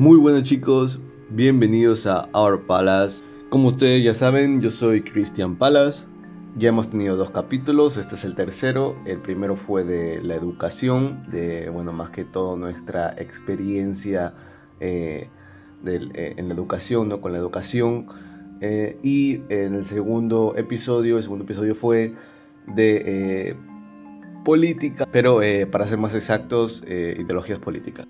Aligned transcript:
Muy 0.00 0.16
buenas 0.16 0.44
chicos, 0.44 0.98
bienvenidos 1.28 2.06
a 2.06 2.26
Our 2.32 2.62
Palace. 2.62 3.22
Como 3.50 3.68
ustedes 3.68 4.02
ya 4.02 4.14
saben, 4.14 4.62
yo 4.62 4.70
soy 4.70 5.02
Christian 5.02 5.56
Palas. 5.56 6.08
Ya 6.56 6.70
hemos 6.70 6.88
tenido 6.88 7.16
dos 7.16 7.30
capítulos, 7.30 7.98
este 7.98 8.14
es 8.14 8.24
el 8.24 8.34
tercero. 8.34 8.96
El 9.04 9.18
primero 9.18 9.56
fue 9.56 9.84
de 9.84 10.22
la 10.22 10.36
educación, 10.36 11.24
de, 11.30 11.68
bueno, 11.68 11.92
más 11.92 12.08
que 12.08 12.24
todo 12.24 12.56
nuestra 12.56 13.10
experiencia 13.18 14.32
eh, 14.80 15.28
eh, 15.84 16.34
en 16.34 16.48
la 16.48 16.54
educación, 16.54 17.10
¿no? 17.10 17.20
Con 17.20 17.32
la 17.32 17.38
educación. 17.38 18.06
Eh, 18.62 18.98
y 19.02 19.42
en 19.50 19.74
el 19.74 19.84
segundo 19.84 20.54
episodio, 20.56 21.18
el 21.18 21.22
segundo 21.22 21.44
episodio 21.44 21.74
fue 21.74 22.14
de 22.74 23.54
política, 24.46 25.06
pero 25.12 25.40
para 25.70 25.86
ser 25.86 25.98
más 25.98 26.14
exactos, 26.14 26.82
ideologías 26.86 27.58
políticas. 27.58 28.06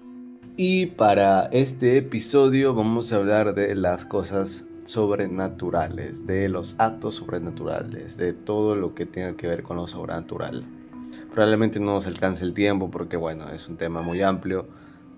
Y 0.62 0.84
para 0.84 1.44
este 1.52 1.96
episodio 1.96 2.74
vamos 2.74 3.10
a 3.10 3.16
hablar 3.16 3.54
de 3.54 3.74
las 3.74 4.04
cosas 4.04 4.68
sobrenaturales, 4.84 6.26
de 6.26 6.50
los 6.50 6.78
actos 6.78 7.14
sobrenaturales, 7.14 8.18
de 8.18 8.34
todo 8.34 8.76
lo 8.76 8.94
que 8.94 9.06
tenga 9.06 9.38
que 9.38 9.46
ver 9.46 9.62
con 9.62 9.78
lo 9.78 9.88
sobrenatural. 9.88 10.62
Probablemente 11.32 11.80
no 11.80 11.94
nos 11.94 12.06
alcance 12.06 12.44
el 12.44 12.52
tiempo 12.52 12.90
porque 12.90 13.16
bueno, 13.16 13.48
es 13.48 13.70
un 13.70 13.78
tema 13.78 14.02
muy 14.02 14.20
amplio, 14.20 14.66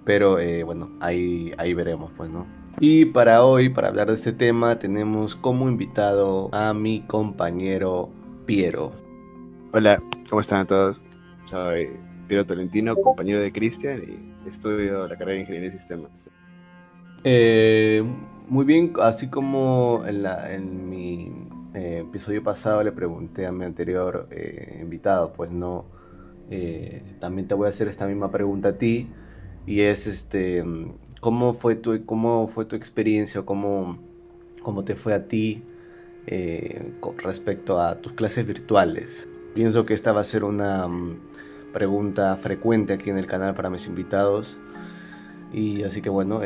pero 0.05 0.39
eh, 0.39 0.63
bueno, 0.63 0.93
ahí, 1.01 1.53
ahí 1.59 1.75
veremos 1.75 2.13
pues, 2.17 2.31
¿no? 2.31 2.47
Y 2.79 3.07
para 3.07 3.43
hoy, 3.43 3.69
para 3.69 3.89
hablar 3.89 4.07
de 4.07 4.15
este 4.15 4.33
tema, 4.33 4.79
tenemos 4.79 5.35
como 5.35 5.69
invitado 5.69 6.51
a 6.55 6.73
mi 6.73 7.01
compañero 7.01 8.11
Piero. 8.47 8.93
Hola, 9.73 10.01
¿cómo 10.31 10.41
están 10.41 10.69
todos? 10.69 11.03
Soy 11.51 11.89
Piero 12.29 12.47
Tolentino, 12.47 12.97
compañero 12.97 13.41
de 13.41 13.53
Cristian 13.53 14.03
y 14.03 14.49
estudio 14.49 15.07
la 15.07 15.17
carrera 15.17 15.35
de 15.35 15.41
Ingeniería 15.41 15.71
de 15.71 15.79
Sistemas. 15.79 16.11
Eh, 17.25 18.03
muy 18.49 18.65
bien, 18.65 18.93
así 19.01 19.29
como 19.29 20.03
en, 20.07 20.23
la, 20.25 20.53
en 20.53 20.89
mi 20.89 21.33
eh, 21.75 22.05
episodio 22.07 22.43
pasado 22.43 22.83
le 22.83 22.93
pregunté 22.93 23.47
a 23.47 23.53
mi 23.53 23.65
anterior 23.65 24.27
eh, 24.31 24.79
invitado, 24.83 25.33
pues 25.33 25.51
no, 25.53 25.87
también 27.19 27.49
te 27.49 27.55
voy 27.55 27.67
a 27.67 27.69
hacer 27.71 27.89
esta 27.89 28.07
misma 28.07 28.31
pregunta 28.31 28.71
a 28.71 28.73
ti 28.73 29.09
y 29.65 29.81
es 29.81 30.07
este, 30.07 30.63
¿cómo 31.21 31.55
fue 31.55 31.77
tu, 31.77 32.05
cómo 32.05 32.49
fue 32.49 32.67
tu 32.67 32.77
experiencia 32.77 33.41
cómo, 33.41 33.97
cómo 34.63 34.85
te 34.85 34.95
fue 34.95 35.15
a 35.15 35.27
ti 35.27 35.63
respecto 37.23 37.81
a 37.81 37.95
tus 38.03 38.13
clases 38.13 38.47
virtuales? 38.47 39.29
Pienso 39.55 39.87
que 39.87 39.95
esta 39.95 40.13
va 40.13 40.21
a 40.21 40.25
ser 40.25 40.45
una 40.45 40.87
pregunta 41.73 42.37
frecuente 42.37 42.93
aquí 42.93 43.11
en 43.11 43.19
el 43.19 43.27
canal 43.27 43.55
para 43.55 43.71
mis 43.71 43.87
invitados. 43.87 44.61
Y 45.53 45.83
así 45.83 46.01
que 46.01 46.09
bueno, 46.09 46.41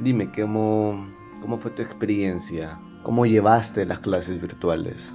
dime, 0.00 0.30
¿cómo, 0.30 1.06
¿Cómo 1.40 1.58
fue 1.58 1.70
tu 1.70 1.82
experiencia? 1.82 2.78
¿Cómo 3.02 3.26
llevaste 3.26 3.84
las 3.86 4.00
clases 4.00 4.40
virtuales? 4.40 5.14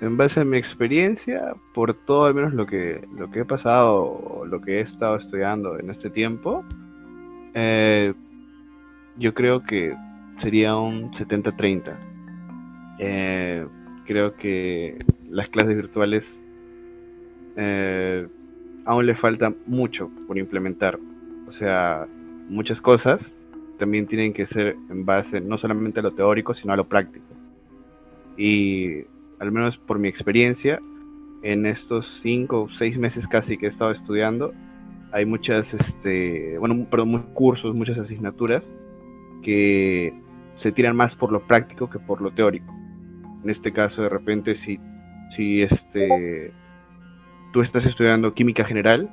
En 0.00 0.16
base 0.16 0.40
a 0.40 0.44
mi 0.44 0.56
experiencia, 0.56 1.54
por 1.74 1.94
todo 1.94 2.26
al 2.26 2.34
menos 2.34 2.52
lo 2.54 2.66
que, 2.66 3.06
lo 3.16 3.30
que 3.30 3.40
he 3.40 3.44
pasado 3.44 4.44
lo 4.46 4.60
que 4.60 4.78
he 4.78 4.80
estado 4.80 5.16
estudiando 5.16 5.78
en 5.78 5.90
este 5.90 6.10
tiempo, 6.10 6.64
eh, 7.54 8.14
yo 9.18 9.34
creo 9.34 9.62
que 9.62 9.94
sería 10.38 10.76
un 10.76 11.12
70-30. 11.12 11.96
Eh, 12.98 13.66
creo 14.06 14.34
que 14.34 14.98
las 15.28 15.48
clases 15.48 15.76
virtuales 15.76 16.42
eh, 17.56 18.26
aún 18.88 19.04
le 19.04 19.14
falta 19.14 19.52
mucho 19.66 20.10
por 20.26 20.38
implementar. 20.38 20.98
O 21.46 21.52
sea, 21.52 22.08
muchas 22.48 22.80
cosas 22.80 23.34
también 23.78 24.06
tienen 24.06 24.32
que 24.32 24.46
ser 24.46 24.76
en 24.88 25.04
base 25.04 25.42
no 25.42 25.58
solamente 25.58 26.00
a 26.00 26.02
lo 26.02 26.14
teórico, 26.14 26.54
sino 26.54 26.72
a 26.72 26.76
lo 26.76 26.88
práctico. 26.88 27.26
Y 28.38 29.04
al 29.38 29.52
menos 29.52 29.76
por 29.76 29.98
mi 29.98 30.08
experiencia, 30.08 30.80
en 31.42 31.66
estos 31.66 32.18
cinco 32.22 32.62
o 32.62 32.68
seis 32.70 32.96
meses 32.98 33.28
casi 33.28 33.58
que 33.58 33.66
he 33.66 33.68
estado 33.68 33.90
estudiando, 33.90 34.54
hay 35.12 35.26
muchas, 35.26 35.74
este, 35.74 36.56
bueno, 36.56 36.86
perdón, 36.90 37.08
muchos 37.10 37.30
cursos, 37.34 37.74
muchas 37.74 37.98
asignaturas 37.98 38.72
que 39.42 40.14
se 40.56 40.72
tiran 40.72 40.96
más 40.96 41.14
por 41.14 41.30
lo 41.30 41.46
práctico 41.46 41.90
que 41.90 41.98
por 41.98 42.22
lo 42.22 42.30
teórico. 42.30 42.74
En 43.44 43.50
este 43.50 43.70
caso, 43.70 44.00
de 44.00 44.08
repente, 44.08 44.56
si, 44.56 44.80
si 45.36 45.60
este, 45.60 46.52
tú 47.52 47.62
estás 47.62 47.86
estudiando 47.86 48.34
química 48.34 48.64
general 48.64 49.10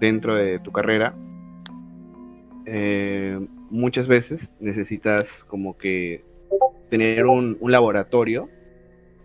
dentro 0.00 0.34
de 0.34 0.58
tu 0.58 0.72
carrera, 0.72 1.14
eh, 2.66 3.38
muchas 3.70 4.08
veces 4.08 4.52
necesitas 4.60 5.44
como 5.44 5.76
que 5.76 6.24
tener 6.88 7.26
un, 7.26 7.58
laboratorio 7.60 8.48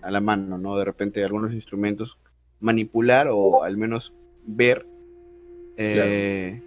a 0.02 0.12
la 0.12 0.22
mano, 0.22 0.58
¿no? 0.58 0.78
De 0.78 0.86
repente 0.86 1.24
algunos 1.24 1.54
instrumentos, 1.54 2.18
manipular 2.60 3.28
o 3.32 3.64
al 3.64 3.78
menos 3.78 4.14
ver, 4.46 4.86
eh, 5.78 6.62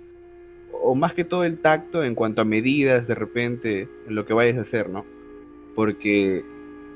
o 0.73 0.95
más 0.95 1.15
que 1.15 1.25
todo 1.25 1.45
el 1.45 1.59
tacto 1.59 2.03
en 2.03 2.15
cuanto 2.15 2.43
a 2.43 2.45
medidas, 2.45 3.07
de 3.07 3.15
repente, 3.15 3.89
en 4.07 4.15
lo 4.15 4.27
que 4.27 4.35
vayas 4.35 4.59
a 4.59 4.63
hacer, 4.63 4.89
¿no? 4.89 5.05
Porque, 5.75 6.45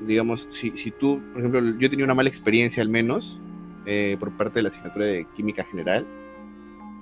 digamos, 0.05 0.47
si, 0.53 0.71
si 0.71 0.91
tú, 0.91 1.21
por 1.31 1.39
ejemplo, 1.39 1.79
yo 1.79 1.89
tenía 1.89 2.05
una 2.05 2.15
mala 2.15 2.29
experiencia 2.29 2.83
al 2.83 2.89
menos 2.89 3.39
eh, 3.85 4.17
por 4.19 4.31
parte 4.37 4.59
de 4.59 4.63
la 4.63 4.69
asignatura 4.69 5.05
de 5.05 5.25
química 5.35 5.63
general, 5.63 6.05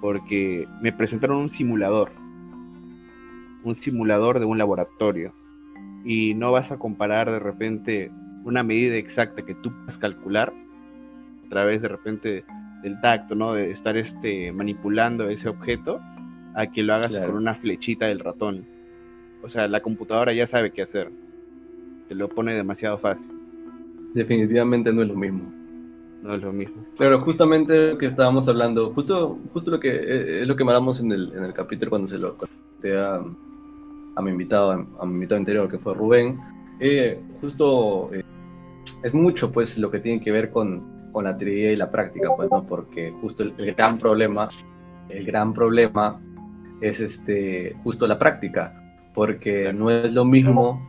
porque 0.02 0.68
me 0.82 0.92
presentaron 0.92 1.38
un 1.38 1.50
simulador 1.50 2.12
un 3.64 3.76
simulador 3.76 4.40
de 4.40 4.46
un 4.46 4.58
laboratorio 4.58 5.34
y 6.04 6.34
no 6.34 6.52
vas 6.52 6.72
a 6.72 6.78
comparar 6.78 7.30
de 7.32 7.40
repente 7.40 8.12
una 8.44 8.64
medida 8.64 8.96
exacta 8.96 9.44
que 9.44 9.54
tú 9.56 9.72
puedas 9.72 9.98
calcular 9.98 10.52
a 11.46 11.50
través 11.50 11.82
de 11.82 11.88
repente 11.88 12.46
del 12.82 13.00
tacto, 13.02 13.36
¿no? 13.36 13.54
De 13.54 13.70
estar 13.72 13.98
este, 13.98 14.52
manipulando 14.52 15.30
ese 15.30 15.50
objeto 15.50 16.02
a 16.56 16.68
que 16.68 16.82
lo 16.82 16.96
hagas 16.96 17.16
con 17.16 17.36
una 17.36 17.56
flechita 17.56 18.08
del 18.08 18.20
ratón. 18.20 18.66
O 19.44 19.50
sea, 19.50 19.68
la 19.68 19.82
computadora 19.82 20.34
ya 20.34 20.48
sabe 20.48 20.72
qué 20.72 20.82
hacer. 20.82 21.12
Te 22.08 22.16
lo 22.16 22.30
pone 22.30 22.54
demasiado 22.54 22.98
fácil. 22.98 23.30
Definitivamente 24.14 24.92
no 24.92 25.04
es 25.04 25.08
lo 25.08 25.16
mismo. 25.16 25.54
No 26.22 26.36
es 26.36 26.42
lo 26.42 26.54
mismo. 26.54 26.86
Pero 26.98 27.20
justamente 27.22 27.94
lo 27.94 27.98
que 27.98 28.06
estábamos 28.06 28.48
hablando, 28.48 28.94
justo, 28.94 29.40
justo 29.54 29.72
lo 29.72 29.80
que 29.80 29.90
eh, 29.90 30.42
es 30.42 30.48
lo 30.48 30.56
que 30.56 30.64
hablamos 30.64 31.02
en 31.02 31.12
el, 31.12 31.34
en 31.36 31.44
el 31.44 31.54
capítulo 31.54 31.90
cuando 31.90 32.08
se 32.08 32.20
lo 32.20 32.38
conté 32.38 32.98
a, 32.98 33.22
a 34.16 34.22
mi 34.22 34.30
invitado, 34.30 34.72
a 34.72 35.06
mi 35.06 35.14
invitado 35.16 35.40
anterior, 35.40 35.68
que 35.68 35.80
fue 35.80 35.96
Rubén, 35.96 36.40
eh, 36.80 37.20
justo 37.40 38.14
eh, 38.14 38.24
es 39.04 39.16
mucho 39.16 39.52
pues 39.52 39.80
lo 39.80 39.90
que 39.90 40.00
tiene 40.00 40.22
que 40.22 40.32
ver 40.32 40.52
con, 40.52 41.12
con 41.12 41.24
la 41.24 41.36
teoría 41.36 41.72
y 41.72 41.76
la 41.76 41.90
práctica, 41.90 42.30
pues, 42.36 42.52
¿no? 42.52 42.64
Porque 42.64 43.12
justo 43.20 43.44
el, 43.44 43.76
gran 43.76 43.98
problema, 43.98 44.48
el 45.10 45.26
gran 45.26 45.54
problema 45.54 46.22
es 46.82 47.00
este, 47.00 47.76
justo 47.84 48.06
la 48.06 48.20
práctica, 48.20 48.80
porque 49.16 49.74
no 49.74 49.90
es 49.90 50.14
lo 50.14 50.24
mismo, 50.24 50.88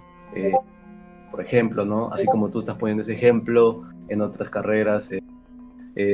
por 1.31 1.41
ejemplo, 1.41 1.85
¿no? 1.85 2.11
Así 2.13 2.27
como 2.27 2.51
tú 2.51 2.61
estás 2.61 2.77
poniendo 2.77 3.03
ese 3.03 3.15
ejemplo 3.15 3.83
en 4.09 4.21
otras 4.21 4.51
carreras, 4.51 5.11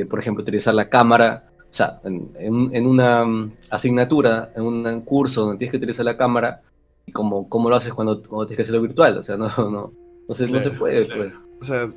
por 0.09 0.19
ejemplo, 0.19 0.41
utilizar 0.41 0.73
la 0.73 0.89
cámara, 0.89 1.45
o 1.69 1.73
sea, 1.73 1.99
en, 2.03 2.31
en, 2.39 2.85
una 2.85 3.25
mm, 3.25 3.51
asignatura, 3.69 4.51
en 4.55 4.63
un 4.63 5.01
curso 5.01 5.41
donde 5.41 5.57
tienes 5.57 5.71
que 5.71 5.77
utilizar 5.77 6.05
la 6.05 6.17
cámara, 6.17 6.61
y 7.05 7.11
cómo, 7.11 7.69
lo 7.69 7.75
haces 7.75 7.93
cuando, 7.93 8.21
cuando 8.21 8.45
tienes 8.45 8.57
que 8.57 8.61
hacerlo 8.63 8.81
virtual, 8.81 9.17
o 9.17 9.23
sea, 9.23 9.37
no, 9.37 9.47
no, 9.57 9.93
no, 10.27 10.33
se, 10.33 10.47
no 10.47 10.59
se 10.59 10.71
puede, 10.71 11.05
pues. 11.05 11.33
O 11.61 11.65
sea, 11.65 11.89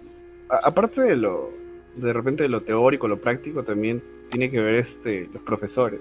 aparte 0.63 1.01
de 1.03 1.17
lo, 1.17 1.51
de 1.97 2.13
repente 2.13 2.43
de 2.43 2.49
lo 2.49 2.63
teórico, 2.63 3.09
lo 3.09 3.21
práctico, 3.21 3.63
también 3.63 4.03
tiene 4.31 4.51
que 4.51 4.61
ver 4.61 4.75
este, 4.75 5.29
los 5.33 5.43
profesores. 5.43 6.01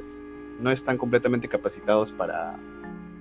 No 0.60 0.72
están 0.72 0.98
completamente 0.98 1.48
capacitados 1.48 2.12
para, 2.12 2.56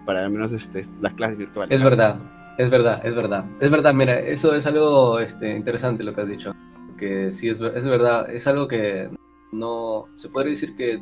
para 0.06 0.24
al 0.24 0.30
menos 0.30 0.52
este, 0.52 0.86
las 1.00 1.14
clases 1.14 1.38
virtuales. 1.38 1.76
Es 1.76 1.82
verdad, 1.84 2.18
es 2.58 2.70
verdad, 2.70 3.00
es 3.04 3.14
verdad. 3.14 3.44
Es 3.60 3.70
verdad, 3.70 3.94
mira, 3.94 4.18
eso 4.18 4.54
es 4.54 4.66
algo 4.66 5.18
este, 5.18 5.54
interesante 5.56 6.04
lo 6.04 6.14
que 6.14 6.20
has 6.20 6.28
dicho. 6.28 6.54
Que 6.98 7.32
sí, 7.32 7.48
es, 7.48 7.60
es 7.60 7.84
verdad, 7.84 8.30
es 8.30 8.46
algo 8.46 8.68
que 8.68 9.08
no 9.52 10.06
se 10.16 10.28
puede 10.28 10.50
decir 10.50 10.76
que, 10.76 11.00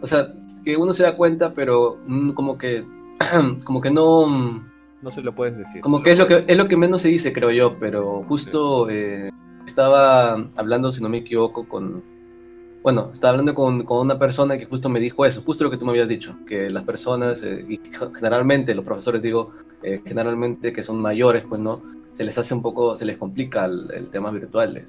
o 0.00 0.06
sea, 0.06 0.32
que 0.64 0.76
uno 0.76 0.92
se 0.92 1.02
da 1.02 1.16
cuenta, 1.16 1.52
pero 1.54 1.98
mm, 2.06 2.30
como 2.30 2.56
que 2.56 2.84
como 3.64 3.80
que 3.80 3.90
no... 3.90 4.62
No 5.02 5.10
se 5.10 5.20
lo 5.20 5.34
puedes 5.34 5.56
decir. 5.56 5.80
Como 5.80 6.00
que 6.00 6.12
es 6.12 6.18
lo 6.18 6.28
que, 6.28 6.44
es 6.46 6.56
lo 6.56 6.68
que 6.68 6.76
menos 6.76 7.02
se 7.02 7.08
dice, 7.08 7.32
creo 7.32 7.50
yo, 7.50 7.76
pero 7.80 8.22
justo 8.28 8.88
eh, 8.88 9.30
estaba 9.66 10.34
hablando, 10.56 10.92
si 10.92 11.02
no 11.02 11.08
me 11.08 11.18
equivoco, 11.18 11.68
con... 11.68 12.04
Bueno, 12.82 13.10
estaba 13.12 13.32
hablando 13.32 13.54
con, 13.54 13.84
con, 13.84 13.98
una 13.98 14.18
persona 14.18 14.58
que 14.58 14.66
justo 14.66 14.88
me 14.88 14.98
dijo 14.98 15.24
eso, 15.24 15.42
justo 15.42 15.64
lo 15.64 15.70
que 15.70 15.76
tú 15.76 15.84
me 15.84 15.92
habías 15.92 16.08
dicho, 16.08 16.36
que 16.46 16.68
las 16.68 16.84
personas, 16.84 17.42
eh, 17.42 17.64
y 17.68 17.80
generalmente 18.14 18.74
los 18.74 18.84
profesores, 18.84 19.22
digo, 19.22 19.52
eh, 19.82 20.02
generalmente 20.04 20.72
que 20.72 20.82
son 20.82 21.00
mayores, 21.00 21.44
pues 21.48 21.60
no, 21.60 21.80
se 22.12 22.24
les 22.24 22.36
hace 22.38 22.54
un 22.54 22.62
poco, 22.62 22.96
se 22.96 23.04
les 23.04 23.18
complica 23.18 23.66
el, 23.66 24.08
tema 24.10 24.30
virtual. 24.30 24.86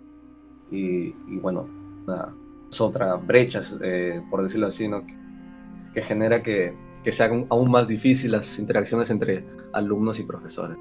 Y, 0.71 1.13
y 1.27 1.37
bueno, 1.39 1.67
son 2.69 2.89
otras 2.89 3.25
brechas, 3.25 3.77
por 4.31 4.41
decirlo 4.41 4.67
así, 4.67 4.87
¿no? 4.87 5.05
que 5.93 6.01
genera 6.01 6.41
que 6.41 6.73
que 7.03 7.11
se 7.11 7.23
hagan 7.23 7.45
aún 7.49 7.69
más 7.69 7.87
difíciles 7.87 8.31
las 8.31 8.59
interacciones 8.59 9.09
entre 9.09 9.43
alumnos 9.73 10.19
y 10.19 10.23
profesores. 10.23 10.77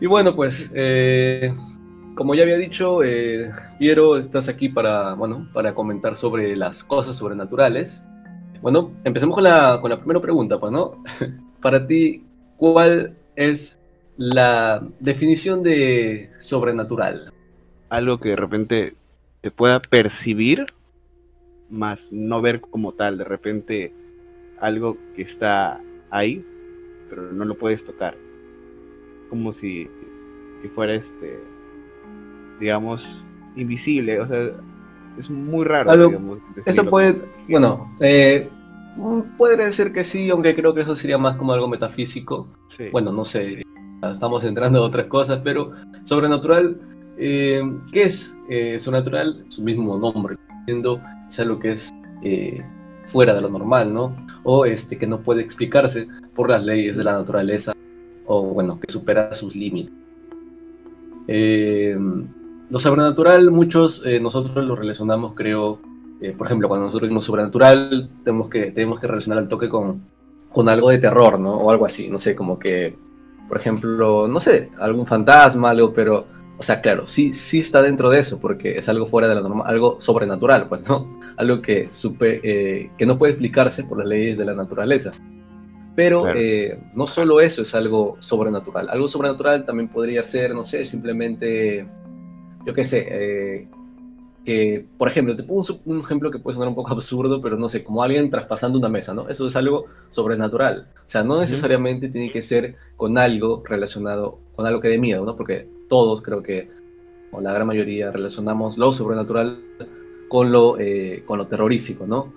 Y 0.00 0.06
bueno, 0.06 0.34
pues, 0.34 0.70
eh, 0.74 1.54
como 2.14 2.34
ya 2.34 2.42
había 2.42 2.58
dicho, 2.58 3.02
eh, 3.02 3.50
Piero, 3.78 4.16
estás 4.16 4.48
aquí 4.48 4.68
para, 4.68 5.14
bueno, 5.14 5.48
para 5.52 5.74
comentar 5.74 6.16
sobre 6.16 6.56
las 6.56 6.84
cosas 6.84 7.16
sobrenaturales. 7.16 8.02
Bueno, 8.60 8.92
empecemos 9.04 9.34
con 9.34 9.44
la, 9.44 9.78
con 9.80 9.90
la 9.90 9.98
primera 9.98 10.20
pregunta, 10.20 10.58
pues, 10.58 10.72
¿no? 10.72 11.02
para 11.62 11.86
ti, 11.86 12.24
¿cuál 12.56 13.16
es 13.36 13.80
la 14.16 14.86
definición 15.00 15.62
de 15.62 16.30
sobrenatural? 16.38 17.32
Algo 17.88 18.18
que 18.18 18.30
de 18.30 18.36
repente 18.36 18.94
se 19.42 19.50
pueda 19.50 19.80
percibir, 19.80 20.66
más 21.70 22.08
no 22.12 22.40
ver 22.40 22.60
como 22.60 22.92
tal. 22.92 23.18
De 23.18 23.24
repente, 23.24 23.92
algo 24.60 24.96
que 25.16 25.22
está 25.22 25.80
ahí, 26.10 26.44
pero 27.08 27.32
no 27.32 27.44
lo 27.44 27.56
puedes 27.56 27.84
tocar 27.84 28.16
como 29.32 29.54
si, 29.54 29.88
si 30.60 30.68
fuera 30.68 30.94
este, 30.94 31.40
digamos, 32.62 33.04
invisible. 33.56 34.20
O 34.20 34.26
sea, 34.26 34.50
es 35.18 35.28
muy 35.28 35.64
raro. 35.64 35.92
digamos, 35.92 36.38
eso 36.64 36.88
puede, 36.88 37.20
bueno, 37.48 37.92
eh, 38.00 38.48
puede 39.36 39.72
ser 39.72 39.92
que 39.92 40.04
sí, 40.04 40.30
aunque 40.30 40.54
creo 40.54 40.72
que 40.72 40.82
eso 40.82 40.94
sería 40.94 41.18
más 41.18 41.36
como 41.36 41.52
algo 41.52 41.68
metafísico. 41.68 42.46
Bueno, 42.92 43.12
no 43.12 43.24
sé, 43.24 43.64
estamos 44.02 44.44
entrando 44.44 44.78
a 44.78 44.86
otras 44.86 45.08
cosas, 45.08 45.40
pero 45.42 45.72
sobrenatural, 46.04 46.80
eh, 47.18 47.62
¿qué 47.92 48.04
es 48.04 48.38
eh, 48.48 48.78
sobrenatural? 48.78 49.44
Su 49.48 49.64
mismo 49.64 49.98
nombre, 49.98 50.36
siendo 50.64 51.00
es 51.28 51.40
algo 51.40 51.58
que 51.58 51.72
es 51.72 51.90
eh, 52.22 52.62
fuera 53.06 53.34
de 53.34 53.40
lo 53.40 53.48
normal, 53.48 53.92
¿no? 53.92 54.16
O 54.44 54.64
este 54.64 54.96
que 54.96 55.06
no 55.08 55.20
puede 55.20 55.42
explicarse 55.42 56.06
por 56.34 56.48
las 56.48 56.62
leyes 56.62 56.96
de 56.96 57.02
la 57.02 57.14
naturaleza 57.14 57.72
o 58.26 58.42
bueno, 58.54 58.78
que 58.78 58.92
supera 58.92 59.34
sus 59.34 59.56
límites. 59.56 59.92
Eh, 61.26 61.96
lo 62.72 62.78
sobrenatural, 62.78 63.50
muchos 63.50 64.02
eh, 64.06 64.18
nosotros 64.18 64.64
lo 64.64 64.74
relacionamos, 64.74 65.34
creo, 65.34 65.78
eh, 66.22 66.32
por 66.32 66.46
ejemplo, 66.46 66.68
cuando 66.68 66.86
nosotros 66.86 67.08
decimos 67.08 67.26
sobrenatural, 67.26 68.08
tenemos 68.24 68.48
que, 68.48 68.70
tenemos 68.70 68.98
que 68.98 69.06
relacionar 69.06 69.42
el 69.42 69.48
toque 69.48 69.68
con, 69.68 70.00
con 70.48 70.70
algo 70.70 70.88
de 70.88 70.96
terror, 70.96 71.38
¿no? 71.38 71.52
O 71.52 71.70
algo 71.70 71.84
así, 71.84 72.08
no 72.08 72.18
sé, 72.18 72.34
como 72.34 72.58
que, 72.58 72.96
por 73.46 73.58
ejemplo, 73.58 74.26
no 74.26 74.40
sé, 74.40 74.70
algún 74.78 75.06
fantasma, 75.06 75.68
algo, 75.68 75.92
pero, 75.92 76.24
o 76.56 76.62
sea, 76.62 76.80
claro, 76.80 77.06
sí, 77.06 77.34
sí 77.34 77.58
está 77.58 77.82
dentro 77.82 78.08
de 78.08 78.20
eso, 78.20 78.40
porque 78.40 78.78
es 78.78 78.88
algo 78.88 79.06
fuera 79.06 79.28
de 79.28 79.34
la 79.34 79.42
norma, 79.42 79.66
algo 79.66 80.00
sobrenatural, 80.00 80.66
pues, 80.70 80.88
¿no? 80.88 81.20
Algo 81.38 81.62
que, 81.62 81.88
supe, 81.90 82.90
que 82.98 83.06
no 83.06 83.18
puede 83.18 83.32
explicarse 83.32 83.84
por 83.84 83.98
las 83.98 84.06
leyes 84.06 84.36
de 84.36 84.44
la 84.44 84.52
naturaleza. 84.52 85.12
Pero 85.94 86.34
eh, 86.34 86.78
no 86.94 87.06
solo 87.06 87.40
eso 87.40 87.62
es 87.62 87.74
algo 87.74 88.16
sobrenatural. 88.20 88.88
Algo 88.88 89.08
sobrenatural 89.08 89.66
también 89.66 89.88
podría 89.88 90.22
ser, 90.22 90.54
no 90.54 90.64
sé, 90.64 90.86
simplemente, 90.86 91.86
yo 92.64 92.74
qué 92.74 92.84
sé, 92.84 93.06
eh, 93.10 93.68
que, 94.44 94.84
por 94.98 95.08
ejemplo, 95.08 95.36
te 95.36 95.44
pongo 95.44 95.62
un, 95.84 96.00
ejemplo 96.00 96.30
que 96.30 96.38
puede 96.38 96.54
sonar 96.54 96.68
un 96.68 96.74
poco 96.74 96.92
absurdo, 96.94 97.40
pero 97.40 97.56
no 97.56 97.68
sé, 97.68 97.84
como 97.84 98.02
alguien 98.02 98.30
traspasando 98.30 98.78
una 98.78 98.88
mesa, 98.88 99.14
¿no? 99.14 99.28
Eso 99.28 99.46
es 99.46 99.56
algo 99.56 99.86
sobrenatural. 100.08 100.88
O 100.96 101.08
sea, 101.08 101.22
no 101.22 101.40
necesariamente 101.40 102.08
tiene 102.08 102.32
que 102.32 102.42
ser 102.42 102.76
con 102.96 103.18
algo 103.18 103.62
relacionado, 103.64 104.38
con 104.54 104.66
algo 104.66 104.80
que 104.80 104.88
dé 104.88 104.98
miedo, 104.98 105.24
¿no? 105.24 105.36
Porque 105.36 105.68
todos 105.88 106.22
creo 106.22 106.42
que, 106.42 106.70
o 107.30 107.40
la 107.40 107.52
gran 107.52 107.66
mayoría, 107.66 108.10
relacionamos 108.10 108.78
lo 108.78 108.92
sobrenatural 108.92 109.62
con 110.28 110.50
lo, 110.50 110.78
eh, 110.78 111.22
con 111.26 111.38
lo 111.38 111.46
terrorífico, 111.46 112.06
¿no? 112.06 112.32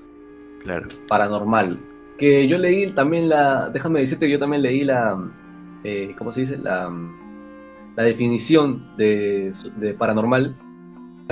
Claro. 0.63 0.87
Paranormal 1.07 1.79
que 2.17 2.47
yo 2.47 2.57
leí 2.57 2.91
también 2.91 3.29
la, 3.29 3.69
déjame 3.69 3.99
decirte 4.01 4.27
que 4.27 4.33
yo 4.33 4.39
también 4.39 4.61
leí 4.61 4.83
la, 4.83 5.17
eh, 5.83 6.15
¿cómo 6.17 6.31
se 6.31 6.41
dice? 6.41 6.57
La, 6.57 6.91
la 7.95 8.03
definición 8.03 8.95
de, 8.97 9.51
paranormal. 9.97 10.55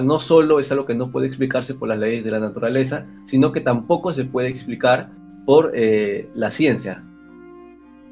No 0.04 0.19
solo 0.19 0.60
es 0.60 0.71
algo 0.71 0.86
que 0.86 0.95
no 0.95 1.12
puede 1.12 1.27
explicarse 1.27 1.75
por 1.75 1.88
las 1.88 2.00
leyes 2.00 2.24
de 2.24 2.31
la 2.31 2.39
naturaleza, 2.39 3.06
sino 3.25 3.51
que 3.51 3.62
tampoco 3.62 4.13
se 4.13 4.25
puede 4.25 4.48
explicar 4.48 5.12
por 5.45 5.71
eh, 5.75 6.30
la 6.33 6.50
ciencia. 6.50 7.04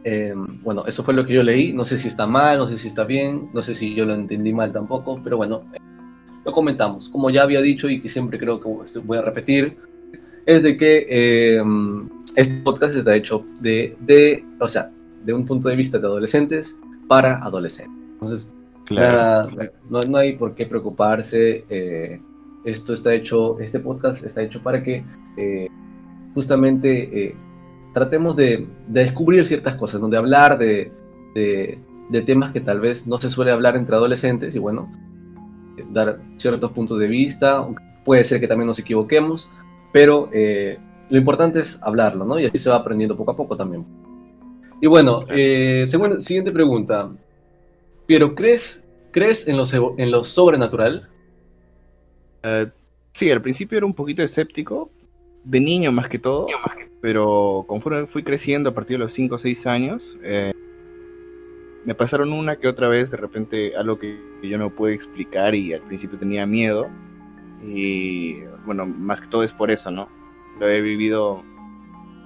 Em, 0.03 0.62
bueno, 0.63 0.83
eso 0.86 1.03
fue 1.03 1.13
lo 1.13 1.25
que 1.25 1.33
yo 1.33 1.44
leí. 1.44 1.74
No 1.74 1.86
sé 1.86 1.98
si 1.98 2.07
está 2.07 2.27
mal, 2.27 2.59
no 2.59 2.68
sé 2.68 2.77
si 2.77 2.88
está 2.88 3.03
bien, 3.03 3.50
no 3.53 3.62
sé 3.62 3.74
si 3.74 3.95
yo 3.95 4.06
lo 4.06 4.13
entendí 4.13 4.54
mal 4.54 4.71
tampoco, 4.71 5.19
pero 5.24 5.38
bueno, 5.38 5.63
lo 6.45 6.51
comentamos. 6.51 7.09
Como 7.09 7.30
ya 7.30 7.44
había 7.44 7.62
dicho 7.62 7.89
y 7.89 8.00
que 8.00 8.09
siempre 8.09 8.38
creo 8.38 8.59
que 8.59 9.00
voy 9.00 9.18
a 9.18 9.21
repetir, 9.21 9.77
es 10.45 10.62
de 10.63 10.77
que 10.77 11.57
em, 11.57 12.09
este 12.36 12.62
podcast 12.62 12.95
está 12.95 13.15
hecho 13.15 13.45
de, 13.59 13.95
de, 14.01 14.44
o 14.59 14.68
sea, 14.68 14.92
de 15.24 15.33
un 15.33 15.45
punto 15.45 15.69
de 15.69 15.75
vista 15.75 15.97
de 15.97 16.07
adolescentes 16.07 16.77
para 17.07 17.38
adolescentes. 17.38 18.00
Entonces, 18.21 18.53
no, 19.89 20.01
no, 20.03 20.18
hay 20.19 20.38
por 20.38 20.53
qué 20.53 20.68
preocuparse. 20.68 21.65
Eh, 21.69 22.21
esto 22.63 22.94
está 22.94 23.13
hecho, 23.15 23.59
este 23.59 23.79
podcast 23.79 24.23
está 24.23 24.44
hecho 24.44 24.62
para 24.62 24.83
que 24.83 25.03
eh, 25.38 25.68
justamente 26.35 27.29
eh, 27.29 27.35
tratemos 27.95 28.35
de, 28.35 28.68
de, 28.88 29.06
descubrir 29.06 29.44
ciertas 29.47 29.75
cosas, 29.75 30.01
donde 30.01 30.18
hablar 30.18 30.59
de, 30.59 30.91
de, 31.33 31.79
de, 32.09 32.21
temas 32.21 32.51
que 32.51 32.62
tal 32.62 32.79
vez 32.79 33.07
no 33.07 33.19
se 33.19 33.31
suele 33.31 33.51
hablar 33.51 33.75
entre 33.75 33.95
adolescentes 33.95 34.53
y 34.53 34.59
bueno, 34.59 34.91
dar 35.91 36.21
ciertos 36.35 36.71
puntos 36.73 37.00
de 37.00 37.07
vista. 37.07 37.68
Puede 38.06 38.23
ser 38.23 38.39
que 38.39 38.47
también 38.47 38.68
nos 38.68 38.77
equivoquemos, 38.77 39.50
pero 39.91 40.29
lo 41.09 41.18
importante 41.18 41.59
es 41.59 41.81
hablarlo, 41.81 42.23
¿no? 42.25 42.39
Y 42.39 42.45
así 42.45 42.59
se 42.59 42.69
va 42.69 42.75
aprendiendo 42.75 43.18
poco 43.18 43.31
a 43.31 43.35
poco 43.35 43.57
también. 43.57 43.83
Y 44.79 44.85
bueno, 44.85 45.21
eh, 45.29 45.85
siguiente 46.19 46.51
pregunta. 46.51 47.09
Pero, 48.11 48.35
¿crees, 48.35 48.85
¿crees 49.11 49.47
en, 49.47 49.55
lo, 49.55 49.63
en 49.97 50.11
lo 50.11 50.25
sobrenatural? 50.25 51.07
Eh, 52.43 52.67
sí, 53.13 53.31
al 53.31 53.41
principio 53.41 53.77
era 53.77 53.85
un 53.85 53.93
poquito 53.93 54.21
escéptico, 54.21 54.91
de 55.45 55.61
niño 55.61 55.93
más 55.93 56.09
que 56.09 56.19
todo, 56.19 56.47
pero 57.01 57.63
conforme 57.69 58.07
fui 58.07 58.21
creciendo 58.21 58.71
a 58.71 58.73
partir 58.73 58.97
de 58.97 59.05
los 59.05 59.13
5 59.13 59.35
o 59.35 59.39
6 59.39 59.65
años, 59.65 60.17
eh, 60.23 60.51
me 61.85 61.95
pasaron 61.95 62.33
una 62.33 62.57
que 62.57 62.67
otra 62.67 62.89
vez, 62.89 63.11
de 63.11 63.17
repente 63.17 63.77
algo 63.77 63.97
que 63.97 64.19
yo 64.43 64.57
no 64.57 64.69
puedo 64.71 64.93
explicar 64.93 65.55
y 65.55 65.73
al 65.73 65.81
principio 65.81 66.19
tenía 66.19 66.45
miedo. 66.45 66.89
Y 67.65 68.41
bueno, 68.65 68.85
más 68.85 69.21
que 69.21 69.27
todo 69.27 69.44
es 69.45 69.53
por 69.53 69.71
eso, 69.71 69.89
¿no? 69.89 70.09
lo 70.59 70.68
he 70.68 70.81
vivido 70.81 71.44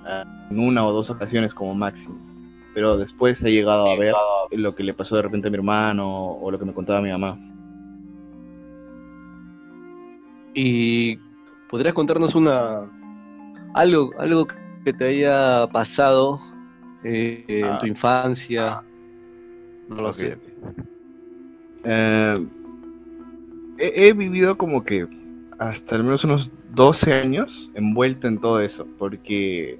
ah, 0.06 0.25
en 0.50 0.60
una 0.60 0.84
o 0.84 0.92
dos 0.92 1.12
ocasiones 1.12 1.54
como 1.54 1.75
máximo. 1.75 2.35
Pero 2.75 2.98
después 2.98 3.41
he 3.41 3.51
llegado 3.51 3.89
a 3.89 3.96
ver 3.96 4.13
lo 4.51 4.75
que 4.75 4.84
le 4.84 4.94
pasó 4.94 5.15
de 5.15 5.22
repente 5.22 5.48
a 5.48 5.51
mi 5.51 5.55
hermano 5.55 6.34
o 6.34 6.51
lo 6.51 6.60
que 6.60 6.65
me 6.65 6.74
contaba 6.74 7.01
mi 7.01 7.10
mamá. 7.10 7.39
¿Y 10.53 11.17
podrías 11.70 11.94
contarnos 11.94 12.36
una 12.36 12.82
algo, 13.74 14.12
algo 14.20 14.46
que 14.84 14.91
te 14.91 15.05
haya 15.05 15.67
pasado 15.67 16.39
eh, 17.05 17.46
en 17.48 17.79
tu 17.79 17.86
ah. 17.86 17.88
infancia? 17.88 18.84
No 19.88 19.96
lo 19.96 20.13
sé. 20.13 20.38
Eh, 21.86 22.46
he, 23.77 24.12
vivido 24.12 24.58
como 24.58 24.84
que 24.84 25.08
hasta 25.60 25.96
al 25.96 26.03
menos 26.03 26.25
unos 26.25 26.51
12 26.74 27.13
años 27.13 27.72
envuelto 27.74 28.27
en 28.27 28.39
todo 28.39 28.60
eso, 28.60 28.86
porque 28.98 29.79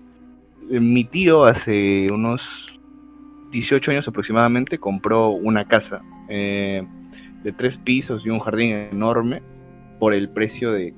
mi 0.70 1.04
tío 1.04 1.44
hace 1.44 2.10
unos 2.10 2.42
18 3.56 3.92
años 3.92 4.08
aproximadamente 4.08 4.80
compró 4.80 5.30
una 5.30 5.66
casa 5.66 6.02
eh, 6.28 6.86
de 7.42 7.52
tres 7.54 7.78
pisos 7.78 8.26
y 8.26 8.30
un 8.30 8.40
jardín 8.40 8.74
enorme 8.92 9.42
por 9.98 10.14
el 10.14 10.28
precio 10.28 10.74
de 10.74 10.94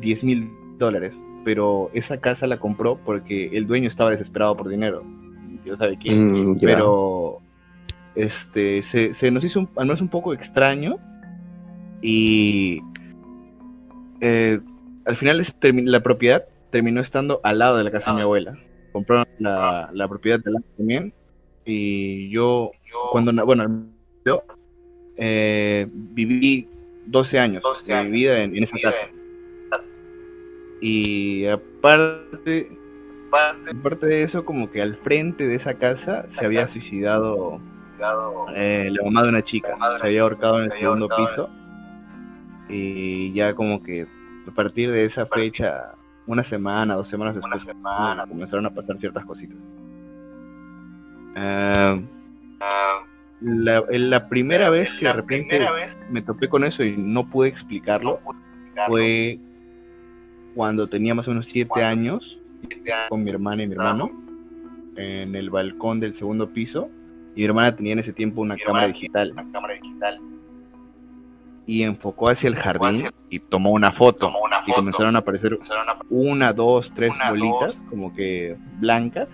10 0.00 0.24
mil 0.24 0.50
dólares. 0.78 1.20
Pero 1.44 1.90
esa 1.92 2.18
casa 2.18 2.46
la 2.46 2.58
compró 2.58 2.98
porque 3.04 3.50
el 3.52 3.66
dueño 3.66 3.86
estaba 3.86 4.10
desesperado 4.10 4.56
por 4.56 4.70
dinero. 4.70 5.04
Dios 5.62 5.78
sabe 5.78 5.98
quién. 5.98 6.52
Mm, 6.52 6.58
pero 6.60 7.40
este 8.14 8.82
se, 8.82 9.30
nos 9.30 9.44
hizo 9.44 9.68
al 9.76 9.86
menos 9.86 10.00
un 10.00 10.08
poco 10.08 10.32
extraño 10.32 10.96
y 12.00 12.80
eh, 14.22 14.58
al 15.04 15.16
final 15.16 15.42
la 15.84 16.00
propiedad 16.00 16.46
terminó 16.70 17.02
estando 17.02 17.40
al 17.44 17.58
lado 17.58 17.76
de 17.76 17.84
la 17.84 17.90
casa 17.90 18.10
de 18.10 18.14
mi 18.16 18.20
ah. 18.22 18.24
abuela. 18.24 18.58
Compraron 18.92 19.26
la, 19.38 20.06
propiedad 20.08 20.40
de 20.40 20.50
la 20.50 20.60
también. 20.78 21.12
Y 21.70 22.28
yo, 22.30 22.72
cuando, 23.12 23.32
bueno, 23.46 23.86
yo 24.24 24.42
eh, 25.16 25.86
viví 25.90 26.68
12 27.06 27.38
años 27.38 27.62
de 27.86 28.02
mi 28.02 28.10
vida 28.10 28.42
en, 28.42 28.60
esa 28.62 28.76
casa. 28.82 29.08
Y 30.80 31.46
aparte, 31.46 32.76
aparte 33.70 34.06
de 34.06 34.22
eso, 34.24 34.44
como 34.44 34.70
que 34.70 34.82
al 34.82 34.96
frente 34.96 35.46
de 35.46 35.54
esa 35.54 35.74
casa 35.74 36.26
se 36.30 36.44
había 36.44 36.66
suicidado 36.66 37.60
eh, 38.54 38.88
la 38.90 39.04
mamá 39.04 39.22
de 39.22 39.28
una 39.28 39.42
chica. 39.42 39.76
Se 40.00 40.06
había 40.06 40.22
ahorcado 40.22 40.58
en 40.62 40.72
el 40.72 40.78
segundo 40.78 41.08
piso. 41.08 41.50
Y 42.68 43.32
ya 43.32 43.54
como 43.54 43.82
que 43.82 44.06
a 44.48 44.50
partir 44.52 44.90
de 44.90 45.04
esa 45.04 45.26
fecha 45.26 45.94
una 46.26 46.42
semana, 46.42 46.94
dos 46.94 47.08
semanas 47.08 47.34
después, 47.34 47.62
semana, 47.62 48.26
comenzaron 48.26 48.66
a 48.66 48.70
pasar 48.70 48.98
ciertas 48.98 49.24
cositas. 49.24 49.56
Uh, 51.36 52.02
la, 53.40 53.84
la, 53.88 54.28
primera 54.28 54.68
vez 54.68 54.92
que 54.94 55.06
de 55.06 55.12
repente 55.12 55.66
me 56.10 56.22
topé 56.22 56.48
con 56.48 56.64
eso 56.64 56.84
y 56.84 56.96
no 56.96 57.28
pude 57.28 57.48
explicarlo 57.48 58.20
fue 58.86 59.38
cuando 60.54 60.88
tenía 60.88 61.14
más 61.14 61.26
o 61.28 61.30
menos 61.30 61.46
siete 61.46 61.82
años 61.82 62.38
con 63.08 63.24
mi 63.24 63.30
hermana 63.30 63.62
y 63.62 63.66
mi 63.66 63.74
hermano 63.74 64.10
en 64.96 65.34
el 65.34 65.50
balcón 65.50 66.00
del 66.00 66.14
segundo 66.14 66.50
piso. 66.50 66.90
Y 67.34 67.40
mi 67.40 67.44
hermana 67.44 67.74
tenía 67.74 67.92
en 67.92 68.00
ese 68.00 68.12
tiempo 68.12 68.40
una 68.40 68.56
cámara 68.56 68.88
digital. 68.88 69.32
Una 69.32 69.50
cámara 69.52 69.74
digital. 69.74 70.20
Y 71.66 71.82
enfocó 71.84 72.28
hacia 72.28 72.48
el 72.48 72.56
jardín 72.56 73.10
y 73.28 73.38
tomó 73.38 73.70
una 73.70 73.92
foto. 73.92 74.32
y 74.66 74.72
comenzaron 74.72 75.16
a 75.16 75.20
aparecer 75.20 75.58
una, 76.08 76.52
dos, 76.52 76.92
tres 76.92 77.12
bolitas, 77.28 77.84
como 77.88 78.12
que 78.12 78.56
blancas. 78.78 79.30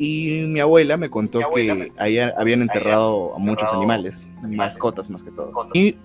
Y 0.00 0.42
mi 0.46 0.60
abuela 0.60 0.96
me 0.96 1.10
contó 1.10 1.40
que 1.52 1.92
ahí 1.98 2.20
habían 2.20 2.62
enterrado 2.62 3.34
a 3.34 3.38
muchos 3.38 3.68
animales, 3.72 4.28
mascotas 4.42 5.10
más 5.10 5.24
que 5.24 5.32
todo. 5.32 5.68
Y 5.74 5.96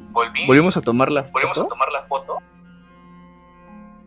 volvimos 0.48 0.76
a 0.78 0.82
tomar 0.82 1.12
la 1.12 1.24
foto. 1.26 1.68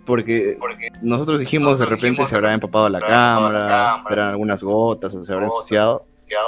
Porque, 0.05 0.59
nosotros 1.03 1.39
dijimos 1.39 1.79
de 1.79 1.87
repente 1.87 2.27
se 2.27 2.35
habrá 2.35 2.53
empapado 2.53 2.89
la 2.89 3.01
cámara, 3.01 4.03
eran 4.11 4.29
algunas 4.31 4.63
gotas 4.63 5.15
o 5.15 5.25
se 5.25 5.33
habrá 5.33 5.47
ensuciado. 5.47 6.05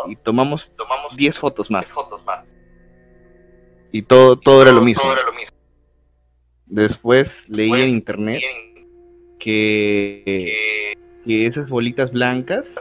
Y 0.09 0.17
tomamos 0.17 0.73
10 1.17 1.39
fotos 1.39 1.71
más. 1.71 1.95
Y 3.93 4.03
todo, 4.03 4.37
todo, 4.37 4.63
era, 4.63 4.73
lo 4.73 4.83
mismo. 4.83 5.03
Después 6.67 7.49
leí 7.49 7.73
en 7.73 7.89
internet 7.89 8.43
que, 9.39 10.93
que 11.25 11.47
esas 11.47 11.71
bolitas 11.71 12.13
blancas 12.13 12.75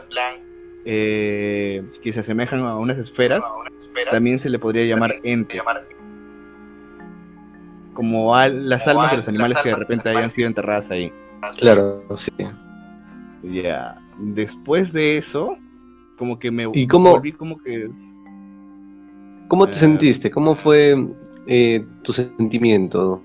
eh, 0.90 1.84
que 2.02 2.14
se 2.14 2.20
asemejan 2.20 2.60
a 2.60 2.78
unas 2.78 2.96
esferas, 2.96 3.44
también 4.10 4.38
se 4.38 4.48
le 4.48 4.58
podría 4.58 4.86
llamar 4.86 5.16
entes. 5.22 5.60
Como 7.92 8.34
las 8.34 8.88
almas 8.88 9.10
de 9.10 9.18
los 9.18 9.28
animales 9.28 9.58
que 9.62 9.68
de 9.68 9.74
repente 9.74 10.08
hayan 10.08 10.30
sido 10.30 10.48
enterradas 10.48 10.90
ahí. 10.90 11.12
Claro, 11.58 12.04
sí. 12.16 12.32
Ya. 13.42 13.98
Después 14.18 14.90
de 14.94 15.18
eso, 15.18 15.58
como 16.16 16.38
que 16.38 16.50
me 16.50 16.62
¿Y 16.72 16.86
volví 16.86 17.32
como 17.32 17.58
que 17.62 17.90
¿Cómo 19.48 19.66
te 19.66 19.72
eh, 19.72 19.80
sentiste? 19.80 20.30
¿Cómo 20.30 20.54
fue 20.54 20.96
eh, 21.46 21.84
tu 22.02 22.14
sentimiento? 22.14 23.22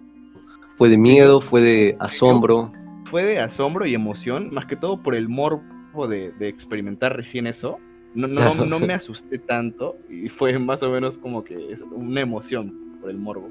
¿Fue 0.75 0.89
de 0.89 0.98
miedo? 0.98 1.39
¿Fue 1.39 1.62
de 1.62 1.96
asombro? 2.01 2.74
Fue 3.05 3.24
de 3.24 3.39
asombro 3.39 3.86
y 3.86 3.96
emoción, 3.96 4.53
más 4.53 4.65
que 4.65 4.75
todo 4.75 5.01
por 5.01 5.15
el 5.15 5.29
morbo 5.29 5.63
de, 6.07 6.33
experimentar 6.47 7.15
recién 7.15 7.47
eso. 7.47 7.79
No, 8.15 8.27
no, 8.27 8.79
me 8.79 8.93
asusté 8.93 9.39
tanto 9.39 9.95
y 10.07 10.29
fue 10.29 10.59
más 10.59 10.83
o 10.83 10.91
menos 10.91 11.17
como 11.17 11.43
que 11.43 11.75
una 11.91 12.21
emoción 12.21 12.97
por 13.01 13.09
el 13.09 13.17
morbo. 13.17 13.50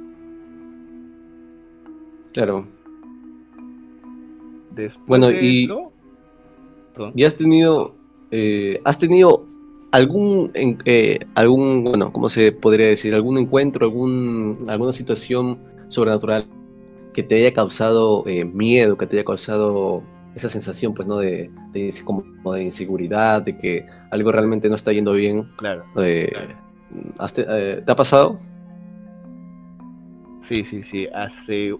Claro. 2.32 2.66
Después 4.74 5.06
bueno, 5.06 5.30
y, 5.30 5.64
eso, 5.64 5.92
¿y 7.14 7.24
has 7.24 7.36
tenido, 7.36 7.94
eh, 8.30 8.80
has 8.84 8.98
tenido 8.98 9.46
algún, 9.92 10.50
eh, 10.54 11.18
algún, 11.34 11.84
bueno, 11.84 12.12
¿cómo 12.12 12.28
se 12.28 12.52
podría 12.52 12.86
decir? 12.86 13.14
¿Algún 13.14 13.38
encuentro, 13.38 13.86
algún, 13.86 14.64
alguna 14.68 14.92
situación 14.92 15.58
sobrenatural 15.88 16.46
que 17.12 17.22
te 17.22 17.36
haya 17.36 17.52
causado 17.52 18.24
eh, 18.26 18.44
miedo, 18.44 18.96
que 18.96 19.06
te 19.06 19.16
haya 19.16 19.24
causado 19.24 20.02
esa 20.34 20.48
sensación, 20.48 20.94
pues, 20.94 21.06
¿no? 21.06 21.18
De, 21.18 21.50
como 22.04 22.54
de 22.54 22.62
inseguridad, 22.62 23.42
de 23.42 23.56
que 23.56 23.86
algo 24.10 24.32
realmente 24.32 24.68
no 24.68 24.76
está 24.76 24.92
yendo 24.92 25.12
bien. 25.12 25.48
Claro. 25.56 25.84
Eh, 25.96 26.32
te, 27.34 27.92
ha 27.92 27.96
pasado? 27.96 28.38
Sí, 30.40 30.64
sí, 30.64 30.82
sí. 30.82 31.06
Hace, 31.14 31.74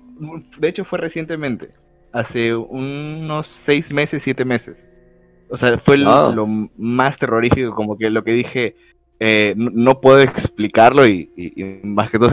de 0.59 0.69
hecho 0.69 0.85
fue 0.85 0.99
recientemente. 0.99 1.71
Hace 2.13 2.55
unos 2.55 3.47
seis 3.47 3.91
meses, 3.93 4.23
siete 4.23 4.45
meses. 4.45 4.87
O 5.49 5.57
sea, 5.57 5.79
fue 5.79 5.97
ah. 6.07 6.33
lo, 6.35 6.47
más 6.47 7.19
terrorífico, 7.19 7.75
como 7.75 7.97
que 7.97 8.11
lo 8.11 8.23
que 8.23 8.33
dije, 8.33 8.77
eh, 9.21 9.55
no, 9.57 10.01
puedo 10.01 10.21
explicarlo 10.21 11.07
y, 11.07 11.31
más 11.83 12.11
que 12.11 12.19
todo, 12.19 12.31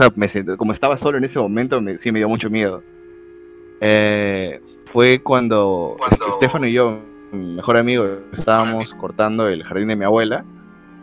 como 0.56 0.72
estaba 0.72 0.96
solo 0.98 1.18
en 1.18 1.24
ese 1.24 1.38
momento, 1.38 1.80
me, 1.80 1.98
sí 1.98 2.12
me 2.12 2.18
dio 2.20 2.28
mucho 2.28 2.50
miedo. 2.50 2.82
Eh, 3.80 4.60
fue 4.92 5.22
cuando, 5.22 5.96
Estefano 6.28 6.66
y 6.66 6.72
yo, 6.72 7.00
mi 7.32 7.54
mejor 7.54 7.76
amigo, 7.76 8.06
estábamos 8.32 8.92
cortando 8.94 9.48
el 9.48 9.62
jardín 9.62 9.88
de 9.88 9.96
mi 9.96 10.04
abuela, 10.04 10.44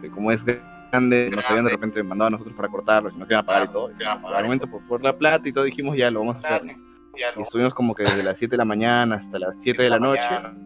que 0.01 0.09
como 0.09 0.31
es 0.31 0.43
grande, 0.43 1.31
nos 1.33 1.49
habían 1.49 1.65
de 1.65 1.71
repente 1.71 2.03
mandado 2.03 2.27
a 2.27 2.31
nosotros 2.31 2.55
para 2.55 2.69
cortarlo, 2.69 3.09
y 3.09 3.17
nos 3.17 3.29
iban 3.29 3.43
a 3.43 3.45
pagar 3.45 3.67
y 3.69 3.71
todo. 3.71 3.89
Al 4.35 4.43
momento, 4.43 4.67
por, 4.67 4.81
por, 4.87 5.03
la 5.03 5.17
plata 5.17 5.47
y 5.47 5.53
todo, 5.53 5.63
dijimos, 5.63 5.97
ya 5.97 6.11
lo 6.11 6.19
vamos 6.19 6.43
a 6.43 6.55
hacer. 6.55 6.75
Y 7.17 7.41
estuvimos 7.41 7.73
como 7.73 7.95
que 7.95 8.03
desde 8.03 8.23
las 8.23 8.37
7 8.37 8.51
de 8.51 8.57
la 8.57 8.65
mañana 8.65 9.15
hasta 9.15 9.39
las 9.39 9.55
7 9.59 9.81
de 9.81 9.89
la 9.89 9.99
noche. 9.99 10.21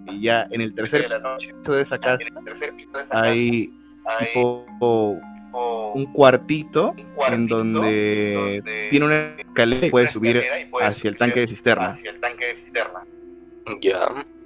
Y 0.07 0.21
ya 0.21 0.47
en 0.49 0.61
el 0.61 0.75
tercer 0.75 1.07
piso 1.37 1.73
de 1.73 1.81
esa 1.81 1.97
casa 1.97 2.25
hay 3.11 3.73
tipo 4.33 5.17
un 5.53 6.05
cuartito 6.13 6.93
en 7.29 7.47
donde 7.47 8.89
tiene 8.89 9.05
una 9.05 9.35
escalera 9.37 9.87
y 9.87 9.89
puede 9.89 10.07
subir 10.07 10.43
hacia 10.81 11.09
el 11.09 11.17
tanque 11.17 11.41
de 11.41 11.47
cisterna. 11.47 11.97
Ya. 13.81 13.97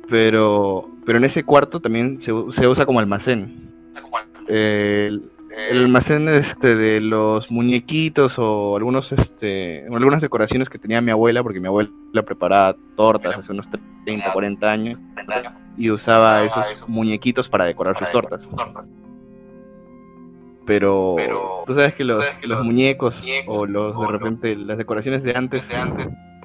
Pero, 0.10 0.90
pero 1.06 1.18
en 1.18 1.26
ese 1.26 1.44
cuarto 1.44 1.80
también 1.80 2.22
se, 2.22 2.32
se 2.52 2.68
usa 2.68 2.86
como 2.86 3.00
almacén. 3.00 3.72
El, 4.48 5.32
el 5.56 5.78
almacén 5.84 6.28
este 6.28 6.76
de 6.76 7.00
los 7.00 7.50
muñequitos 7.50 8.36
o 8.38 8.76
algunos 8.76 9.12
este 9.14 9.86
algunas 9.88 10.22
decoraciones 10.22 10.70
que 10.70 10.78
tenía 10.78 11.02
mi 11.02 11.12
abuela 11.12 11.42
porque 11.42 11.60
mi 11.60 11.68
abuela 11.68 11.90
preparaba 12.26 12.76
tortas 12.96 13.38
hace 13.38 13.52
unos 13.54 13.68
30 14.06 14.34
40 14.34 14.72
años 14.72 15.00
y 15.78 15.90
usaba 15.90 16.44
esos 16.44 16.88
muñequitos 16.88 17.50
para 17.50 17.66
decorar 17.66 17.98
sus 17.98 18.12
tortas 18.12 18.48
pero, 20.66 21.16
tú 21.66 21.74
sabes 21.74 21.94
que 21.94 22.04
los, 22.04 22.24
los 22.44 22.64
muñecos 22.64 23.24
o 23.48 23.66
los 23.66 24.00
de 24.00 24.08
repente 24.08 24.56
las 24.56 24.78
decoraciones 24.78 25.24
de 25.24 25.36
antes 25.36 25.70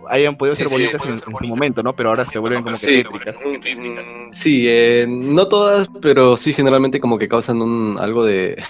hayan 0.09 0.37
podido 0.37 0.55
ser 0.55 0.69
bonitas 0.69 1.05
en, 1.05 1.19
su 1.19 1.31
momento, 1.47 1.83
¿no? 1.83 1.95
Pero 1.95 2.11
ahora 2.11 2.25
se 2.27 2.39
vuelven 2.39 2.63
como 2.63 2.75
que 2.75 2.79
sí, 2.79 3.05
Sí, 4.33 4.65
eh, 4.69 5.07
no 5.09 5.49
todas, 5.49 5.89
pero 6.01 6.37
sí 6.37 6.53
generalmente 6.53 7.01
como 7.01 7.19
que 7.19 7.29
causan 7.29 7.63
un 7.63 7.97
algo 7.99 8.25
de 8.25 8.63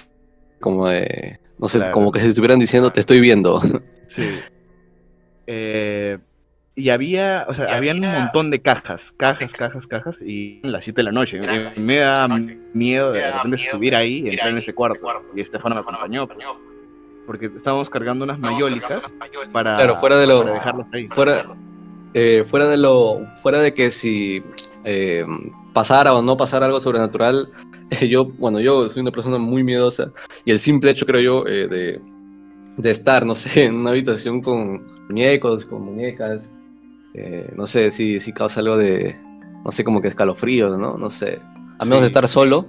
como 0.59 0.87
de, 0.87 1.39
no 1.57 1.67
sé, 1.67 1.81
como 1.91 2.11
que 2.11 2.19
si 2.19 2.27
estuvieran 2.27 2.59
diciendo, 2.59 2.91
te 2.91 2.99
estoy 2.99 3.19
viendo. 3.19 3.61
Sí. 4.07 4.23
Eh, 5.47 6.17
y 6.73 6.89
había, 6.89 7.45
o 7.49 7.53
sea, 7.53 7.75
habían 7.75 8.03
un 8.03 8.11
montón 8.11 8.49
de 8.49 8.61
cajas, 8.61 9.13
cajas, 9.17 9.51
cajas, 9.53 9.87
cajas, 9.87 10.21
y 10.21 10.61
a 10.63 10.67
las 10.67 10.85
7 10.85 10.99
de 10.99 11.03
la 11.03 11.11
noche. 11.11 11.39
me 11.77 11.97
da 11.97 12.27
miedo 12.73 13.11
de 13.11 13.29
repente 13.29 13.57
subir 13.69 13.95
ahí 13.95 14.23
y 14.25 14.29
entrar 14.29 14.49
en 14.49 14.57
ese 14.59 14.73
cuarto. 14.73 15.07
Y 15.35 15.41
Estefano 15.41 15.75
me 15.75 15.81
acompañó. 15.81 16.27
Porque 17.27 17.47
estábamos 17.55 17.89
cargando 17.89 18.23
unas 18.23 18.39
mayólicas 18.39 19.01
para, 19.51 19.75
claro, 19.75 19.97
fuera 19.97 20.17
de 20.17 20.27
lo, 20.27 20.43
dejarlos 20.43 20.87
ahí. 20.91 21.07
Fuera, 21.09 21.43
eh, 22.13 22.43
fuera 22.47 22.67
de 22.67 22.77
lo, 22.77 23.25
fuera 23.41 23.61
de 23.61 23.73
que 23.73 23.91
si 23.91 24.43
eh, 24.83 25.25
pasara 25.73 26.13
o 26.13 26.21
no 26.21 26.35
pasara 26.35 26.65
algo 26.65 26.79
sobrenatural, 26.79 27.49
yo, 28.09 28.25
bueno, 28.25 28.59
yo 28.59 28.89
soy 28.89 29.01
una 29.01 29.11
persona 29.11 29.37
muy 29.37 29.63
miedosa 29.63 30.11
y 30.45 30.51
el 30.51 30.59
simple 30.59 30.91
hecho, 30.91 31.05
creo 31.05 31.21
yo, 31.21 31.47
eh, 31.47 31.67
de, 31.67 32.01
de, 32.77 32.91
estar, 32.91 33.25
no 33.25 33.35
sé, 33.35 33.65
en 33.65 33.75
una 33.75 33.91
habitación 33.91 34.41
con 34.41 35.07
muñecos, 35.07 35.63
con 35.65 35.83
muñecas, 35.83 36.49
eh, 37.13 37.51
no 37.55 37.67
sé 37.67 37.91
si, 37.91 38.19
si 38.19 38.33
causa 38.33 38.59
algo 38.59 38.77
de, 38.77 39.15
no 39.63 39.71
sé, 39.71 39.83
como 39.83 40.01
que 40.01 40.07
escalofríos, 40.07 40.77
¿no? 40.77 40.97
No 40.97 41.09
sé. 41.09 41.39
A 41.79 41.85
menos 41.85 42.01
de 42.01 42.07
estar 42.07 42.27
solo. 42.27 42.65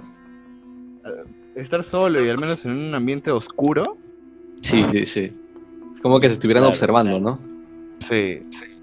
Estar 1.55 1.83
solo 1.83 2.23
y 2.23 2.29
al 2.29 2.39
menos 2.39 2.65
en 2.65 2.71
un 2.71 2.95
ambiente 2.95 3.29
oscuro. 3.31 3.97
Sí, 4.61 4.83
sí, 4.91 5.05
sí. 5.05 5.31
Es 5.93 6.01
como 6.01 6.19
que 6.19 6.27
se 6.27 6.33
estuvieran 6.33 6.63
observando, 6.63 7.19
¿no? 7.19 7.39
Sí, 7.99 8.41
sí 8.49 8.73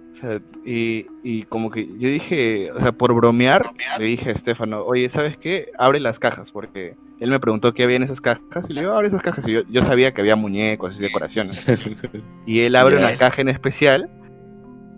y, 0.64 1.06
y, 1.22 1.44
como 1.44 1.70
que 1.70 1.86
yo 1.98 2.08
dije, 2.08 2.70
o 2.72 2.80
sea, 2.80 2.92
por 2.92 3.14
bromear, 3.14 3.70
le 3.98 4.04
dije 4.04 4.30
a 4.30 4.32
Estefano, 4.32 4.82
oye, 4.82 5.08
¿sabes 5.08 5.36
qué? 5.38 5.70
Abre 5.78 6.00
las 6.00 6.18
cajas, 6.18 6.50
porque 6.50 6.96
él 7.20 7.30
me 7.30 7.40
preguntó 7.40 7.72
qué 7.72 7.84
había 7.84 7.96
en 7.96 8.02
esas 8.02 8.20
cajas, 8.20 8.66
y 8.68 8.74
le 8.74 8.82
digo, 8.82 8.92
abre 8.92 9.08
esas 9.08 9.22
cajas, 9.22 9.46
y 9.46 9.52
yo, 9.52 9.62
yo 9.68 9.82
sabía 9.82 10.12
que 10.12 10.20
había 10.20 10.36
muñecos 10.36 10.98
y 10.98 11.02
decoraciones. 11.02 11.66
y 12.46 12.60
él 12.60 12.76
abre 12.76 12.96
una 12.96 13.16
caja 13.16 13.40
en 13.40 13.48
especial, 13.48 14.10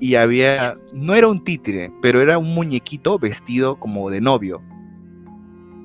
y 0.03 0.17
había, 0.17 0.77
no 0.93 1.15
era 1.15 1.29
un 1.29 1.45
títere, 1.45 1.93
pero 2.03 2.21
era 2.21 2.37
un 2.37 2.53
muñequito 2.53 3.21
vestido 3.21 3.79
como 3.79 4.11
de 4.11 4.21
novio. 4.21 4.61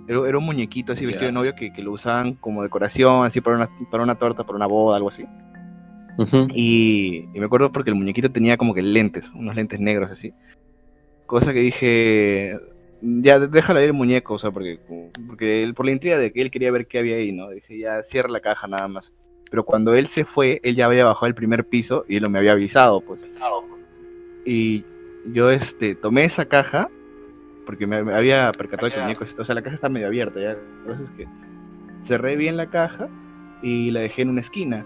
Era, 0.08 0.28
era 0.28 0.40
un 0.40 0.44
muñequito 0.44 0.94
así 0.94 1.06
vestido 1.06 1.28
de 1.28 1.34
novio 1.34 1.54
que, 1.54 1.72
que, 1.72 1.84
lo 1.84 1.92
usaban 1.92 2.34
como 2.34 2.64
decoración, 2.64 3.28
así 3.28 3.42
para 3.42 3.58
una, 3.58 3.70
para 3.92 4.02
una 4.02 4.16
torta, 4.16 4.44
para 4.44 4.56
una 4.56 4.66
boda, 4.66 4.98
algo 4.98 5.10
así. 5.10 5.24
y, 6.56 7.26
me 7.36 7.46
acuerdo 7.46 7.72
porque 7.72 7.92
el 7.92 7.96
muñequito 7.96 8.32
tenía 8.32 8.58
como 8.58 8.74
que 8.74 8.82
lentes, 8.82 9.32
unos 9.36 9.56
lentes 9.56 9.80
negros 9.80 10.10
así. 10.10 10.34
Cosa 11.28 11.54
que 11.54 11.60
dije, 11.60 12.58
ya 13.04 13.38
déjalo 13.38 13.82
ir 13.82 13.86
el 13.86 13.94
muñeco, 13.94 14.34
o 14.34 14.40
sea, 14.40 14.50
porque, 14.50 14.80
porque 15.28 15.62
él, 15.62 15.76
por 15.76 15.86
la 15.86 15.92
intriga 15.92 16.18
de 16.18 16.34
que 16.34 16.42
él 16.42 16.50
quería 16.50 16.72
ver 16.72 16.88
qué 16.88 16.98
había 16.98 17.18
ahí, 17.18 17.32
¿no? 17.32 17.52
Dije, 17.52 17.78
ya 17.78 18.02
cierra 18.02 18.30
la 18.30 18.40
caja 18.40 18.66
nada 18.66 18.88
más. 18.88 19.14
Pero 19.52 19.64
cuando 19.64 19.94
él 19.94 20.08
se 20.08 20.26
fue, 20.26 20.60
él 20.64 20.76
ya 20.76 20.88
había 20.88 21.06
bajado 21.06 21.28
el 21.28 21.36
primer 21.36 21.66
piso 21.66 22.04
y 22.10 22.16
él 22.16 22.24
no 22.24 22.30
me 22.30 22.40
había 22.40 22.54
avisado, 22.54 23.00
pues. 23.02 23.22
Y 24.48 24.86
yo 25.34 25.52
este, 25.52 25.94
tomé 25.94 26.24
esa 26.24 26.46
caja, 26.46 26.90
porque 27.66 27.86
me, 27.86 27.98
había 28.14 28.50
percatado 28.54 28.90
que 28.90 28.96
el 28.96 29.04
muñeco, 29.04 29.26
o 29.38 29.44
sea, 29.44 29.54
la 29.54 29.62
caja 29.62 29.76
está 29.76 29.90
medio 29.90 30.08
abierta, 30.08 30.40
ya. 30.40 30.52
Entonces 30.52 31.12
que 31.12 31.28
cerré 32.04 32.38
bien 32.38 32.56
la 32.56 32.70
caja 32.70 33.10
y 33.62 33.92
la 33.92 34.00
dejé 34.00 34.22
en 34.22 34.30
una 34.30 34.40
esquina. 34.40 34.86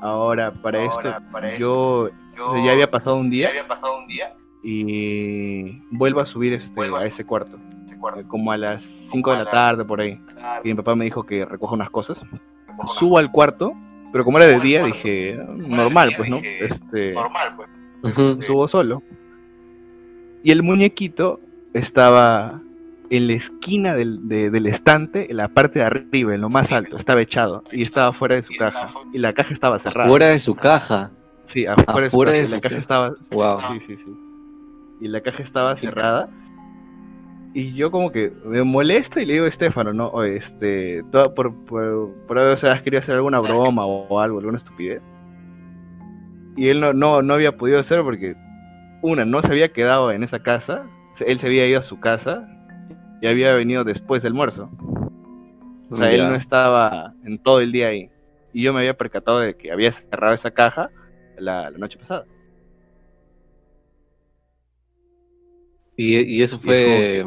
Ahora, 0.00 0.52
para 0.52 0.82
esto, 0.82 1.14
yo, 1.60 2.10
ya 2.36 2.72
había 2.72 2.90
pasado 2.90 3.14
un 3.16 3.30
día. 3.30 3.50
había 3.50 3.68
pasado 3.68 3.98
un 3.98 4.08
día 4.08 4.34
y 4.64 5.80
vuelvo 5.92 6.20
a 6.20 6.26
subir 6.26 6.54
este, 6.54 6.80
a 6.80 7.04
ese 7.04 7.24
cuarto, 7.24 7.58
como 8.26 8.50
a 8.50 8.56
las 8.56 8.82
5 8.82 9.30
de 9.30 9.44
la 9.44 9.50
tarde 9.50 9.84
por 9.84 10.00
ahí. 10.00 10.20
Y 10.64 10.68
mi 10.70 10.74
papá 10.74 10.96
me 10.96 11.04
dijo 11.04 11.22
que 11.22 11.44
recoja 11.44 11.74
unas 11.74 11.90
cosas. 11.90 12.20
Subo 12.98 13.18
al 13.18 13.30
cuarto, 13.30 13.74
pero 14.10 14.24
como 14.24 14.38
era 14.38 14.48
de 14.48 14.58
día 14.58 14.84
dije, 14.84 15.38
normal 15.56 16.10
pues, 16.16 16.28
¿no? 16.28 16.38
Este, 16.38 17.12
normal 17.12 17.54
pues. 17.54 17.81
Subo 18.02 18.68
solo. 18.68 19.02
Y 20.42 20.50
el 20.50 20.62
muñequito 20.62 21.40
estaba 21.72 22.60
en 23.10 23.26
la 23.28 23.34
esquina 23.34 23.94
del, 23.94 24.28
del, 24.28 24.66
estante, 24.66 25.30
en 25.30 25.36
la 25.36 25.48
parte 25.48 25.78
de 25.78 25.84
arriba, 25.84 26.34
en 26.34 26.40
lo 26.40 26.48
más 26.48 26.72
alto, 26.72 26.96
estaba 26.96 27.20
echado 27.20 27.62
y 27.70 27.82
estaba 27.82 28.12
fuera 28.12 28.36
de 28.36 28.42
su 28.42 28.54
caja. 28.58 28.92
Y 29.12 29.18
la 29.18 29.32
caja 29.32 29.52
estaba 29.52 29.78
cerrada. 29.78 30.08
¿Fuera 30.08 30.26
de 30.26 30.40
su 30.40 30.54
caja? 30.54 31.12
Sí, 31.46 31.66
afuera, 31.66 32.32
de 32.32 32.48
su, 32.48 32.60
caja. 32.60 32.76
estaba. 32.76 33.14
Wow. 33.30 33.58
Sí, 33.60 33.80
sí, 33.86 33.96
sí 33.96 34.10
y 35.02 35.08
la 35.08 35.20
caja 35.20 35.42
estaba 35.42 35.76
cerrada. 35.76 36.30
Y 37.54 37.74
yo 37.74 37.90
como 37.90 38.12
que 38.12 38.32
me 38.46 38.62
molesto 38.62 39.18
y 39.18 39.26
le 39.26 39.34
digo 39.34 39.46
a 39.46 39.48
Estefano, 39.48 39.92
¿no? 39.92 40.22
este, 40.22 41.02
por, 41.12 41.52
por, 41.66 42.14
por 42.26 42.38
haber, 42.38 42.56
o 42.56 42.82
querido 42.82 43.00
hacer 43.00 43.16
alguna 43.16 43.40
broma 43.40 43.84
o, 43.84 44.20
algo, 44.20 44.38
alguna 44.38 44.58
estupidez. 44.58 45.02
Y 46.56 46.68
él 46.68 46.80
no, 46.80 46.92
no, 46.92 47.22
no 47.22 47.34
había 47.34 47.56
podido 47.56 47.78
hacer 47.78 48.02
porque, 48.02 48.34
una, 49.00 49.24
no 49.24 49.40
se 49.42 49.48
había 49.48 49.72
quedado 49.72 50.12
en 50.12 50.22
esa 50.22 50.42
casa, 50.42 50.84
él 51.26 51.38
se 51.38 51.46
había 51.46 51.66
ido 51.66 51.80
a 51.80 51.84
su 51.84 52.00
casa 52.00 52.48
y 53.20 53.26
había 53.26 53.54
venido 53.54 53.84
después 53.84 54.22
del 54.22 54.32
almuerzo. 54.32 54.70
O 55.90 55.96
sea, 55.96 56.10
él 56.10 56.24
no 56.24 56.34
estaba 56.34 57.14
en 57.24 57.38
todo 57.38 57.60
el 57.60 57.70
día 57.70 57.88
ahí. 57.88 58.10
Y 58.52 58.62
yo 58.62 58.72
me 58.72 58.80
había 58.80 58.96
percatado 58.96 59.40
de 59.40 59.54
que 59.54 59.70
había 59.70 59.92
cerrado 59.92 60.34
esa 60.34 60.50
caja 60.50 60.90
la 61.38 61.70
noche 61.70 61.98
pasada. 61.98 62.24
Y, 65.96 66.42
eso 66.42 66.58
fue. 66.58 67.24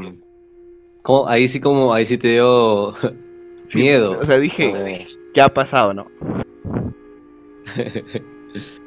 Como, 1.03 1.27
ahí 1.27 1.47
sí 1.47 1.61
como, 1.61 1.93
ahí 1.93 2.05
sí 2.05 2.17
te 2.17 2.29
dio 2.29 2.95
miedo. 3.75 4.19
O 4.19 4.25
sea, 4.25 4.39
dije, 4.39 5.05
¿qué 5.33 5.41
ha 5.41 5.49
pasado, 5.49 5.93
no? 5.93 6.07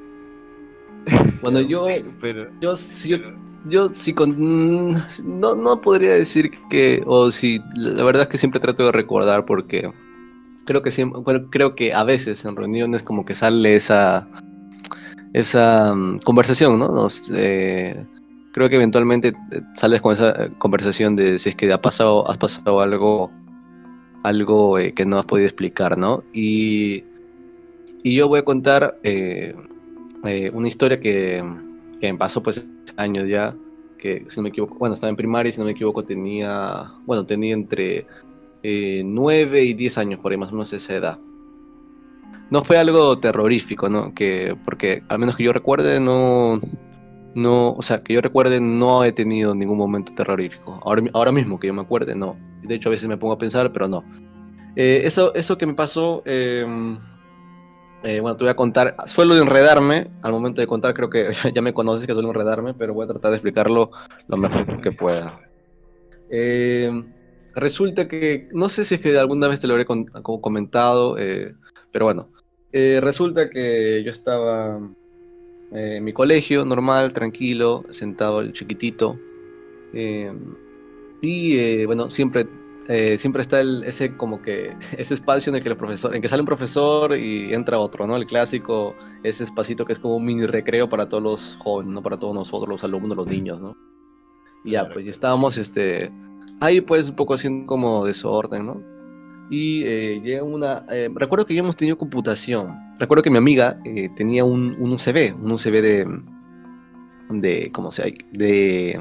bueno, 1.42 1.60
yo, 1.60 1.86
pero, 2.20 2.48
yo, 2.60 2.76
sí, 2.76 3.10
yo, 3.66 3.90
con, 4.14 4.90
no, 5.24 5.54
no 5.54 5.80
podría 5.80 6.12
decir 6.14 6.50
que, 6.70 7.02
o 7.06 7.30
si, 7.30 7.60
la 7.76 8.04
verdad 8.04 8.22
es 8.22 8.28
que 8.28 8.38
siempre 8.38 8.60
trato 8.60 8.86
de 8.86 8.92
recordar 8.92 9.44
porque 9.44 9.90
creo 10.64 10.82
que 10.82 10.90
siempre, 10.90 11.20
bueno, 11.20 11.48
creo 11.50 11.74
que 11.74 11.92
a 11.94 12.04
veces 12.04 12.44
en 12.44 12.56
reuniones 12.56 13.02
como 13.02 13.24
que 13.24 13.34
sale 13.34 13.74
esa, 13.74 14.28
esa 15.32 15.94
mm, 15.94 16.18
conversación, 16.20 16.78
¿no? 16.78 16.88
Nos, 16.88 17.30
eh, 17.34 18.04
creo 18.52 18.68
que 18.68 18.76
eventualmente 18.76 19.28
eh, 19.28 19.60
sales 19.74 20.00
con 20.00 20.12
esa 20.12 20.50
conversación 20.58 21.16
de 21.16 21.38
si 21.38 21.50
es 21.50 21.56
que 21.56 21.72
ha 21.72 21.80
pasado, 21.80 22.28
has 22.30 22.38
pasado 22.38 22.80
algo, 22.80 23.30
algo 24.24 24.78
eh, 24.78 24.92
que 24.92 25.06
no 25.06 25.18
has 25.18 25.26
podido 25.26 25.46
explicar, 25.46 25.96
¿no? 25.96 26.22
Y, 26.32 27.04
y 28.02 28.14
yo 28.14 28.28
voy 28.28 28.40
a 28.40 28.42
contar 28.42 28.98
una 30.22 30.68
historia 30.68 31.00
que, 31.00 31.42
que, 32.00 32.12
me 32.12 32.18
pasó 32.18 32.42
pues 32.42 32.68
años 32.96 33.28
ya, 33.28 33.54
que 33.98 34.24
si 34.28 34.36
no 34.36 34.44
me 34.44 34.48
equivoco, 34.50 34.76
bueno, 34.76 34.94
estaba 34.94 35.10
en 35.10 35.16
primaria 35.16 35.52
si 35.52 35.58
no 35.58 35.64
me 35.64 35.72
equivoco 35.72 36.04
tenía, 36.04 36.92
bueno, 37.06 37.24
tenía 37.26 37.54
entre 37.54 38.06
9 38.62 39.64
y 39.64 39.74
10 39.74 39.98
años 39.98 40.20
por 40.20 40.32
ahí, 40.32 40.38
más 40.38 40.50
o 40.50 40.52
menos 40.52 40.72
esa 40.72 40.94
edad. 40.94 41.18
No 42.50 42.62
fue 42.62 42.78
algo 42.78 43.18
terrorífico, 43.18 43.88
¿no? 43.88 44.14
Que, 44.14 44.56
porque 44.64 45.02
al 45.08 45.18
menos 45.18 45.36
que 45.36 45.44
yo 45.44 45.52
recuerde, 45.52 46.00
no, 46.00 46.60
no, 47.34 47.72
o 47.72 47.82
sea, 47.82 48.02
que 48.02 48.14
yo 48.14 48.20
recuerde, 48.20 48.60
no 48.60 49.04
he 49.04 49.12
tenido 49.12 49.54
ningún 49.54 49.78
momento 49.78 50.12
terrorífico. 50.14 50.80
Ahora, 50.84 51.02
ahora 51.12 51.32
mismo 51.32 51.60
que 51.60 51.66
yo 51.66 51.74
me 51.74 51.82
acuerde, 51.82 52.14
no. 52.14 52.36
De 52.62 52.74
hecho, 52.74 52.88
a 52.88 52.90
veces 52.90 53.08
me 53.08 53.18
pongo 53.18 53.34
a 53.34 53.38
pensar, 53.38 53.72
pero 53.72 53.86
no. 53.86 54.04
Eh, 54.76 55.02
eso, 55.04 55.34
eso 55.34 55.58
que 55.58 55.66
me 55.66 55.74
pasó, 55.74 56.22
em, 56.24 56.96
eh, 58.02 58.20
bueno, 58.20 58.36
te 58.36 58.44
voy 58.44 58.50
a 58.50 58.56
contar. 58.56 58.96
Suelo 59.06 59.36
enredarme, 59.36 60.08
al 60.22 60.32
momento 60.32 60.60
de 60.60 60.66
contar, 60.66 60.94
creo 60.94 61.10
que 61.10 61.32
ya 61.54 61.62
me 61.62 61.72
conoces 61.72 62.06
que 62.06 62.12
suelo 62.12 62.28
enredarme, 62.28 62.74
pero 62.74 62.94
voy 62.94 63.04
a 63.04 63.08
tratar 63.08 63.30
de 63.30 63.36
explicarlo 63.36 63.90
lo 64.26 64.36
mejor 64.36 64.80
que 64.80 64.92
pueda. 64.92 65.40
Em, 66.30 67.06
resulta 67.54 68.08
que, 68.08 68.48
no 68.52 68.68
sé 68.68 68.84
si 68.84 68.96
es 68.96 69.00
que 69.00 69.18
alguna 69.18 69.48
vez 69.48 69.60
te 69.60 69.66
lo 69.66 69.74
habré 69.74 69.86
comentado, 70.22 71.16
eh, 71.18 71.54
pero 71.92 72.04
bueno, 72.04 72.28
resulta 72.72 73.48
que 73.48 74.02
yo 74.04 74.10
estaba 74.10 74.78
eh, 75.72 75.96
en 75.96 76.04
mi 76.04 76.12
colegio, 76.12 76.64
normal, 76.64 77.12
tranquilo, 77.12 77.84
sentado 77.90 78.40
el 78.40 78.52
chiquitito. 78.52 79.18
Eh, 79.92 80.32
y 81.20 81.58
eh, 81.58 81.86
bueno, 81.86 82.10
siempre, 82.10 82.46
siempre 83.16 83.42
está 83.42 83.60
el, 83.60 83.84
ese 83.84 84.16
como 84.16 84.40
que 84.40 84.74
ese 84.96 85.14
espacio 85.14 85.50
en 85.50 85.56
el 85.56 85.62
que 85.62 85.68
el 85.68 85.76
profesor, 85.76 86.14
en 86.14 86.22
que 86.22 86.28
sale 86.28 86.40
un 86.40 86.46
profesor 86.46 87.16
y 87.16 87.52
entra 87.52 87.78
otro, 87.78 88.06
¿no? 88.06 88.16
El 88.16 88.24
clásico, 88.24 88.94
ese 89.22 89.44
espacito 89.44 89.84
que 89.84 89.92
es 89.92 89.98
como 89.98 90.16
un 90.16 90.24
mini 90.24 90.46
recreo 90.46 90.88
para 90.88 91.08
todos 91.08 91.22
los 91.22 91.58
jóvenes, 91.62 91.92
¿no? 91.92 92.02
Para 92.02 92.18
todos 92.18 92.34
nosotros, 92.34 92.68
los 92.68 92.84
alumnos, 92.84 93.16
los 93.16 93.26
niños, 93.26 93.60
¿no? 93.60 93.76
Y 94.64 94.72
ya, 94.72 94.88
pues 94.88 95.04
ya 95.04 95.10
estábamos, 95.10 95.58
este, 95.58 96.10
ahí 96.60 96.80
pues 96.80 97.10
un 97.10 97.16
poco 97.16 97.34
haciendo 97.34 97.66
como 97.66 98.04
desorden, 98.04 98.66
¿no? 98.66 98.98
y 99.50 99.82
eh, 99.84 100.20
llega 100.22 100.42
una... 100.42 100.84
Eh, 100.90 101.08
recuerdo 101.14 101.46
que 101.46 101.54
ya 101.54 101.60
hemos 101.60 101.76
tenido 101.76 101.96
computación. 101.96 102.76
Recuerdo 102.98 103.22
que 103.22 103.30
mi 103.30 103.38
amiga 103.38 103.80
eh, 103.84 104.10
tenía 104.14 104.44
un, 104.44 104.76
un 104.78 104.92
UCB, 104.92 105.34
un 105.42 105.52
UCB 105.52 105.82
de... 105.82 106.20
de 107.30 107.70
¿Cómo 107.72 107.90
se 107.90 108.02
llama? 108.04 108.24
De... 108.32 109.00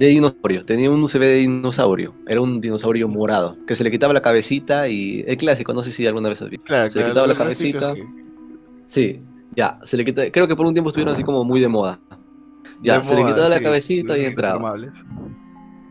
De 0.00 0.06
dinosaurio. 0.06 0.64
Tenía 0.64 0.90
un 0.90 1.02
UCB 1.02 1.20
de 1.20 1.34
dinosaurio. 1.36 2.14
Era 2.26 2.40
un 2.40 2.58
dinosaurio 2.58 3.06
morado. 3.06 3.58
Que 3.66 3.74
se 3.74 3.84
le 3.84 3.90
quitaba 3.90 4.14
la 4.14 4.22
cabecita 4.22 4.88
y... 4.88 5.22
El 5.26 5.36
clásico, 5.36 5.74
no 5.74 5.82
sé 5.82 5.92
si 5.92 6.06
alguna 6.06 6.30
vez 6.30 6.40
has 6.40 6.48
visto. 6.48 6.64
Claro, 6.64 6.88
se 6.88 7.00
le 7.00 7.08
quitaba 7.08 7.26
la 7.26 7.36
cabecita. 7.36 7.94
Sí, 8.86 9.20
ya. 9.54 9.78
Se 9.82 9.98
le 9.98 10.06
quita... 10.06 10.30
Creo 10.30 10.48
que 10.48 10.56
por 10.56 10.66
un 10.66 10.72
tiempo 10.72 10.88
estuvieron 10.88 11.12
así 11.12 11.22
como 11.22 11.44
muy 11.44 11.60
de 11.60 11.68
moda. 11.68 12.00
Ya, 12.82 13.04
se 13.04 13.14
le 13.14 13.26
quitaba 13.26 13.50
la 13.50 13.60
cabecita 13.60 14.16
y 14.16 14.24
entraba. 14.24 14.74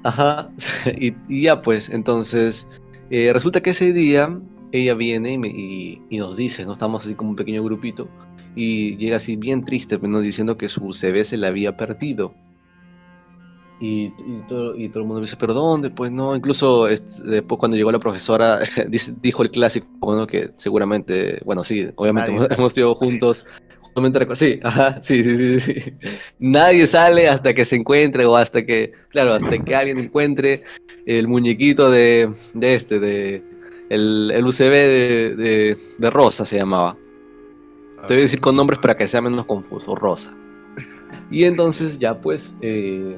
Ajá, 0.04 0.50
y, 0.98 1.14
y, 1.28 1.44
ya 1.44 1.62
pues, 1.62 1.90
entonces 1.90 2.68
eh, 3.12 3.32
resulta 3.34 3.62
que 3.62 3.72
ese 3.72 3.92
día 3.94 4.40
ella 4.72 4.94
viene 4.94 5.34
y, 5.34 6.18
nos 6.18 6.36
dice, 6.38 6.66
¿no? 6.66 6.72
Estamos 6.72 7.06
así 7.06 7.16
como 7.16 7.32
un 7.32 7.36
pequeño 7.36 7.64
grupito, 7.64 8.10
y 8.56 8.98
llega 8.98 9.18
así 9.18 9.36
bien 9.36 9.64
triste, 9.66 10.00
pues, 10.00 10.10
nos 10.10 10.24
diciendo 10.24 10.58
que 10.58 10.68
su 10.68 10.94
CV 10.94 11.24
se 11.24 11.38
le 11.38 11.48
había 11.48 11.76
perdido. 11.78 12.34
Y, 13.82 14.10
todo, 14.48 14.76
y, 14.76 14.90
todo, 14.90 15.04
el 15.04 15.08
mundo 15.08 15.22
dice, 15.22 15.38
¿pero 15.38 15.54
dónde? 15.54 15.90
Pues 15.90 16.12
no, 16.12 16.36
incluso 16.36 16.86
después 16.88 17.60
cuando 17.60 17.78
llegó 17.78 17.92
la 17.92 18.00
profesora, 18.00 18.60
dijo 19.22 19.44
el 19.44 19.52
clásico, 19.52 19.88
bueno, 20.00 20.28
que 20.28 20.50
seguramente, 20.54 21.42
bueno, 21.46 21.64
sí, 21.64 21.88
obviamente 21.96 22.32
hemos, 22.32 22.52
hemos 22.52 22.74
estado 22.74 22.94
juntos. 22.96 23.46
Sí, 24.34 24.60
ajá, 24.64 25.02
sí, 25.02 25.24
sí, 25.24 25.38
sí, 25.38 25.60
sí. 25.60 25.94
Nadie 26.40 26.88
sale 26.88 27.28
hasta 27.28 27.54
que 27.54 27.66
se 27.66 27.76
encuentre 27.76 28.26
o 28.26 28.36
hasta 28.36 28.66
que, 28.66 28.94
claro, 29.10 29.34
hasta 29.34 29.58
que 29.58 29.76
alguien 29.76 29.98
encuentre 30.00 30.64
el 31.06 31.28
muñequito 31.28 31.90
de, 31.92 32.32
de 32.54 32.76
este, 32.76 33.00
de 33.00 33.44
el, 33.90 34.32
el 34.34 34.46
UCB 34.46 34.72
de, 34.72 35.78
de, 35.98 36.10
Rosa 36.10 36.46
se 36.46 36.58
llamaba. 36.58 36.96
Te 38.08 38.14
voy 38.14 38.18
a 38.20 38.22
decir 38.22 38.40
con 38.40 38.56
nombres 38.56 38.80
para 38.80 38.96
que 38.96 39.08
sea 39.08 39.22
menos 39.22 39.46
confuso, 39.46 39.96
Rosa. 39.96 40.32
Y 41.30 41.44
entonces 41.44 42.00
ya 42.00 42.22
pues, 42.22 42.54
eh, 42.62 43.18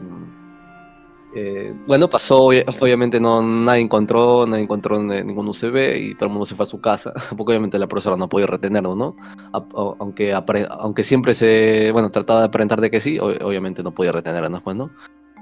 eh, 1.34 1.74
bueno, 1.88 2.10
pasó, 2.10 2.44
obviamente 2.44 3.20
no, 3.20 3.42
nadie 3.42 3.82
encontró, 3.82 4.46
nadie 4.46 4.64
encontró 4.64 5.02
ningún 5.02 5.48
UCB 5.48 5.96
y 5.98 6.16
todo 6.16 6.26
el 6.28 6.32
mundo 6.32 6.46
se 6.46 6.56
fue 6.56 6.64
a 6.64 6.66
su 6.66 6.82
casa, 6.82 7.14
porque 7.38 7.52
obviamente 7.52 7.80
la 7.80 7.88
profesora 7.88 8.18
no 8.18 8.28
podía 8.28 8.48
retenerlo, 8.48 8.96
¿no? 8.96 9.16
aunque, 9.54 10.34
aunque 10.34 11.04
siempre 11.04 11.34
se, 11.34 11.92
bueno, 11.92 12.10
trataba 12.10 12.42
de 12.42 12.46
aparentar 12.48 12.82
de 12.82 12.92
que 12.92 13.00
sí, 13.00 13.18
obviamente 13.20 13.82
no 13.84 13.92
podía 13.92 14.12
retenernos, 14.12 14.62
pues, 14.62 14.76
¿no? 14.76 14.92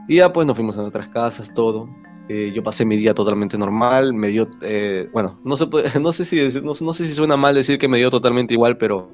Y 0.07 0.17
ya 0.17 0.33
pues 0.33 0.47
nos 0.47 0.55
fuimos 0.55 0.75
a 0.75 0.81
nuestras 0.81 1.07
casas, 1.09 1.53
todo. 1.53 1.87
Eh, 2.29 2.51
yo 2.53 2.61
pasé 2.61 2.85
mi 2.85 2.95
día 2.95 3.13
totalmente 3.15 3.57
normal, 3.57 4.13
me 4.13 4.27
dio, 4.27 4.47
eh, 4.61 5.09
bueno, 5.11 5.39
no, 5.43 5.55
se 5.55 5.65
no, 5.99 6.11
sé 6.11 6.25
si 6.25 6.37
no, 6.61 6.93
sé 6.93 7.07
si 7.07 7.13
suena 7.13 7.37
mal 7.37 7.55
decir 7.55 7.79
que 7.79 7.87
me 7.87 7.97
dio 7.97 8.11
totalmente 8.11 8.53
igual, 8.53 8.77
pero 8.77 9.11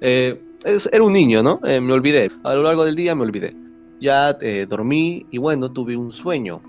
eh, 0.00 0.42
era 0.90 1.04
un 1.04 1.12
niño, 1.12 1.42
¿no? 1.42 1.60
me 1.62 1.92
olvidé, 1.92 2.30
a 2.42 2.54
lo 2.54 2.62
largo 2.62 2.86
del 2.86 2.94
día 2.94 3.14
me 3.14 3.22
olvidé. 3.22 3.63
Ya 4.04 4.36
dormí 4.68 5.26
y 5.30 5.38
bueno, 5.38 5.72
tuve 5.72 5.96
un 5.96 6.12
sueño. 6.12 6.60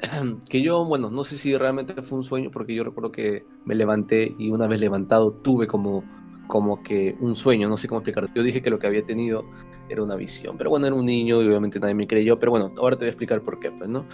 Que 0.50 0.60
yo, 0.60 0.84
bueno, 0.84 1.08
no 1.08 1.22
sé 1.22 1.38
si 1.38 1.56
realmente 1.56 2.02
fue 2.02 2.18
un 2.18 2.24
sueño, 2.24 2.50
porque 2.50 2.74
yo 2.74 2.82
recuerdo 2.82 3.12
que 3.12 3.46
me 3.64 3.76
levanté 3.76 4.34
y 4.36 4.50
una 4.50 4.66
vez 4.66 4.80
levantado 4.80 5.30
tuve 5.30 5.68
como, 5.68 6.02
como 6.48 6.82
que 6.82 7.16
un 7.20 7.36
sueño, 7.36 7.68
no 7.68 7.76
sé 7.76 7.86
cómo 7.86 8.00
explicar. 8.00 8.28
Yo 8.34 8.42
dije 8.42 8.60
que 8.60 8.70
lo 8.70 8.80
que 8.80 8.88
había 8.88 9.06
tenido 9.06 9.44
era 9.88 10.02
una 10.02 10.16
visión, 10.16 10.58
pero 10.58 10.68
bueno, 10.68 10.88
era 10.88 10.96
un 10.96 11.06
niño 11.06 11.40
y 11.42 11.46
obviamente 11.46 11.78
nadie 11.78 11.94
me 11.94 12.08
creyó, 12.08 12.40
pero 12.40 12.50
bueno, 12.50 12.72
ahora 12.78 12.96
te 12.96 13.04
voy 13.04 13.10
a 13.10 13.10
explicar 13.10 13.40
por 13.42 13.60
qué, 13.60 13.70
pues, 13.70 13.88
¿no? 13.88 14.04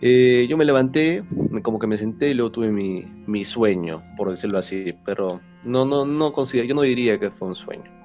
Eh, 0.00 0.46
yo 0.48 0.56
me 0.56 0.64
levanté, 0.64 1.24
como 1.62 1.78
que 1.78 1.86
me 1.86 1.98
senté 1.98 2.30
y 2.30 2.34
luego 2.34 2.52
tuve 2.52 2.70
mi, 2.70 3.02
mi, 3.26 3.44
sueño, 3.44 4.00
por 4.16 4.30
decirlo 4.30 4.56
así, 4.56 4.94
pero 5.04 5.42
no, 5.62 5.84
no, 5.84 6.06
no 6.06 6.32
considero, 6.32 6.68
yo 6.68 6.74
no 6.74 6.82
diría 6.82 7.20
que 7.20 7.30
fue 7.30 7.48
un 7.48 7.54
sueño. 7.54 7.97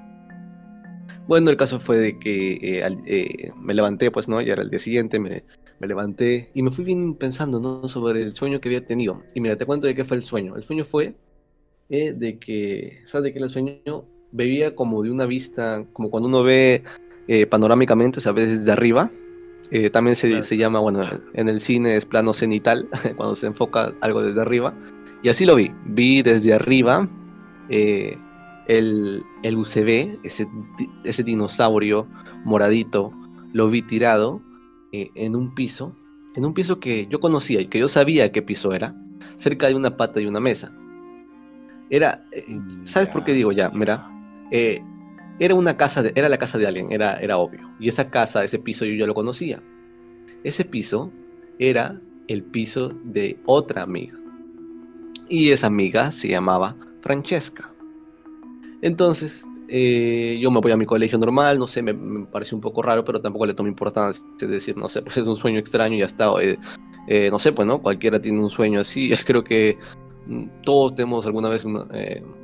Bueno, 1.28 1.50
el 1.50 1.58
caso 1.58 1.80
fue 1.80 1.98
de 1.98 2.20
que 2.20 2.54
eh, 2.62 2.98
eh, 3.06 3.52
me 3.56 3.74
levanté, 3.74 4.12
pues 4.12 4.28
no, 4.28 4.42
ya 4.42 4.54
era 4.54 4.62
el 4.62 4.70
día 4.70 4.80
siguiente, 4.80 5.20
me, 5.20 5.44
me, 5.80 5.88
levanté 5.88 6.50
y 6.54 6.62
me 6.62 6.72
fui 6.72 6.84
bien 6.84 7.16
pensando 7.16 7.60
¿no? 7.60 7.88
sobre 7.88 8.22
el 8.22 8.36
sueño 8.36 8.60
que 8.60 8.70
había 8.70 8.86
tenido. 8.86 9.24
Y 9.34 9.40
mira, 9.40 9.58
te 9.58 9.66
cuento 9.66 9.88
de 9.88 9.96
qué 9.96 10.04
fue 10.04 10.18
el 10.18 10.24
sueño. 10.24 10.56
El 10.56 10.64
sueño 10.64 10.86
fue 10.86 11.16
de 11.90 12.40
que, 12.40 13.02
¿sabes 13.06 13.26
de 13.26 13.34
qué 13.34 13.40
el 13.40 13.50
sueño? 13.50 14.06
Veía 14.32 14.76
como 14.76 15.04
de 15.04 15.12
una 15.12 15.26
vista, 15.26 15.86
como 15.94 16.10
cuando 16.10 16.28
uno 16.28 16.44
ve 16.44 16.84
panorámicamente, 17.50 18.18
o 18.18 18.22
sea, 18.22 18.32
veces 18.32 18.60
desde 18.60 18.72
arriba, 18.72 19.12
eh, 19.72 19.90
también 19.90 20.16
se, 20.16 20.44
se, 20.44 20.58
llama, 20.58 20.80
bueno, 20.80 21.02
en 21.34 21.50
el 21.50 21.60
cine 21.60 21.96
es 21.96 22.06
plano 22.06 22.34
cenital, 22.34 22.88
cuando 23.16 23.36
se 23.36 23.48
enfoca 23.48 23.94
algo 24.02 24.22
desde 24.22 24.42
arriba. 24.42 24.74
Y 25.22 25.30
así 25.30 25.46
lo 25.46 25.56
vi. 25.56 25.72
Vi 25.86 26.22
desde 26.22 26.54
arriba 26.54 27.08
eh, 27.70 28.18
el, 28.68 29.24
el, 29.44 29.58
UCB, 29.58 30.20
ese, 30.24 30.48
ese, 31.04 31.24
dinosaurio 31.24 32.08
moradito, 32.44 33.14
lo 33.54 33.70
vi 33.70 33.82
tirado 33.82 34.42
eh, 34.92 35.10
en 35.16 35.36
un 35.36 35.54
piso, 35.54 35.96
en 36.36 36.46
un 36.46 36.54
piso 36.54 36.80
que 36.80 37.08
yo 37.08 37.20
conocía 37.20 37.62
y 37.62 37.68
que 37.68 37.80
yo 37.80 37.88
sabía 37.88 38.32
qué 38.32 38.42
piso 38.42 38.74
era, 38.74 38.96
cerca 39.36 39.68
de 39.68 39.76
una 39.76 39.98
pata 39.98 40.20
y 40.22 40.26
una 40.26 40.40
mesa. 40.40 40.72
Era, 41.90 42.26
¿sabes 42.86 43.10
por 43.10 43.24
qué 43.24 43.34
digo 43.34 43.52
ya? 43.52 43.70
Mira, 43.70 44.10
era 45.40 45.56
una 45.56 45.76
casa 45.78 46.04
de, 46.04 46.12
era 46.16 46.30
la 46.30 46.38
casa 46.38 46.58
de 46.58 46.68
alguien, 46.68 46.92
era, 46.92 47.16
era 47.16 47.38
obvio. 47.38 47.60
Y 47.80 47.88
esa 47.88 48.10
casa, 48.10 48.44
ese 48.44 48.60
piso 48.60 48.86
yo 48.86 48.94
ya 48.94 49.08
lo 49.08 49.14
conocía. 49.14 49.62
Ese 50.44 50.66
piso 50.66 51.12
era 51.60 52.00
el 52.28 52.44
piso 52.44 52.90
de 53.04 53.40
otra 53.46 53.84
amiga. 53.84 54.18
Y 55.30 55.50
esa 55.50 55.68
amiga 55.68 56.12
se 56.12 56.30
llamaba 56.30 56.76
Francesca. 57.02 57.73
Entonces, 58.84 59.46
eh, 59.70 60.38
yo 60.42 60.52
me 60.52 60.60
voy 60.60 60.74
a 60.74 60.78
mi 60.78 60.86
colegio 60.86 61.18
normal, 61.18 61.58
no 61.58 61.68
sé, 61.68 61.82
me, 61.82 61.94
pareció 62.26 62.58
un 62.58 62.62
poco 62.62 62.82
raro, 62.82 63.06
pero 63.06 63.22
tampoco 63.22 63.46
le 63.46 63.54
tomo 63.54 63.70
importancia. 63.70 64.24
Es 64.40 64.50
decir, 64.50 64.76
no 64.76 64.90
sé, 64.90 65.02
pues 65.02 65.18
es 65.18 65.26
un 65.26 65.38
sueño 65.38 65.58
extraño 65.58 65.96
y 65.96 66.00
ya 66.00 66.06
está. 66.06 66.30
Eh, 66.42 66.60
eh, 67.08 67.32
no 67.32 67.40
sé, 67.40 67.54
pues 67.54 67.66
no, 67.66 67.82
cualquiera 67.82 68.20
tiene 68.20 68.42
un 68.42 68.50
sueño 68.50 68.82
así. 68.82 69.10
Creo 69.26 69.42
que 69.42 69.78
todos 70.64 70.96
tenemos 70.96 71.26
alguna 71.26 71.50
vez 71.50 71.66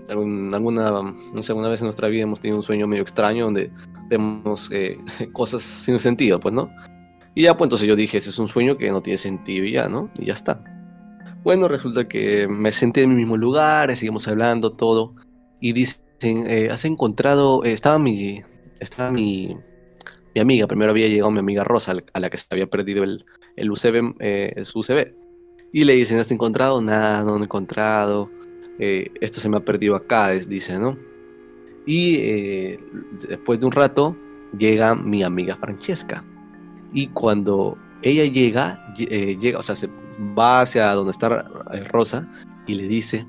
alguna 0.09 0.91
no 1.33 1.43
sé, 1.43 1.51
alguna 1.51 1.69
vez 1.69 1.81
en 1.81 1.85
nuestra 1.85 2.07
vida 2.07 2.23
hemos 2.23 2.39
tenido 2.39 2.57
un 2.57 2.63
sueño 2.63 2.87
medio 2.87 3.01
extraño 3.01 3.45
donde 3.45 3.69
vemos 4.07 4.69
cosas 5.33 5.61
sin 5.61 5.99
sentido, 5.99 6.39
pues, 6.39 6.53
¿no? 6.53 6.69
Y 7.35 7.43
ya, 7.43 7.53
pues 7.55 7.65
entonces 7.67 7.87
yo 7.87 7.97
dije, 7.97 8.17
ese 8.17 8.29
es 8.29 8.39
un 8.39 8.47
sueño 8.47 8.77
que 8.77 8.89
no 8.91 9.01
tiene 9.01 9.17
sentido 9.17 9.65
y 9.65 9.73
ya, 9.73 9.89
¿no? 9.89 10.09
Y 10.17 10.27
ya 10.27 10.33
está. 10.33 10.63
Bueno, 11.43 11.67
resulta 11.67 12.07
que 12.07 12.47
me 12.47 12.71
senté 12.71 13.03
en 13.03 13.09
mi 13.09 13.15
mismo 13.17 13.35
lugar, 13.35 13.93
seguimos 13.95 14.27
hablando 14.27 14.71
todo, 14.71 15.15
y 15.59 15.73
dicen, 15.73 16.08
eh, 16.21 16.69
has 16.71 16.85
encontrado, 16.85 17.63
estaba 17.63 17.99
mi, 17.99 18.41
estaba 18.79 19.11
mi, 19.11 19.55
mi 20.35 20.41
amiga, 20.41 20.67
primero 20.67 20.91
había 20.91 21.07
llegado 21.07 21.31
mi 21.31 21.39
amiga 21.39 21.63
Rosa, 21.63 21.95
a 22.13 22.19
la 22.19 22.29
que 22.29 22.37
se 22.37 22.47
había 22.51 22.67
perdido 22.67 23.03
el, 23.03 23.25
el 23.55 23.71
UCB, 23.71 24.63
su 24.63 24.79
UCB. 24.79 25.13
Y 25.71 25.83
le 25.83 25.93
dicen, 25.93 26.17
¿has 26.17 26.31
encontrado? 26.31 26.81
Nada, 26.81 27.23
no 27.23 27.37
he 27.37 27.43
encontrado. 27.43 28.29
Eh, 28.79 29.11
esto 29.19 29.41
se 29.41 29.49
me 29.49 29.57
ha 29.57 29.59
perdido 29.59 29.95
acá, 29.95 30.29
dice, 30.31 30.79
¿no? 30.79 30.97
Y 31.85 32.15
eh, 32.17 32.79
después 33.27 33.59
de 33.59 33.65
un 33.65 33.71
rato 33.73 34.15
llega 34.57 34.95
mi 34.95 35.21
amiga 35.21 35.57
Francesca. 35.57 36.23
Y 36.93 37.07
cuando 37.07 37.77
ella 38.01 38.25
llega, 38.25 38.93
eh, 38.97 39.37
llega, 39.39 39.59
o 39.59 39.61
sea, 39.61 39.75
se 39.75 39.89
va 40.37 40.61
hacia 40.61 40.93
donde 40.93 41.11
está 41.11 41.29
Rosa 41.89 42.27
y 42.67 42.75
le 42.75 42.87
dice 42.87 43.27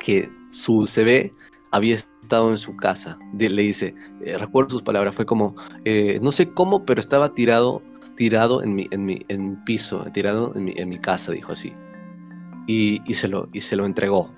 que 0.00 0.28
su 0.50 0.84
CV 0.86 1.32
había 1.74 1.96
estado 1.96 2.50
en 2.50 2.58
su 2.58 2.76
casa. 2.76 3.18
le 3.38 3.62
dice, 3.62 3.94
recuerdo 4.38 4.70
sus 4.70 4.82
palabras, 4.82 5.14
fue 5.14 5.26
como, 5.26 5.56
no 6.20 6.32
sé 6.32 6.50
cómo, 6.50 6.84
pero 6.84 7.00
estaba 7.00 7.34
tirado 7.34 7.82
tirado 8.14 8.62
en 8.62 8.74
mi, 8.74 8.86
en 8.90 9.04
mi, 9.04 9.20
en 9.28 9.56
piso, 9.64 10.04
tirado 10.12 10.52
en 10.54 10.66
mi, 10.66 10.72
en 10.76 10.88
mi 10.88 10.98
casa, 10.98 11.32
dijo 11.32 11.52
así. 11.52 11.72
Y, 12.66 13.02
y, 13.06 13.14
se 13.14 13.28
lo, 13.28 13.48
y 13.52 13.60
se 13.60 13.76
lo 13.76 13.86
entregó. 13.86 14.30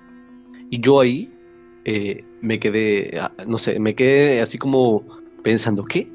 Y 0.69 0.79
yo 0.79 0.99
ahí 0.99 1.31
eh, 1.85 2.23
me 2.41 2.59
quedé, 2.59 3.17
ah, 3.19 3.31
no 3.47 3.57
sé, 3.57 3.79
me 3.79 3.95
quedé 3.95 4.41
así 4.41 4.57
como 4.57 5.05
pensando, 5.43 5.85
¿qué? 5.85 6.11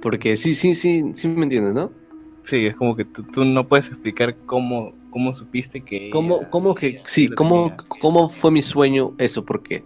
Porque 0.00 0.36
sí, 0.36 0.54
sí, 0.54 0.74
sí, 0.74 1.02
sí 1.14 1.28
me 1.28 1.42
entiendes, 1.42 1.74
¿no? 1.74 1.92
Sí, 2.44 2.66
es 2.66 2.76
como 2.76 2.94
que 2.94 3.04
tú, 3.04 3.44
no 3.44 3.66
puedes 3.66 3.86
explicar 3.88 4.36
cómo, 4.46 4.94
cómo 5.14 5.32
supiste 5.32 5.80
que... 5.80 6.10
¿Cómo, 6.10 6.40
cómo 6.50 6.74
que, 6.74 7.00
sí, 7.04 7.28
cómo, 7.28 7.72
cómo 8.00 8.28
fue 8.28 8.50
mi 8.50 8.62
sueño 8.62 9.14
eso? 9.18 9.44
Porque 9.44 9.84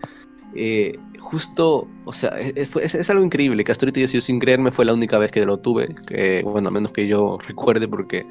eh, 0.54 0.98
justo, 1.20 1.86
o 2.06 2.12
sea, 2.14 2.30
e, 2.40 2.54
e, 2.56 2.62
es, 2.62 3.10
algo 3.10 3.22
increíble, 3.22 3.62
que 3.62 3.70
ahorita 3.70 4.00
yo 4.00 4.06
sido 4.06 4.22
sin 4.22 4.38
creerme, 4.38 4.72
fue 4.72 4.86
la 4.86 4.94
única 4.94 5.18
vez 5.18 5.30
que 5.30 5.44
lo 5.44 5.58
tuve, 5.58 5.94
que, 6.06 6.42
bueno, 6.42 6.68
a 6.68 6.70
menos 6.70 6.92
que 6.92 7.06
yo 7.06 7.36
recuerde, 7.46 7.86
porque, 7.86 8.24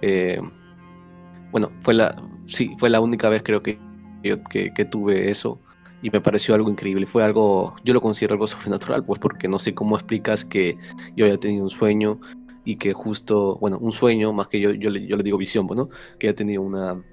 eh, 0.00 0.40
bueno, 1.50 1.72
fue 1.80 1.94
la, 1.94 2.22
sí, 2.46 2.70
fue 2.78 2.88
la 2.88 3.00
única 3.00 3.28
vez 3.28 3.42
creo 3.42 3.60
que, 3.60 3.76
que, 4.22 4.84
tuve 4.84 5.28
eso, 5.28 5.58
y 6.02 6.10
me 6.10 6.20
pareció 6.20 6.54
algo 6.54 6.70
increíble, 6.70 7.04
fue 7.04 7.24
algo, 7.24 7.74
yo 7.82 7.94
lo 7.94 8.00
considero 8.00 8.34
algo 8.34 8.46
sobrenatural, 8.46 9.04
pues 9.04 9.18
porque 9.18 9.48
no 9.48 9.58
sé 9.58 9.74
cómo 9.74 9.96
explicas 9.96 10.44
que 10.44 10.78
yo 11.16 11.26
haya 11.26 11.36
tenido 11.36 11.64
un 11.64 11.70
sueño, 11.70 12.20
y 12.64 12.76
que 12.76 12.92
justo, 12.92 13.56
bueno, 13.60 13.78
un 13.78 13.92
sueño, 13.92 14.32
más 14.32 14.48
que 14.48 14.60
yo, 14.60 14.72
yo, 14.72 14.90
le, 14.90 15.06
yo 15.06 15.16
le 15.16 15.22
digo 15.22 15.38
visión, 15.38 15.66
pues, 15.66 15.80
que 16.18 16.28
haya 16.28 16.36
tenido 16.36 16.62
un 16.62 17.04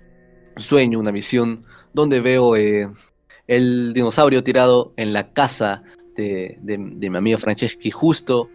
sueño, 0.58 1.00
una 1.00 1.12
visión, 1.12 1.66
donde 1.94 2.20
veo... 2.20 2.56
Eh, 2.56 2.90
el 3.52 3.92
dinosaurio 3.92 4.44
tirado 4.44 4.94
en 4.96 5.12
la 5.12 5.34
casa 5.34 5.84
de, 6.16 6.58
mi 6.64 7.18
amiga 7.18 7.38
Franceschi 7.38 7.92
justo 7.92 8.50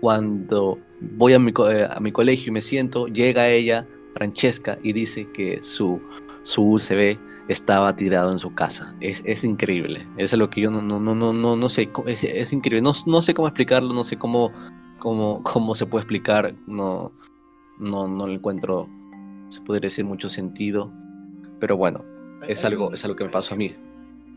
cuando 0.00 0.78
voy 1.00 1.32
a 1.32 1.38
mi, 1.38 1.52
eh, 1.70 1.88
a 1.88 1.98
mi, 2.00 2.12
colegio 2.12 2.48
y 2.48 2.52
me 2.52 2.60
siento, 2.60 3.06
llega 3.06 3.48
ella, 3.48 3.86
Francesca, 4.14 4.78
y 4.82 4.92
dice 4.92 5.26
que 5.32 5.62
su, 5.62 6.00
su 6.42 6.72
UCB 6.72 7.18
estaba 7.48 7.96
tirado 7.96 8.30
en 8.30 8.38
su 8.38 8.52
casa. 8.54 8.94
Es, 9.00 9.22
es 9.24 9.42
increíble. 9.44 10.06
es 10.18 10.32
lo 10.34 10.50
que 10.50 10.60
yo 10.60 10.70
no, 10.70 10.82
no, 10.82 11.00
no, 11.00 11.14
no, 11.14 11.56
no 11.56 11.68
sé. 11.68 11.88
Es, 12.06 12.24
es 12.24 12.52
increíble. 12.52 12.82
No, 12.82 12.92
no, 13.06 13.22
sé 13.22 13.32
cómo 13.32 13.48
explicarlo, 13.48 13.94
no 13.94 14.04
sé 14.04 14.18
cómo, 14.18 14.52
cómo, 14.98 15.42
cómo 15.42 15.74
se 15.74 15.86
puede 15.86 16.02
explicar. 16.02 16.54
No, 16.66 17.12
no, 17.78 18.08
no 18.08 18.26
le 18.26 18.34
encuentro, 18.34 18.88
se 19.48 19.60
podría 19.60 19.86
decir, 19.86 20.04
mucho 20.04 20.28
sentido. 20.28 20.92
Pero 21.60 21.76
bueno, 21.76 22.04
es 22.46 22.64
algo, 22.64 22.92
es 22.92 23.04
algo 23.04 23.16
que 23.16 23.24
me 23.24 23.30
pasó 23.30 23.54
a 23.54 23.56
mí 23.58 23.74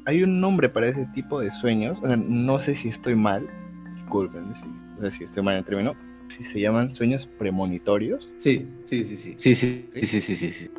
hay 0.09 0.23
un 0.23 0.41
nombre 0.41 0.69
para 0.69 0.87
ese 0.87 1.05
tipo 1.13 1.39
de 1.39 1.51
sueños. 1.51 1.99
no 2.01 2.59
sé 2.59 2.75
si 2.75 2.89
estoy 2.89 3.15
mal, 3.15 3.47
disculpen 3.95 4.53
si, 4.55 5.17
si 5.17 5.23
estoy 5.23 5.43
mal 5.43 5.53
en 5.53 5.59
el 5.59 5.65
término. 5.65 5.95
Si 6.35 6.43
se 6.43 6.59
llaman 6.59 6.93
sueños 6.93 7.27
premonitorios. 7.37 8.31
Sí, 8.35 8.65
sí, 8.83 9.03
sí, 9.03 9.15
sí. 9.15 9.33
Sí, 9.35 9.55
sí, 9.55 9.87
sí, 10.01 10.21
sí, 10.21 10.35
sí. 10.35 10.51
Sí, 10.51 10.69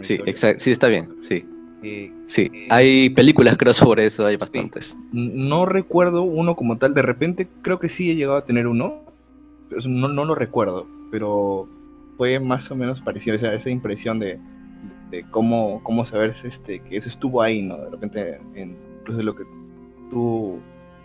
sí, 0.00 0.14
exacto. 0.26 0.58
Sí, 0.58 0.70
está 0.70 0.88
bien, 0.88 1.08
sí. 1.20 1.46
Eh, 1.82 2.12
sí, 2.26 2.50
eh, 2.52 2.66
hay 2.70 3.10
películas 3.10 3.56
creo 3.58 3.72
sobre 3.72 4.06
eso, 4.06 4.24
hay 4.24 4.36
bastantes. 4.36 4.96
No 5.12 5.66
recuerdo 5.66 6.22
uno 6.22 6.56
como 6.56 6.78
tal, 6.78 6.94
de 6.94 7.02
repente 7.02 7.48
creo 7.62 7.78
que 7.78 7.88
sí 7.88 8.10
he 8.10 8.14
llegado 8.14 8.36
a 8.36 8.44
tener 8.44 8.66
uno, 8.66 9.02
no, 9.84 10.08
no 10.08 10.24
lo 10.24 10.34
recuerdo, 10.34 10.86
pero 11.10 11.68
fue 12.16 12.38
más 12.40 12.70
o 12.70 12.76
menos 12.76 13.00
parecido, 13.00 13.36
o 13.36 13.38
sea, 13.38 13.54
esa 13.54 13.70
impresión 13.70 14.18
de, 14.18 14.38
de 15.10 15.24
cómo, 15.30 15.82
cómo 15.82 16.06
saber 16.06 16.34
este, 16.42 16.80
que 16.80 16.96
eso 16.96 17.08
estuvo 17.08 17.42
ahí, 17.42 17.62
¿no? 17.62 17.76
De 17.76 17.90
repente, 17.90 18.40
en, 18.54 18.76
pues 19.04 19.16
de 19.16 19.24
lo 19.24 19.34
que 19.34 19.44
tú, 20.10 20.58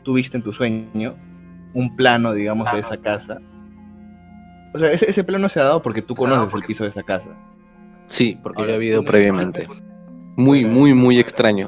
tú 0.03 0.13
viste 0.13 0.38
en 0.38 0.43
tu 0.43 0.53
sueño, 0.53 1.15
un 1.73 1.95
plano, 1.95 2.34
digamos, 2.34 2.71
de 2.71 2.80
esa 2.80 2.97
casa. 2.97 3.39
O 4.73 4.80
sea, 4.80 4.91
ese, 4.91 5.10
ese, 5.10 5.23
plano 5.23 5.49
se 5.49 5.60
ha 5.60 5.63
dado 5.63 5.82
porque 5.82 6.01
tú 6.01 6.15
conoces 6.15 6.53
el 6.56 6.63
piso 6.63 6.84
de 6.84 6.89
esa 6.89 7.03
casa. 7.03 7.30
Sí, 8.08 8.38
porque 8.41 8.63
había 8.63 8.75
habido 8.75 9.03
previamente. 9.03 9.67
Muy, 10.36 10.65
muy, 10.65 10.93
muy 10.93 11.19
extraño. 11.19 11.67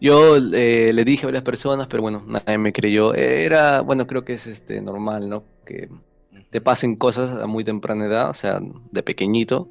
Yo 0.00 0.36
eh, 0.36 0.92
le 0.92 1.04
dije 1.04 1.24
a 1.24 1.28
varias 1.28 1.42
personas, 1.42 1.88
pero 1.88 2.02
bueno, 2.02 2.22
nadie 2.26 2.58
me 2.58 2.72
creyó. 2.72 3.14
Era, 3.14 3.80
bueno, 3.80 4.06
creo 4.06 4.24
que 4.24 4.34
es 4.34 4.46
este 4.46 4.80
normal, 4.80 5.28
¿no? 5.28 5.44
Que 5.66 5.88
te 6.50 6.60
pasen 6.60 6.96
cosas 6.96 7.42
a 7.42 7.46
muy 7.46 7.64
temprana 7.64 8.06
edad, 8.06 8.30
o 8.30 8.34
sea, 8.34 8.60
de 8.92 9.02
pequeñito, 9.02 9.68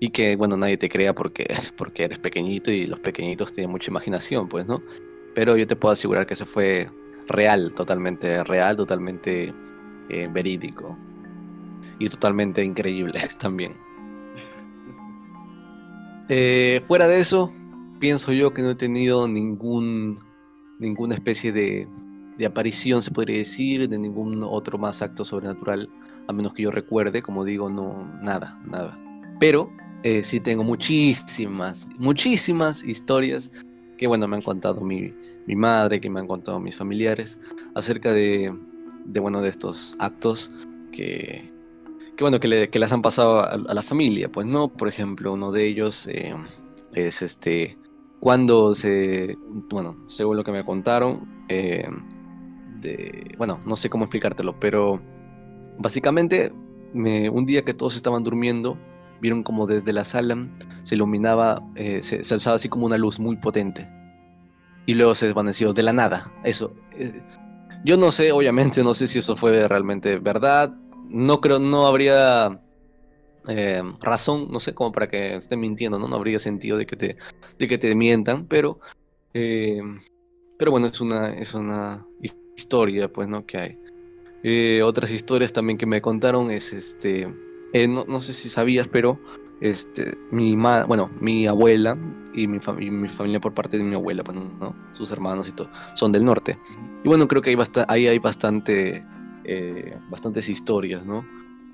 y 0.00 0.10
que, 0.10 0.36
bueno, 0.36 0.56
nadie 0.56 0.76
te 0.76 0.88
crea 0.88 1.14
porque, 1.14 1.46
porque 1.76 2.04
eres 2.04 2.18
pequeñito 2.18 2.70
y 2.70 2.86
los 2.86 3.00
pequeñitos 3.00 3.52
tienen 3.52 3.70
mucha 3.70 3.90
imaginación, 3.90 4.48
pues, 4.48 4.66
¿no? 4.66 4.82
Pero 5.34 5.56
yo 5.56 5.66
te 5.66 5.76
puedo 5.76 5.92
asegurar 5.92 6.26
que 6.26 6.34
eso 6.34 6.46
fue 6.46 6.88
real, 7.26 7.72
totalmente 7.74 8.44
real, 8.44 8.76
totalmente 8.76 9.52
eh, 10.08 10.28
verídico 10.30 10.96
y 11.98 12.08
totalmente 12.08 12.62
increíble 12.62 13.20
también. 13.38 13.74
Eh, 16.28 16.80
fuera 16.84 17.06
de 17.06 17.20
eso, 17.20 17.50
pienso 18.04 18.34
yo 18.34 18.52
que 18.52 18.60
no 18.60 18.72
he 18.72 18.74
tenido 18.74 19.26
ningún, 19.26 20.20
ninguna 20.78 21.14
especie 21.14 21.52
de, 21.52 21.88
de 22.36 22.44
aparición, 22.44 23.00
se 23.00 23.10
podría 23.10 23.38
decir, 23.38 23.88
de 23.88 23.98
ningún 23.98 24.40
otro 24.44 24.76
más 24.76 25.00
acto 25.00 25.24
sobrenatural, 25.24 25.88
a 26.28 26.32
menos 26.34 26.52
que 26.52 26.64
yo 26.64 26.70
recuerde, 26.70 27.22
como 27.22 27.46
digo, 27.46 27.70
no, 27.70 28.06
nada, 28.22 28.60
nada. 28.66 29.00
Pero 29.40 29.72
eh, 30.02 30.22
sí 30.22 30.38
tengo 30.38 30.62
muchísimas, 30.64 31.88
muchísimas 31.96 32.84
historias 32.84 33.50
que, 33.96 34.06
bueno, 34.06 34.28
me 34.28 34.36
han 34.36 34.42
contado 34.42 34.82
mi, 34.82 35.10
mi 35.46 35.56
madre, 35.56 35.98
que 35.98 36.10
me 36.10 36.20
han 36.20 36.26
contado 36.26 36.60
mis 36.60 36.76
familiares, 36.76 37.40
acerca 37.74 38.12
de, 38.12 38.54
de 39.06 39.18
bueno, 39.18 39.40
de 39.40 39.48
estos 39.48 39.96
actos 39.98 40.50
que, 40.92 41.50
que 42.18 42.22
bueno, 42.22 42.38
que, 42.38 42.48
le, 42.48 42.70
las 42.70 42.92
han 42.92 43.00
pasado 43.00 43.40
a, 43.40 43.56
la 43.56 43.82
familia, 43.82 44.30
pues 44.30 44.46
no, 44.46 44.68
por 44.68 44.88
ejemplo, 44.88 45.32
uno 45.32 45.52
de 45.52 45.66
ellos 45.66 46.06
eh, 46.06 46.34
es 46.92 47.22
este, 47.22 47.78
cuando 48.24 48.72
se, 48.72 49.36
bueno, 49.68 49.98
según 50.06 50.38
lo 50.38 50.44
que 50.44 50.50
me 50.50 50.64
contaron, 50.64 51.44
eh, 51.50 51.86
bueno, 53.36 53.60
no 53.66 53.76
sé 53.76 53.90
cómo 53.90 54.04
explicártelo, 54.04 54.58
pero 54.58 54.98
básicamente 55.78 56.50
me, 56.94 57.28
un 57.28 57.44
día 57.44 57.66
que 57.66 57.74
todos 57.74 57.96
estaban 57.96 58.22
durmiendo, 58.22 58.78
vieron 59.20 59.42
como 59.42 59.66
desde 59.66 59.92
la 59.92 60.04
sala 60.04 60.48
se 60.84 60.94
iluminaba, 60.94 61.62
eh, 61.74 62.02
se, 62.02 62.24
se, 62.24 62.32
alzaba 62.32 62.56
así 62.56 62.70
como 62.70 62.86
una 62.86 62.96
luz 62.96 63.20
muy 63.20 63.36
potente. 63.36 63.86
Y 64.86 64.94
luego 64.94 65.14
se 65.14 65.26
desvaneció 65.26 65.74
de 65.74 65.82
la 65.82 65.92
nada. 65.92 66.32
Eso. 66.44 66.72
yo 67.84 67.98
no 67.98 68.10
sé, 68.10 68.32
obviamente, 68.32 68.82
no 68.82 68.94
sé 68.94 69.06
si 69.06 69.18
eso 69.18 69.36
fue 69.36 69.68
realmente 69.68 70.18
verdad 70.18 70.74
no 71.10 71.40
creo, 71.40 71.58
no 71.58 71.86
habría 71.86 72.60
eh, 73.48 73.82
razón, 74.00 74.48
no 74.50 74.60
sé, 74.60 74.74
como 74.74 74.92
para 74.92 75.08
que 75.08 75.34
estén 75.36 75.60
mintiendo, 75.60 75.98
¿no? 75.98 76.08
No 76.08 76.16
habría 76.16 76.38
sentido 76.38 76.78
de 76.78 76.86
que 76.86 76.96
te, 76.96 77.16
de 77.58 77.68
que 77.68 77.78
te 77.78 77.94
mientan, 77.94 78.46
pero, 78.46 78.80
eh, 79.34 79.80
pero 80.58 80.70
bueno, 80.70 80.86
es 80.86 81.00
una, 81.00 81.30
es 81.30 81.54
una 81.54 82.06
historia, 82.56 83.12
pues, 83.12 83.28
¿no? 83.28 83.46
Que 83.46 83.58
hay. 83.58 83.78
Eh, 84.42 84.82
otras 84.82 85.10
historias 85.10 85.52
también 85.52 85.78
que 85.78 85.86
me 85.86 86.02
contaron 86.02 86.50
es, 86.50 86.72
este, 86.72 87.26
no, 87.88 88.04
no, 88.06 88.20
sé 88.20 88.32
si 88.32 88.48
sabías, 88.48 88.88
pero, 88.88 89.18
este, 89.60 90.12
mi 90.30 90.54
bueno, 90.56 91.10
mi 91.20 91.46
abuela 91.46 91.96
y 92.34 92.46
mi, 92.46 92.58
mi, 92.90 93.08
familia 93.08 93.40
por 93.40 93.54
parte 93.54 93.78
de 93.78 93.84
mi 93.84 93.94
abuela, 93.94 94.22
pues, 94.22 94.36
¿no? 94.36 94.74
Sus 94.92 95.10
hermanos 95.10 95.48
y 95.48 95.52
todo, 95.52 95.70
son 95.94 96.12
del 96.12 96.24
norte. 96.24 96.58
Y 97.04 97.08
bueno, 97.08 97.26
creo 97.28 97.42
que 97.42 97.50
hay 97.50 97.56
ahí 97.88 98.08
hay 98.08 98.18
bastante 98.18 99.04
eh, 99.44 99.96
bastantes 100.08 100.48
historias, 100.48 101.04
¿no? 101.04 101.24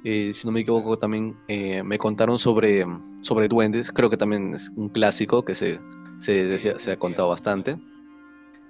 Eh, 0.05 0.33
si 0.33 0.47
no 0.47 0.53
me 0.53 0.61
equivoco, 0.61 0.99
también 0.99 1.37
eh, 1.49 1.83
me 1.83 1.99
contaron 1.99 2.39
sobre, 2.39 2.87
sobre 3.21 3.49
duendes, 3.49 3.93
creo 3.93 4.09
que 4.09 4.17
también 4.17 4.55
es 4.55 4.71
un 4.77 4.89
clásico 4.89 5.45
que 5.45 5.55
se, 5.55 5.79
se, 6.19 6.59
se 6.59 6.93
ha 6.93 6.97
contado 6.99 7.29
bastante. 7.29 7.73
a, 7.73 7.77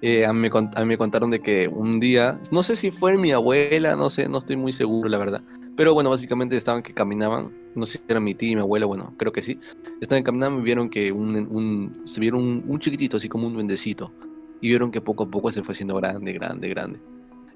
mí 0.03 0.23
a, 0.25 0.33
mí 0.33 0.87
me, 0.87 0.99
contaron 0.99 1.31
de 1.31 1.41
que 1.41 1.69
un 1.69 2.01
día, 2.01 2.41
no 2.51 2.63
sé 2.65 2.75
si 2.75 2.91
fue 2.91 3.17
mi 3.17 3.31
abuela, 3.31 3.95
no 3.95 4.11
sé, 4.11 4.29
no 4.29 4.39
estoy 4.39 4.57
muy 4.57 4.73
seguro, 4.73 5.09
la 5.09 5.19
verdad. 5.19 5.43
Pero 5.77 5.95
bueno, 5.95 6.11
básicamente 6.11 6.57
estaban 6.57 6.83
que 6.83 6.93
caminaban, 6.93 7.53
no 7.77 7.87
sé 7.87 7.99
si 7.99 8.05
era 8.09 8.19
mi 8.19 8.35
tía 8.35 8.51
y 8.51 8.57
mi 8.57 8.63
abuela, 8.63 8.87
bueno, 8.87 9.15
creo 9.17 9.33
que 9.33 9.41
sí. 9.41 9.61
Estaban 10.01 10.25
caminando 10.25 10.61
y 10.61 10.65
vieron 10.65 10.91
que 10.91 11.13
un, 11.13 11.37
un 11.37 12.03
se 12.05 12.21
vieron 12.21 12.43
un, 12.43 12.65
un, 12.67 12.81
chiquitito, 12.81 13.19
así 13.19 13.29
como 13.29 13.47
un 13.47 13.55
duendecito. 13.55 14.13
Y 14.61 14.69
vieron 14.69 14.91
que 14.91 15.01
poco 15.01 15.25
a 15.25 15.31
poco 15.31 15.53
se 15.53 15.63
fue 15.63 15.73
haciendo 15.73 15.95
grande, 15.95 16.33
grande, 16.33 16.69
grande 16.69 17.01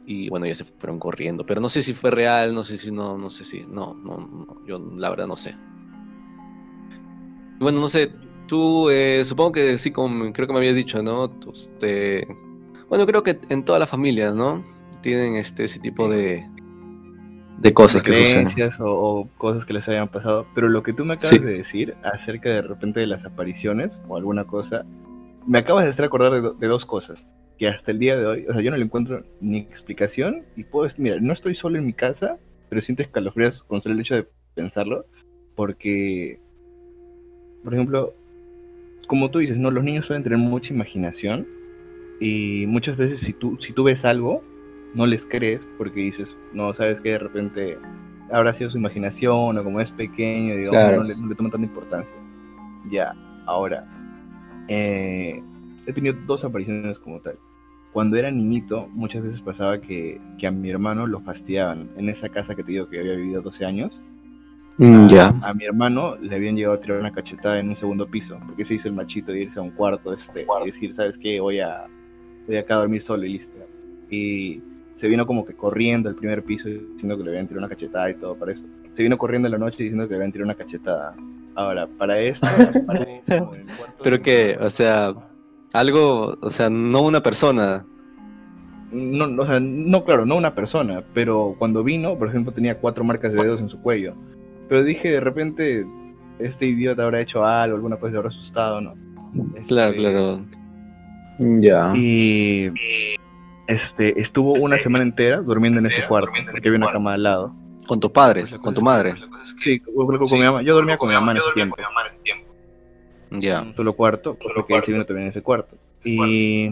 y 0.07 0.29
bueno, 0.29 0.47
ya 0.47 0.55
se 0.55 0.64
fueron 0.64 0.99
corriendo. 0.99 1.45
Pero 1.47 1.61
no 1.61 1.69
sé 1.69 1.83
si 1.83 1.95
fue 1.95 2.11
real, 2.11 2.55
no 2.55 2.64
sé 2.64 2.77
si 2.77 2.90
no, 2.90 3.19
no 3.19 3.31
sé 3.31 3.45
si, 3.45 3.64
no, 3.67 3.95
no, 3.95 4.62
yo 4.67 4.79
la 4.97 5.11
verdad 5.11 5.27
no 5.27 5.37
sé. 5.37 5.55
Bueno, 7.61 7.81
no 7.81 7.88
sé, 7.88 8.11
tú 8.47 8.90
eh, 8.90 9.25
supongo 9.25 9.53
que 9.53 9.79
sí, 9.79 9.90
como 9.90 10.33
creo 10.33 10.47
que 10.47 10.53
me 10.53 10.59
habías 10.59 10.75
dicho, 10.75 11.03
¿no? 11.03 11.33
Este, 11.53 12.27
bueno, 12.88 13.07
creo 13.07 13.23
que 13.23 13.38
en 13.49 13.64
toda 13.64 13.79
la 13.79 13.87
familia, 13.87 14.33
¿no? 14.33 14.62
Tienen 15.01 15.37
este, 15.37 15.64
ese 15.64 15.79
tipo 15.81 16.09
de, 16.09 16.47
de 17.59 17.75
cosas 17.75 18.03
que 18.03 18.25
suceden. 18.25 18.71
O, 18.81 19.21
o, 19.21 19.29
cosas 19.38 19.64
que 19.64 19.73
les 19.73 19.88
hayan 19.88 20.09
pasado. 20.09 20.47
Pero 20.55 20.69
lo 20.69 20.83
que 20.83 20.93
tú 20.93 21.05
me 21.05 21.14
acabas 21.14 21.43
de 21.43 21.59
decir 21.59 21.95
acerca 22.03 22.49
de 22.49 22.62
repente 22.62 23.01
de 23.01 23.07
las 23.07 23.25
apariciones 23.25 24.01
o 24.09 24.17
alguna 24.17 24.45
cosa, 24.45 24.85
me 25.47 25.59
acabas 25.59 25.85
de 25.85 25.90
hacer 25.90 26.05
acordar 26.05 26.33
de, 26.33 26.53
de 26.59 26.67
dos 26.67 26.87
cosas 26.87 27.27
que 27.59 27.69
hasta 27.69 27.90
el 27.90 27.99
día 27.99 28.17
de 28.17 28.27
hoy, 28.27 28.47
o 28.49 28.53
sea, 28.53 28.62
yo 28.62 28.71
no 28.71 28.77
le 28.77 28.85
encuentro 28.85 29.25
ni 29.40 29.59
explicación 29.59 30.43
y 30.57 30.64
puedo, 30.64 30.88
mira, 30.99 31.19
no 31.21 31.33
estoy 31.33 31.55
solo 31.55 31.79
en 31.79 31.87
mi 31.87 31.93
casa, 31.93 32.38
pero 32.69 32.83
siento 32.83 33.03
escalofríos 33.03 33.62
con 33.64 33.81
solo 33.81 33.95
el 33.95 34.01
hecho 34.01 34.17
de 34.17 34.27
pensarlo, 34.55 35.07
porque, 35.55 36.40
por 37.62 37.75
ejemplo, 37.75 38.14
como 39.07 39.31
tú 39.31 39.38
dices, 39.38 39.59
no, 39.59 39.71
los 39.71 39.85
niños 39.85 40.07
suelen 40.07 40.25
tener 40.25 40.38
mucha 40.38 40.73
imaginación 40.73 41.47
y 42.21 42.64
muchas 42.67 42.97
veces 42.97 43.21
si 43.21 43.33
tú, 43.33 43.59
si 43.61 43.73
tú 43.73 43.85
ves 43.85 44.05
algo, 44.05 44.43
no 44.95 45.07
les 45.07 45.27
crees 45.27 45.67
porque 45.79 46.01
dices, 46.01 46.37
no, 46.53 46.73
sabes 46.73 47.01
que 47.01 47.11
de 47.11 47.19
repente 47.19 47.79
habrá 48.33 48.55
sido 48.55 48.71
su 48.71 48.79
imaginación 48.79 49.59
o 49.59 49.64
como 49.64 49.81
es 49.81 49.90
pequeño, 49.93 50.57
digamos, 50.57 50.97
no, 50.97 51.05
le, 51.05 51.17
no 51.17 51.29
le 51.29 51.35
toma 51.35 51.51
tanta 51.51 51.67
importancia. 51.67 52.17
Ya, 52.90 53.14
ahora, 53.47 53.87
eh, 54.69 55.43
he 55.87 55.93
tenido 55.93 56.17
dos 56.27 56.45
apariciones 56.45 56.99
como 56.99 57.21
tal. 57.21 57.38
Cuando 57.95 58.17
era 58.17 58.29
niñito, 58.29 58.89
muchas 58.93 59.23
veces 59.23 59.41
pasaba 59.41 59.81
que, 59.81 60.21
que 60.37 60.49
a 60.49 60.51
mi 60.51 60.69
hermano 60.69 61.07
lo 61.07 61.21
fastidiaban. 61.21 61.91
En 61.97 62.09
esa 62.09 62.29
casa 62.29 62.57
que 62.57 62.65
te 62.65 62.73
digo 62.73 62.89
que 62.89 62.99
había 62.99 63.15
vivido 63.15 63.41
12 63.41 63.65
años, 63.65 64.03
mm, 64.79 65.07
ya. 65.07 65.33
A, 65.43 65.55
mi 65.55 65.65
hermano 65.65 66.17
le 66.17 66.35
habían 66.35 66.57
llegado 66.57 66.75
a 66.75 66.81
tirar 66.81 66.99
una 66.99 67.13
cachetada 67.13 67.61
en 67.61 67.69
un 67.69 67.77
segundo 67.77 68.09
piso, 68.09 68.37
porque 68.47 68.65
se 68.65 68.75
hizo 68.75 68.89
el 68.89 68.95
machito 68.95 69.31
de 69.31 69.43
irse 69.43 69.61
a 69.61 69.63
un 69.63 69.71
cuarto 69.71 70.13
este, 70.13 70.43
y 70.43 70.67
decir, 70.67 70.93
¿sabes 70.93 71.17
qué? 71.17 71.39
Voy 71.39 71.61
a, 71.61 71.87
voy 72.49 72.57
acá 72.57 72.75
a 72.75 72.79
dormir 72.79 73.01
solo 73.01 73.27
y 73.27 73.35
listo. 73.35 73.57
Y 74.11 74.61
se 74.97 75.07
vino 75.07 75.25
como 75.25 75.47
que 75.47 75.55
corriendo 75.55 76.09
al 76.09 76.17
primer 76.17 76.43
piso 76.43 76.69
diciendo 76.69 77.17
que 77.17 77.23
le 77.23 77.31
habían 77.31 77.47
tirado 77.47 77.65
una 77.65 77.69
cachetada 77.69 78.11
y 78.11 78.15
todo 78.15 78.35
para 78.35 78.51
eso. 78.51 78.67
Se 78.95 79.05
vino 79.05 79.17
corriendo 79.17 79.47
en 79.47 79.53
la 79.53 79.59
noche 79.59 79.85
diciendo 79.85 80.09
que 80.09 80.15
le 80.15 80.17
habían 80.17 80.33
tirado 80.33 80.47
una 80.47 80.57
cachetada. 80.57 81.15
Ahora, 81.55 81.87
para 81.87 82.19
esto... 82.19 82.49
Pero 84.03 84.21
que, 84.21 84.59
o 84.61 84.69
sea, 84.69 85.15
algo, 85.75 86.39
o 86.41 86.51
sea, 86.51 86.71
no 86.71 87.03
una 87.03 87.21
persona. 87.21 87.85
No, 88.93 89.43
o 89.43 89.47
sea, 89.47 89.59
no, 89.61 90.05
claro, 90.05 90.25
no 90.25 90.37
una 90.37 90.55
persona, 90.55 91.03
pero 91.13 91.57
cuando 91.59 91.83
vino, 91.83 92.17
por 92.17 92.29
ejemplo, 92.29 92.53
tenía 92.53 92.79
cuatro 92.79 93.03
marcas 93.03 93.33
de 93.33 93.43
dedos 93.43 93.61
en 93.61 93.69
su 93.69 93.81
cuello. 93.83 94.15
Pero 94.69 94.85
dije, 94.85 95.11
de 95.11 95.21
repente, 95.21 95.85
este 96.39 96.67
idiota 96.67 97.03
habrá 97.03 97.21
hecho 97.21 97.45
algo, 97.45 97.75
alguna 97.75 97.97
cosa 97.97 98.13
se 98.13 98.17
habrá 98.19 98.29
asustado, 98.31 98.81
¿no? 98.81 98.95
Claro, 99.67 99.91
este, 99.91 100.01
claro. 100.01 100.41
Ya. 101.41 101.93
Y 101.97 102.71
este 103.67 104.21
estuvo 104.21 104.53
una 104.53 104.79
semana 104.79 105.03
entera 105.03 105.39
durmiendo 105.39 105.81
en 105.81 105.87
ese 105.87 106.07
cuarto, 106.07 106.31
porque 106.53 106.69
había 106.69 106.79
una 106.79 106.93
cama 106.93 107.15
al 107.15 107.25
lado. 107.25 107.53
¿Con 107.89 107.99
tus 107.99 108.13
padres? 108.13 108.57
¿Con 108.59 108.75
tu 108.75 108.81
madre? 108.81 109.15
Sí, 109.59 109.81
con, 109.81 110.07
mi 110.07 110.45
mamá. 110.45 110.63
Yo 110.63 110.75
dormía 110.75 110.97
con 110.97 111.09
mi 111.09 111.15
mamá 111.15 111.33
en 111.33 111.39
ese 111.39 111.51
tiempo. 111.53 111.77
Ya. 113.40 113.62
Un 113.62 113.75
solo 113.75 113.94
cuarto, 113.94 114.37
porque 114.55 114.75
él 114.75 114.83
se 114.85 114.92
vino 114.92 115.05
también 115.05 115.27
en 115.27 115.31
ese 115.31 115.42
cuarto. 115.42 115.77
Y 116.05 116.70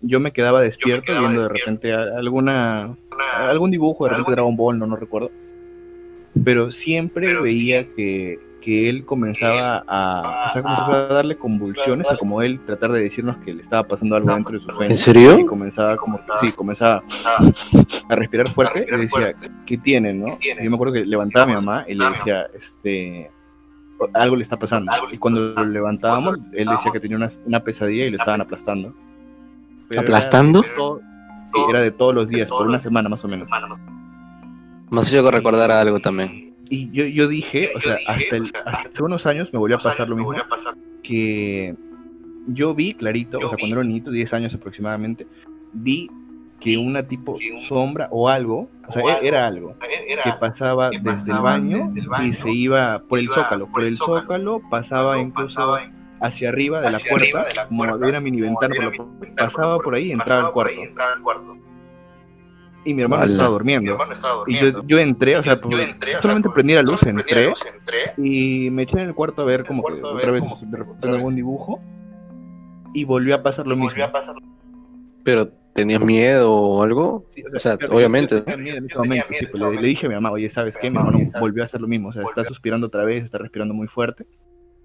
yo 0.00 0.20
me 0.20 0.32
quedaba 0.32 0.60
despierto 0.60 1.18
viendo 1.18 1.42
de 1.42 1.48
repente 1.48 1.92
alguna 1.92 2.96
algún 3.36 3.70
dibujo, 3.70 4.04
de 4.04 4.10
repente 4.10 4.32
Dragon 4.32 4.56
Ball, 4.56 4.78
no, 4.78 4.86
no 4.86 4.96
recuerdo. 4.96 5.30
Pero 6.44 6.70
siempre 6.70 7.34
veía 7.40 7.86
que, 7.94 8.38
que 8.60 8.88
él 8.88 9.04
comenzaba 9.04 9.84
a, 9.86 10.46
o 10.46 10.50
sea, 10.50 10.62
comenzaba 10.62 10.96
a 10.96 11.14
darle 11.14 11.36
convulsiones, 11.36 12.08
a 12.10 12.16
como 12.16 12.40
él 12.42 12.60
tratar 12.64 12.92
de 12.92 13.02
decirnos 13.02 13.36
que 13.38 13.52
le 13.52 13.62
estaba 13.62 13.86
pasando 13.86 14.16
algo 14.16 14.32
dentro 14.32 14.52
de 14.52 14.60
su 14.60 14.66
sueño. 14.66 14.90
¿En 14.90 14.96
serio? 14.96 15.38
Y 15.40 15.46
comenzaba 15.46 15.96
como, 15.96 16.20
sí, 16.40 16.52
comenzaba 16.52 17.02
a 18.08 18.16
respirar 18.16 18.48
fuerte 18.54 18.86
y 18.86 18.90
le 18.90 18.98
decía, 18.98 19.34
¿qué 19.66 19.76
tiene, 19.76 20.14
no? 20.14 20.38
Yo 20.40 20.70
me 20.70 20.74
acuerdo 20.74 20.94
que 20.94 21.04
levantaba 21.04 21.44
a 21.44 21.46
mi 21.46 21.54
mamá 21.54 21.84
y 21.88 21.94
le 21.94 22.08
decía, 22.10 22.46
este, 22.54 23.30
algo 24.14 24.36
le 24.36 24.42
está 24.42 24.58
pasando. 24.58 24.92
Y 25.10 25.18
cuando 25.18 25.40
lo 25.40 25.64
levantábamos, 25.64 26.38
él 26.52 26.68
decía 26.68 26.92
que 26.92 27.00
tenía 27.00 27.18
una, 27.46 27.60
pesadilla 27.60 28.06
y 28.06 28.10
lo 28.10 28.16
estaban 28.16 28.40
aplastando. 28.40 28.94
¿Aplastando? 29.96 30.62
sí, 30.62 31.60
era 31.68 31.80
de 31.80 31.90
todos 31.90 32.14
los 32.14 32.28
días, 32.28 32.48
por 32.48 32.66
una 32.66 32.80
semana 32.80 33.08
más 33.08 33.24
o 33.24 33.28
menos. 33.28 33.48
Más 34.90 35.10
yo 35.10 35.24
que 35.24 35.30
recordar 35.30 35.70
algo 35.70 36.00
también. 36.00 36.54
Y 36.68 36.90
yo, 36.92 37.04
yo 37.04 37.26
dije, 37.26 37.70
o 37.74 37.80
sea, 37.80 37.98
hasta, 38.06 38.36
hace 38.64 39.02
unos 39.02 39.26
años 39.26 39.52
me 39.52 39.58
volvió 39.58 39.76
a 39.76 39.80
pasar 39.80 40.08
lo 40.08 40.16
mismo, 40.16 40.34
que 41.02 41.74
yo 42.46 42.74
vi 42.74 42.94
clarito, 42.94 43.38
o 43.38 43.48
sea, 43.48 43.58
cuando 43.58 43.76
era 43.76 43.80
un 43.80 43.88
niñito, 43.88 44.10
10 44.10 44.32
años 44.34 44.54
aproximadamente, 44.54 45.26
vi 45.72 46.08
que 46.60 46.76
una 46.76 47.02
tipo 47.02 47.36
sombra 47.68 48.08
o 48.10 48.28
algo, 48.28 48.68
o 48.86 48.92
sea, 48.92 49.02
e-, 49.02 49.26
era 49.26 49.46
algo, 49.46 49.74
que 50.22 50.32
pasaba 50.38 50.90
desde 50.90 51.32
el 51.32 51.38
baño 51.38 51.92
y 52.22 52.32
se 52.32 52.50
iba 52.50 53.02
por 53.08 53.18
el 53.18 53.28
zócalo, 53.28 53.66
por 53.66 53.84
el 53.84 53.96
zócalo 53.98 54.60
pasaba 54.70 55.18
incluso 55.18 55.78
hacia 56.20 56.50
arriba 56.50 56.80
de 56.80 56.90
la 56.90 56.98
puerta, 56.98 57.46
como 57.66 57.84
había 57.84 58.08
una 58.08 58.20
mini 58.20 58.42
ventana, 58.42 58.74
pasaba 59.36 59.78
por 59.78 59.94
ahí 59.94 60.08
y 60.08 60.12
entraba 60.12 60.48
al 60.48 60.52
cuarto. 60.52 61.56
Y 62.82 62.94
mi 62.94 63.02
hermano 63.02 63.24
estaba 63.24 63.50
durmiendo. 63.50 63.98
Y 64.46 64.54
yo, 64.56 64.82
yo 64.86 64.98
entré, 64.98 65.36
o 65.36 65.42
sea, 65.42 65.60
solamente 66.20 66.48
prendí 66.48 66.74
la 66.74 66.82
luz, 66.82 67.02
entré, 67.02 67.52
y 68.16 68.70
me 68.70 68.82
eché 68.82 68.98
en 68.98 69.08
el 69.08 69.14
cuarto 69.14 69.42
a 69.42 69.44
ver 69.44 69.66
como 69.66 69.82
que 69.84 70.02
otra 70.02 70.30
vez 70.30 70.44
de 70.62 70.76
repente 70.76 71.08
algún 71.08 71.34
dibujo. 71.34 71.80
Y 72.92 73.04
volvió 73.04 73.36
a 73.36 73.42
pasar 73.42 73.68
lo 73.68 73.76
mismo. 73.76 74.02
Pero 75.22 75.52
¿Tenías 75.72 76.00
miedo 76.00 76.52
o 76.52 76.82
algo? 76.82 77.26
o 77.54 77.58
sea, 77.58 77.78
obviamente. 77.90 78.42
Pues, 78.42 78.58
le, 78.58 79.86
dije 79.86 80.06
a 80.06 80.08
mi 80.08 80.14
mamá, 80.16 80.32
oye, 80.32 80.50
¿sabes 80.50 80.76
qué? 80.76 80.90
Mi 80.90 80.96
hermano 80.96 81.18
volvió 81.38 81.62
a 81.62 81.66
hacer 81.66 81.80
lo 81.80 81.86
mismo, 81.86 82.08
o 82.08 82.12
sea, 82.12 82.22
está 82.22 82.44
suspirando 82.44 82.88
otra 82.88 83.04
vez, 83.04 83.24
está 83.24 83.38
respirando 83.38 83.72
muy 83.72 83.86
fuerte. 83.86 84.26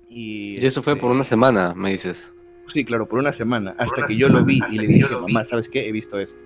Y, 0.09 0.61
y 0.61 0.65
eso 0.65 0.83
fue 0.83 0.95
por 0.95 1.11
una 1.11 1.21
este, 1.21 1.31
semana, 1.31 1.73
me 1.75 1.89
dices. 1.89 2.31
Sí, 2.67 2.85
claro, 2.85 3.07
por 3.07 3.19
una 3.19 3.33
semana, 3.33 3.75
hasta 3.77 4.05
que 4.05 4.15
yo 4.15 4.29
lo 4.29 4.43
vi 4.45 4.59
y 4.69 4.77
le 4.77 4.87
dije, 4.87 5.15
mamá, 5.15 5.43
¿sabes 5.45 5.69
qué? 5.69 5.87
He 5.87 5.91
visto 5.91 6.19
esto. 6.19 6.41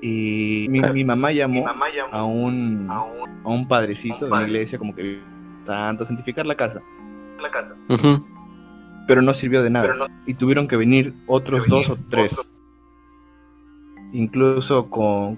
Y 0.00 0.66
mi, 0.68 0.80
mi 0.80 1.04
mamá 1.04 1.32
llamó 1.32 1.66
a 2.12 2.24
un, 2.24 2.86
a 2.88 3.48
un 3.48 3.66
padrecito 3.66 4.26
de 4.26 4.30
una 4.30 4.42
iglesia 4.42 4.78
como 4.78 4.94
que 4.94 5.20
tanto 5.64 6.04
a 6.04 6.06
santificar 6.06 6.46
la 6.46 6.54
casa. 6.54 6.80
La 7.40 7.50
casa. 7.50 7.74
Pero 9.08 9.22
no 9.22 9.34
sirvió 9.34 9.62
de 9.62 9.70
nada. 9.70 10.08
Y 10.26 10.34
tuvieron 10.34 10.68
que 10.68 10.76
venir 10.76 11.14
otros 11.26 11.66
dos 11.66 11.90
o 11.90 11.98
tres 12.08 12.36
incluso 14.16 14.88
con, 14.88 15.36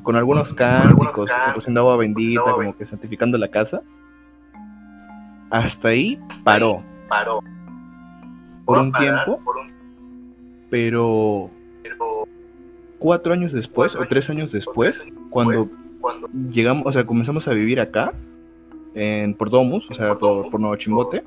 con, 0.00 0.16
algunos 0.16 0.54
cánticos, 0.54 1.30
haciendo 1.30 1.80
agua 1.80 1.98
bendita, 1.98 2.40
como 2.52 2.76
que 2.76 2.86
santificando 2.86 3.36
la 3.36 3.48
casa. 3.48 3.82
Hasta 5.50 5.88
ahí 5.88 6.18
paró. 6.42 6.82
Paró. 7.08 7.40
Por 8.64 8.78
un 8.78 8.92
tiempo. 8.92 9.40
Pero 10.70 11.50
cuatro 12.98 13.32
años 13.32 13.52
después, 13.52 13.94
o 13.96 14.06
tres 14.06 14.30
años 14.30 14.52
después, 14.52 15.06
cuando 15.28 15.66
llegamos, 16.50 16.86
o 16.86 16.92
sea, 16.92 17.04
comenzamos 17.04 17.48
a 17.48 17.52
vivir 17.52 17.80
acá, 17.80 18.14
en 18.94 19.34
Pordomus, 19.34 19.88
o 19.90 19.94
sea, 19.94 20.16
por, 20.16 20.50
por 20.50 20.60
Nuevo 20.60 20.76
Chimbote, 20.76 21.22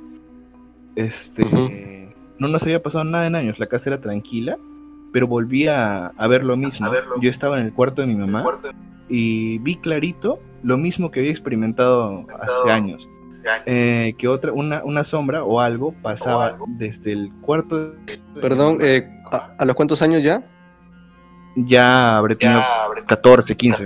este, 0.95 2.13
no 2.39 2.47
nos 2.47 2.63
había 2.63 2.81
pasado 2.81 3.03
nada 3.03 3.27
en 3.27 3.35
años, 3.35 3.59
la 3.59 3.67
casa 3.67 3.89
era 3.89 4.01
tranquila, 4.01 4.57
pero 5.13 5.27
volví 5.27 5.67
a, 5.67 6.11
ver 6.27 6.43
lo 6.43 6.57
mismo. 6.57 6.91
Yo 7.21 7.29
estaba 7.29 7.59
en 7.59 7.67
el 7.67 7.73
cuarto 7.73 8.01
de 8.01 8.07
mi 8.07 8.15
mamá 8.15 8.43
y 9.07 9.59
vi 9.59 9.77
clarito 9.77 10.39
lo 10.63 10.77
mismo 10.77 11.11
que 11.11 11.19
había 11.21 11.31
experimentado 11.31 12.25
hace 12.41 12.71
años. 12.71 13.07
Eh, 13.65 14.15
que 14.17 14.27
otra, 14.27 14.51
una, 14.51 14.83
una 14.83 15.03
sombra 15.03 15.43
o 15.43 15.59
algo 15.59 15.93
pasaba 16.01 16.57
desde 16.67 17.13
el 17.13 17.31
cuarto. 17.41 17.93
Perdón, 18.41 18.79
eh, 18.81 19.07
¿a, 19.31 19.63
los 19.65 19.75
cuántos 19.75 20.01
años 20.01 20.23
ya? 20.23 20.43
Ya 21.55 22.17
habré 22.17 22.35
tenido 22.35 22.61
14, 23.07 23.55
15. 23.55 23.83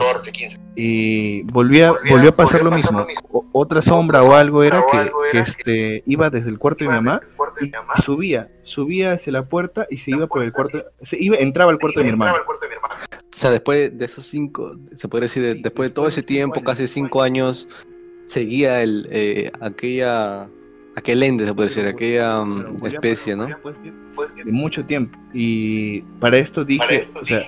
Y 0.76 1.42
volvía, 1.44 1.94
volvió 2.10 2.30
a 2.30 2.32
pasar 2.32 2.64
lo 2.64 2.72
mismo. 2.72 3.06
otra 3.52 3.82
sombra 3.82 4.24
o 4.24 4.36
algo 4.36 4.64
era 4.64 4.82
que, 4.92 5.40
este, 5.40 6.04
iba 6.06 6.30
desde 6.30 6.50
el 6.50 6.60
cuarto 6.60 6.86
de 6.86 6.90
mi 6.92 6.96
mamá 6.96 7.20
y 7.60 8.02
subía, 8.02 8.50
subía 8.64 9.14
hacia 9.14 9.34
la 9.34 9.46
puerta 9.46 9.88
y 9.90 9.98
se 9.98 10.12
iba 10.12 10.28
por 10.28 10.44
el 10.44 10.54
cuarto, 10.54 10.84
se 11.02 11.18
iba, 11.20 11.38
entraba 11.38 11.72
al 11.72 11.80
cuarto 11.80 12.00
de 12.00 12.06
mi 12.06 12.12
hermano. 12.12 12.36
O 12.36 13.40
sea, 13.40 13.52
después 13.52 13.98
de 13.98 14.06
esos 14.06 14.26
cinco, 14.26 14.78
se 14.94 15.08
puede 15.08 15.24
decir, 15.24 15.62
después 15.62 15.90
de 15.90 15.94
todo 15.94 16.08
ese 16.08 16.24
tiempo, 16.24 16.64
casi 16.64 16.88
cinco 16.88 17.22
años, 17.22 17.68
seguía 18.26 18.82
el, 18.82 19.08
eh, 19.12 19.52
aquella, 19.62 20.48
aquel 20.98 21.22
ente, 21.22 21.46
se 21.46 21.54
puede 21.54 21.70
decir, 21.70 21.86
aquella 21.86 22.44
mm, 22.44 22.78
especie, 22.86 23.36
¿no? 23.36 23.46
De 23.46 24.52
mucho 24.52 24.84
tiempo. 24.84 25.18
Y 25.32 26.02
para 26.20 26.38
esto 26.38 26.66
dije, 26.66 27.08
o 27.14 27.24
sea, 27.24 27.42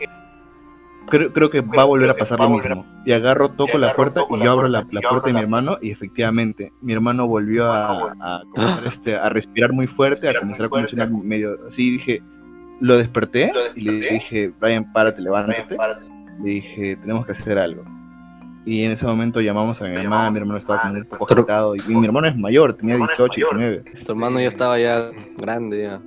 creo, 1.07 1.33
creo 1.33 1.49
que 1.49 1.61
va 1.61 1.81
a 1.81 1.85
volver 1.85 2.11
a 2.11 2.15
pasar 2.15 2.39
lo 2.39 2.49
mismo. 2.51 2.85
Y 3.05 3.11
agarro, 3.11 3.49
toco 3.49 3.79
la 3.79 3.95
puerta 3.95 4.21
y 4.29 4.43
yo 4.43 4.51
abro 4.51 4.67
la, 4.67 4.85
puerta 4.85 5.27
de 5.27 5.33
mi 5.33 5.39
hermano 5.39 5.79
y 5.81 5.89
efectivamente 5.89 6.71
mi 6.81 6.93
hermano 6.93 7.27
volvió 7.27 7.71
a, 7.71 8.13
a, 8.19 8.43
este, 8.85 9.15
a 9.15 9.29
respirar 9.29 9.73
muy 9.73 9.87
fuerte, 9.87 10.29
a 10.29 10.35
comenzar 10.35 10.67
a 10.67 10.69
condicionar 10.69 11.09
medio 11.09 11.57
así. 11.67 11.89
Dije, 11.89 12.21
lo 12.79 12.97
desperté 12.97 13.51
y 13.75 13.81
le 13.81 14.11
dije, 14.11 14.53
Brian, 14.59 14.93
párate, 14.93 15.21
levántate. 15.21 15.75
Le 16.43 16.49
dije, 16.49 16.95
tenemos 16.97 17.25
que 17.25 17.31
hacer 17.31 17.57
algo. 17.57 17.83
Y 18.65 18.83
en 18.83 18.91
ese 18.91 19.05
momento 19.05 19.41
llamamos 19.41 19.81
a 19.81 19.85
mi 19.85 19.95
hermano, 19.95 20.31
mi 20.31 20.37
hermano 20.37 20.59
estaba 20.59 20.81
como 20.81 20.93
un 20.93 21.05
poco 21.05 21.33
agitado. 21.33 21.75
Y 21.75 21.81
mi 21.87 22.05
hermano 22.05 22.27
es 22.27 22.37
mayor, 22.37 22.73
tenía 22.73 22.97
18, 22.97 23.33
19. 23.35 23.83
Tu 24.05 24.11
hermano 24.11 24.39
ya 24.39 24.47
estaba 24.47 24.79
ya 24.79 25.09
grande 25.37 25.83
ya. 25.83 26.01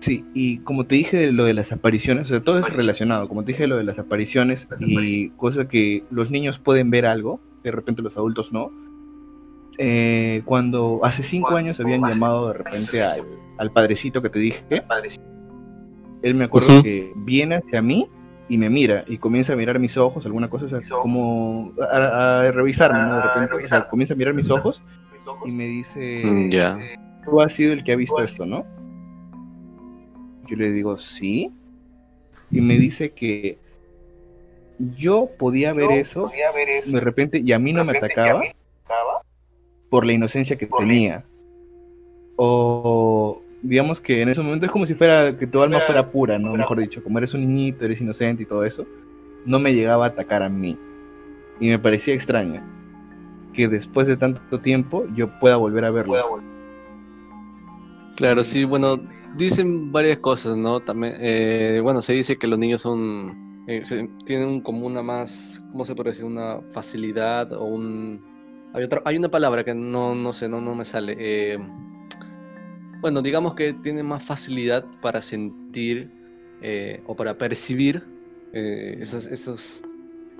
Sí, 0.00 0.24
y 0.32 0.58
como 0.58 0.86
te 0.86 0.94
dije 0.94 1.32
lo 1.32 1.44
de 1.44 1.54
las 1.54 1.72
apariciones, 1.72 2.26
o 2.26 2.28
sea, 2.28 2.40
todo 2.40 2.60
es 2.60 2.68
relacionado, 2.68 3.26
como 3.26 3.42
te 3.42 3.52
dije 3.52 3.66
lo 3.66 3.76
de 3.76 3.84
las 3.84 3.98
apariciones 3.98 4.68
y 4.78 5.30
cosas 5.30 5.66
que 5.66 6.04
los 6.10 6.30
niños 6.30 6.60
pueden 6.60 6.90
ver 6.90 7.04
algo, 7.04 7.40
de 7.64 7.72
repente 7.72 8.02
los 8.02 8.16
adultos 8.16 8.52
no. 8.52 8.70
Eh, 9.76 10.42
cuando 10.44 11.00
hace 11.02 11.22
cinco 11.22 11.56
años 11.56 11.80
habían 11.80 12.00
llamado 12.08 12.48
de 12.48 12.54
repente 12.54 12.98
al, 13.58 13.72
padrecito 13.72 14.22
que 14.22 14.28
te 14.28 14.38
dije, 14.38 14.64
él 16.22 16.34
me 16.34 16.44
acuerdo 16.44 16.82
que 16.82 17.12
viene 17.16 17.56
hacia 17.56 17.82
mí 17.82 18.08
y 18.48 18.56
me 18.56 18.70
mira 18.70 19.04
y 19.06 19.18
comienza 19.18 19.52
a 19.52 19.56
mirar 19.56 19.78
mis 19.78 19.96
ojos, 19.96 20.24
alguna 20.24 20.48
cosa, 20.48 20.80
como 21.02 21.72
a, 21.80 22.50
revisarme, 22.52 22.98
¿no? 22.98 23.16
De 23.16 23.22
repente, 23.22 23.54
o 23.54 23.68
sea, 23.68 23.88
comienza 23.88 24.14
a 24.14 24.16
mirar 24.16 24.34
mis 24.34 24.48
ojos 24.50 24.82
y 25.44 25.50
me 25.50 25.66
dice, 25.66 26.22
mm, 26.24 26.48
ya. 26.48 26.78
tú 27.24 27.40
has 27.40 27.52
sido 27.52 27.72
el 27.72 27.84
que 27.84 27.92
ha 27.92 27.96
visto 27.96 28.22
esto, 28.22 28.46
¿no? 28.46 28.64
Yo 30.46 30.56
le 30.56 30.72
digo, 30.72 30.98
sí. 30.98 31.52
Y 32.50 32.62
me 32.62 32.78
dice 32.78 33.10
que 33.10 33.58
yo 34.96 35.28
podía 35.38 35.74
ver, 35.74 35.90
eso, 35.92 36.30
de 36.86 37.00
repente 37.00 37.42
y 37.44 37.52
a 37.52 37.58
mí 37.58 37.74
no 37.74 37.84
me 37.84 37.98
atacaba 37.98 38.42
por 39.90 40.06
la 40.06 40.12
inocencia 40.12 40.56
que 40.56 40.66
tenía. 40.66 41.24
O 42.36 43.42
digamos 43.62 44.00
que 44.00 44.22
en 44.22 44.28
ese 44.28 44.40
momento 44.40 44.66
es 44.66 44.72
como 44.72 44.86
si 44.86 44.94
fuera 44.94 45.36
que 45.36 45.46
tu 45.46 45.60
alma 45.60 45.80
fuera 45.80 46.10
pura, 46.10 46.38
¿no? 46.38 46.54
Mejor 46.54 46.78
dicho, 46.78 47.02
como 47.02 47.18
eres 47.18 47.34
un 47.34 47.40
niñito, 47.40 47.84
eres 47.84 48.00
inocente 48.00 48.42
y 48.42 48.46
todo 48.46 48.64
eso, 48.64 48.86
no 49.44 49.58
me 49.58 49.74
llegaba 49.74 50.06
a 50.06 50.08
atacar 50.08 50.42
a 50.42 50.48
mí. 50.48 50.78
Y 51.60 51.68
me 51.68 51.78
parecía 51.78 52.14
extraño 52.14 52.62
que 53.52 53.66
después 53.66 54.06
de 54.06 54.16
tanto 54.16 54.60
tiempo 54.60 55.04
yo 55.14 55.28
pueda 55.40 55.56
volver 55.56 55.84
a 55.84 55.90
verlo. 55.90 56.40
Claro, 58.16 58.42
sí, 58.42 58.64
bueno, 58.64 59.00
dicen 59.36 59.90
varias 59.90 60.18
cosas, 60.18 60.56
¿no? 60.56 60.80
También, 60.80 61.14
eh, 61.18 61.80
bueno, 61.82 62.02
se 62.02 62.12
dice 62.12 62.36
que 62.36 62.46
los 62.46 62.58
niños 62.58 62.80
son, 62.80 63.64
eh, 63.66 63.82
tienen 64.24 64.60
como 64.60 64.86
una 64.86 65.02
más, 65.02 65.62
¿cómo 65.72 65.84
se 65.84 65.94
puede 65.94 66.10
decir? 66.10 66.24
Una 66.24 66.60
facilidad 66.70 67.52
o 67.52 67.64
un... 67.64 68.20
Hay, 68.74 68.84
otra, 68.84 69.02
hay 69.04 69.16
una 69.16 69.28
palabra 69.28 69.64
que 69.64 69.74
no, 69.74 70.14
no 70.14 70.32
sé, 70.32 70.48
no, 70.48 70.60
no 70.60 70.74
me 70.74 70.84
sale. 70.84 71.16
Eh, 71.18 71.58
bueno, 73.00 73.22
digamos 73.22 73.54
que 73.54 73.72
tienen 73.72 74.06
más 74.06 74.22
facilidad 74.22 74.84
para 75.00 75.22
sentir 75.22 76.10
o 77.06 77.14
para 77.14 77.38
percibir 77.38 78.04
esos, 78.52 79.26
esos, 79.26 79.82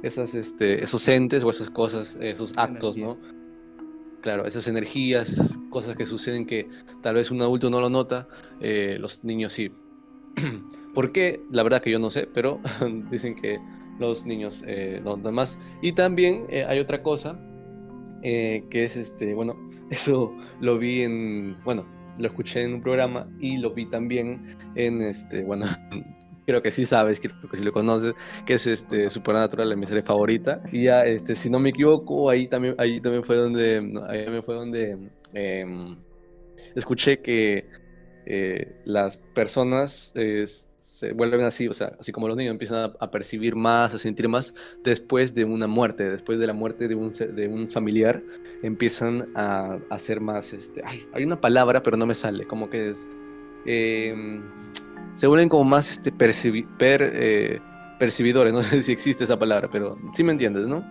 esas, 0.02 0.34
este, 0.34 0.82
esos 0.82 1.06
entes 1.08 1.44
o 1.44 1.50
esas 1.50 1.70
cosas, 1.70 2.18
esos 2.20 2.52
actos, 2.56 2.96
¿no? 2.96 3.18
Claro, 4.20 4.46
esas 4.46 4.66
energías, 4.66 5.30
esas 5.30 5.58
cosas 5.70 5.96
que 5.96 6.04
suceden 6.04 6.44
que 6.44 6.68
tal 7.02 7.14
vez 7.14 7.30
un 7.30 7.40
adulto 7.40 7.70
no 7.70 7.80
lo 7.80 7.88
nota, 7.88 8.28
eh, 8.60 8.96
los 8.98 9.22
niños 9.24 9.52
sí. 9.52 9.70
¿Por 10.94 11.12
qué? 11.12 11.40
La 11.52 11.62
verdad 11.62 11.80
que 11.80 11.90
yo 11.90 11.98
no 11.98 12.10
sé, 12.10 12.28
pero 12.32 12.60
dicen 13.10 13.36
que 13.36 13.60
los 13.98 14.26
niños 14.26 14.64
eh, 14.66 15.00
lo 15.04 15.16
notan 15.16 15.34
más. 15.34 15.58
Y 15.82 15.92
también 15.92 16.46
eh, 16.48 16.64
hay 16.64 16.80
otra 16.80 17.02
cosa, 17.02 17.38
que 18.22 18.66
es 18.72 18.96
este, 18.96 19.34
bueno, 19.34 19.56
eso 19.90 20.34
lo 20.60 20.78
vi 20.78 21.02
en, 21.02 21.54
bueno, 21.64 21.86
lo 22.18 22.28
escuché 22.28 22.62
en 22.62 22.74
un 22.74 22.82
programa 22.82 23.28
y 23.40 23.58
lo 23.58 23.72
vi 23.72 23.86
también 23.86 24.56
en, 24.74 25.02
este, 25.02 25.42
bueno, 25.42 25.66
creo 26.46 26.62
que 26.62 26.70
sí 26.70 26.84
sabes, 26.84 27.20
creo 27.20 27.34
que 27.50 27.56
sí 27.56 27.62
lo 27.62 27.72
conoces, 27.72 28.14
que 28.46 28.54
es 28.54 28.66
este 28.66 29.10
Supernatural, 29.10 29.76
mi 29.76 29.86
serie 29.86 30.02
favorita. 30.02 30.62
Y 30.72 30.84
ya, 30.84 31.02
este, 31.02 31.36
si 31.36 31.50
no 31.50 31.58
me 31.58 31.70
equivoco, 31.70 32.30
ahí 32.30 32.46
también, 32.48 32.74
ahí 32.78 33.00
también 33.00 33.24
fue 33.24 33.36
donde, 33.36 33.76
ahí 34.08 34.24
también 34.24 34.42
fue 34.42 34.54
donde 34.54 35.10
em, 35.34 35.96
escuché 36.74 37.20
que 37.20 37.68
eh, 38.26 38.80
las 38.84 39.18
personas 39.34 40.12
se 40.88 41.12
vuelven 41.12 41.42
así, 41.42 41.68
o 41.68 41.74
sea, 41.74 41.92
así 42.00 42.12
como 42.12 42.28
los 42.28 42.36
niños 42.36 42.50
empiezan 42.52 42.92
a, 42.98 43.10
percibir 43.10 43.54
más, 43.54 43.94
a 43.94 43.98
sentir 43.98 44.26
más 44.26 44.54
después 44.82 45.34
de 45.34 45.44
una 45.44 45.66
muerte, 45.66 46.08
después 46.08 46.38
de 46.38 46.46
la 46.46 46.54
muerte 46.54 46.88
de 46.88 46.94
un, 46.94 47.12
de 47.12 47.46
un 47.46 47.70
familiar, 47.70 48.22
empiezan 48.62 49.28
a, 49.34 49.78
hacer 49.90 50.22
más, 50.22 50.54
este, 50.54 50.80
ay, 50.84 51.06
hay 51.12 51.24
una 51.24 51.40
palabra, 51.40 51.82
pero 51.82 51.96
no 51.98 52.06
me 52.06 52.14
sale, 52.14 52.46
como 52.46 52.70
que 52.70 52.88
es... 52.88 53.06
Em, 53.66 54.42
se 55.14 55.26
vuelven 55.26 55.50
como 55.50 55.64
más 55.64 55.90
este, 55.90 56.10
eh, 56.10 57.60
percibidores, 57.98 58.52
no 58.54 58.62
sé 58.62 58.82
si 58.82 58.90
existe 58.90 59.24
esa 59.24 59.38
palabra, 59.38 59.68
pero 59.70 59.98
sí 60.14 60.24
me 60.24 60.32
entiendes, 60.32 60.66
¿no? 60.66 60.82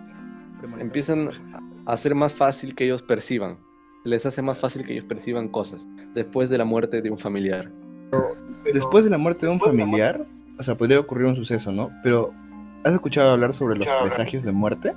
Empiezan 0.78 1.28
a 1.86 1.92
hacer 1.92 2.14
más 2.14 2.32
fácil 2.32 2.74
que 2.76 2.84
ellos 2.84 3.02
perciban, 3.02 3.58
les 4.04 4.24
hace 4.24 4.42
más 4.42 4.58
fácil 4.58 4.86
que 4.86 4.92
ellos 4.92 5.06
perciban 5.06 5.48
cosas 5.48 5.88
después 6.14 6.48
de 6.50 6.58
la 6.58 6.64
muerte 6.64 7.02
de 7.02 7.10
un 7.10 7.18
familiar. 7.18 7.70
Después 8.72 9.04
de 9.04 9.10
la 9.10 9.18
muerte 9.18 9.46
de 9.46 9.52
un 9.52 9.60
familiar, 9.60 10.24
o 10.58 10.62
sea, 10.62 10.74
podría 10.74 11.00
ocurrir 11.00 11.26
un 11.26 11.36
suceso, 11.36 11.72
¿no? 11.72 11.90
Pero, 12.02 12.32
¿has 12.84 12.92
escuchado 12.92 13.30
hablar 13.30 13.54
sobre 13.54 13.76
los 13.76 13.88
presagios 14.02 14.44
de 14.44 14.52
muerte? 14.52 14.92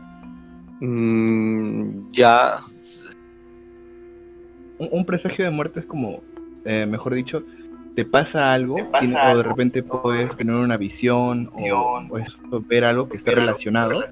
Mm, 0.82 2.12
ya. 2.12 2.59
Un, 4.78 5.05
presagio 5.05 5.45
de 5.45 5.51
muerte 5.51 5.82
es 5.82 5.86
como, 5.86 6.22
eh, 6.66 6.88
mejor 6.88 7.14
dicho, 7.14 7.43
te 7.95 8.03
pasa 8.03 8.51
algo 8.51 8.76
o 8.76 9.38
de 9.38 9.43
repente 9.43 9.84
puedes 9.84 10.36
tener 10.36 10.55
una 10.55 10.78
visión 10.78 11.51
o, 11.53 12.62
ver 12.62 12.86
algo 12.86 13.07
que 13.07 13.18
esté 13.18 13.36
relacionado 13.36 14.03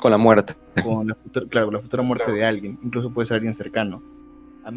con 0.00 0.10
la 0.10 0.18
muerte. 0.18 0.54
Con 0.82 1.08
la 1.08 1.14
futura, 1.14 1.46
claro, 1.48 1.70
la 1.70 1.80
futura 1.80 2.02
muerte 2.02 2.32
de 2.32 2.44
alguien, 2.44 2.78
incluso 2.82 3.10
puede 3.10 3.26
ser 3.26 3.36
alguien 3.36 3.54
cercano. 3.54 4.02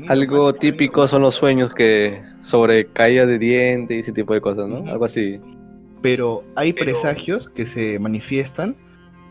Algo 0.08 0.54
típico 0.54 1.08
son 1.08 1.22
los 1.22 1.36
sueños 1.36 1.74
que 1.74 2.22
sobre 2.40 2.86
caída 2.86 3.26
de 3.26 3.38
dientes 3.38 3.98
y 3.98 4.00
ese 4.00 4.14
tipo 4.14 4.34
de 4.34 4.40
cosas, 4.40 4.70
¿no? 4.70 4.90
Algo 4.90 5.06
así. 5.06 5.40
Pero 6.02 6.44
hay 6.56 6.72
presagios 6.74 7.50
que 7.50 7.66
se 7.66 8.00
manifiestan 8.00 8.76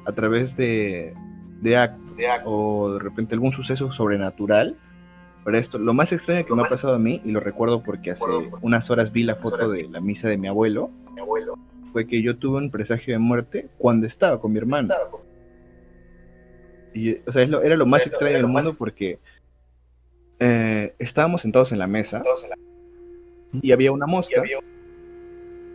a 0.06 0.12
través 0.12 0.56
de, 0.56 1.14
de 1.62 1.76
actos 1.76 2.10
o 2.44 2.92
de 2.94 2.98
repente 2.98 3.34
algún 3.34 3.52
suceso 3.52 3.90
sobrenatural. 3.92 4.76
Pero 5.44 5.56
esto, 5.56 5.78
lo 5.78 5.94
más 5.94 6.12
extraño 6.12 6.44
que 6.44 6.54
me 6.54 6.62
ha 6.62 6.68
pasado 6.68 6.94
a 6.94 6.98
mí, 6.98 7.22
y 7.24 7.30
lo 7.30 7.40
recuerdo 7.40 7.82
porque 7.82 8.10
hace 8.10 8.24
unas 8.60 8.90
horas 8.90 9.10
vi 9.10 9.22
la 9.22 9.36
foto 9.36 9.70
de 9.70 9.88
la 9.88 10.00
misa 10.00 10.28
de 10.28 10.36
mi 10.36 10.48
abuelo, 10.48 10.90
fue 11.92 12.06
que 12.06 12.22
yo 12.22 12.36
tuve 12.36 12.58
un 12.58 12.70
presagio 12.70 13.14
de 13.14 13.18
muerte 13.18 13.68
cuando 13.78 14.06
estaba 14.06 14.38
con 14.40 14.52
mi 14.52 14.58
hermano. 14.58 14.94
Y, 16.92 17.14
o 17.26 17.32
sea, 17.32 17.42
era 17.42 17.76
lo 17.76 17.86
más 17.86 18.06
extraño 18.06 18.36
del 18.36 18.46
mundo 18.46 18.74
porque 18.74 19.18
eh, 20.40 20.94
estábamos 20.98 21.42
sentados 21.42 21.70
en 21.70 21.78
la 21.78 21.86
mesa 21.86 22.22
y 23.60 23.72
había 23.72 23.92
una 23.92 24.06
mosca. 24.06 24.42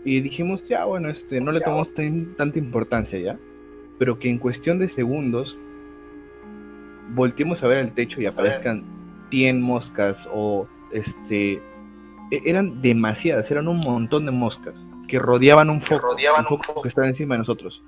Y 0.03 0.21
dijimos, 0.21 0.67
ya, 0.67 0.85
bueno, 0.85 1.09
este, 1.09 1.39
no 1.39 1.51
le 1.51 1.61
tomamos 1.61 1.93
tanta 1.93 2.59
importancia 2.59 3.19
ya. 3.19 3.39
Pero 3.97 4.19
que 4.19 4.29
en 4.29 4.39
cuestión 4.39 4.79
de 4.79 4.89
segundos 4.89 5.57
volteemos 7.13 7.63
a 7.63 7.67
ver 7.67 7.77
el 7.77 7.93
techo 7.93 8.19
y 8.21 8.25
aparezcan 8.25 8.83
100 9.29 9.61
moscas 9.61 10.27
o 10.33 10.67
este 10.91 11.53
e-, 11.53 12.41
eran 12.45 12.81
demasiadas, 12.81 13.49
eran 13.51 13.67
un 13.67 13.79
montón 13.79 14.25
de 14.25 14.31
moscas 14.31 14.87
que 15.07 15.19
rodeaban 15.19 15.69
un 15.69 15.81
foco, 15.81 15.99
rodeaban 15.99 16.45
un 16.49 16.57
foco 16.59 16.81
que 16.81 16.89
estaba 16.89 17.07
encima 17.07 17.35
de 17.35 17.39
nosotros. 17.39 17.83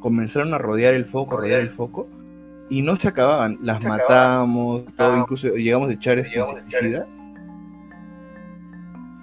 Comenzaron 0.00 0.54
a 0.54 0.58
rodear 0.58 0.94
el 0.94 1.06
foco, 1.06 1.34
a 1.34 1.40
rodear 1.40 1.60
el 1.60 1.70
foco 1.70 2.08
y 2.70 2.82
no 2.82 2.96
se 2.96 3.08
acababan, 3.08 3.58
las 3.62 3.84
matamos, 3.84 4.84
todo, 4.96 5.16
incluso 5.16 5.48
llegamos 5.48 5.90
a 5.90 5.92
echar 5.92 6.18
este 6.18 6.38
insecticida. 6.38 7.06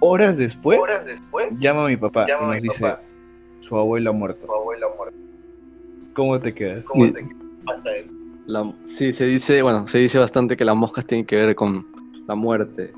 Horas 0.00 0.36
después, 0.36 0.80
llama 1.58 1.84
a 1.84 1.88
mi 1.88 1.96
papá 1.96 2.26
y 2.28 2.44
nos 2.44 2.62
dice, 2.62 2.96
su 3.60 3.76
abuelo 3.76 4.10
ha 4.10 4.12
muerto. 4.12 4.46
¿Cómo 6.14 6.40
te 6.40 6.54
quedas? 6.54 6.84
¿Cómo 6.84 7.12
te 7.12 7.26
quedas? 7.26 8.76
sí, 8.84 9.12
se 9.12 9.26
dice, 9.26 9.62
bueno, 9.62 9.86
se 9.86 9.98
dice 9.98 10.18
bastante 10.18 10.56
que 10.56 10.64
las 10.64 10.76
moscas 10.76 11.06
tienen 11.06 11.26
que 11.26 11.36
ver 11.36 11.54
con 11.54 11.86
la 12.26 12.34
muerte. 12.34 12.92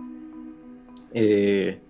Eh, 1.12 1.80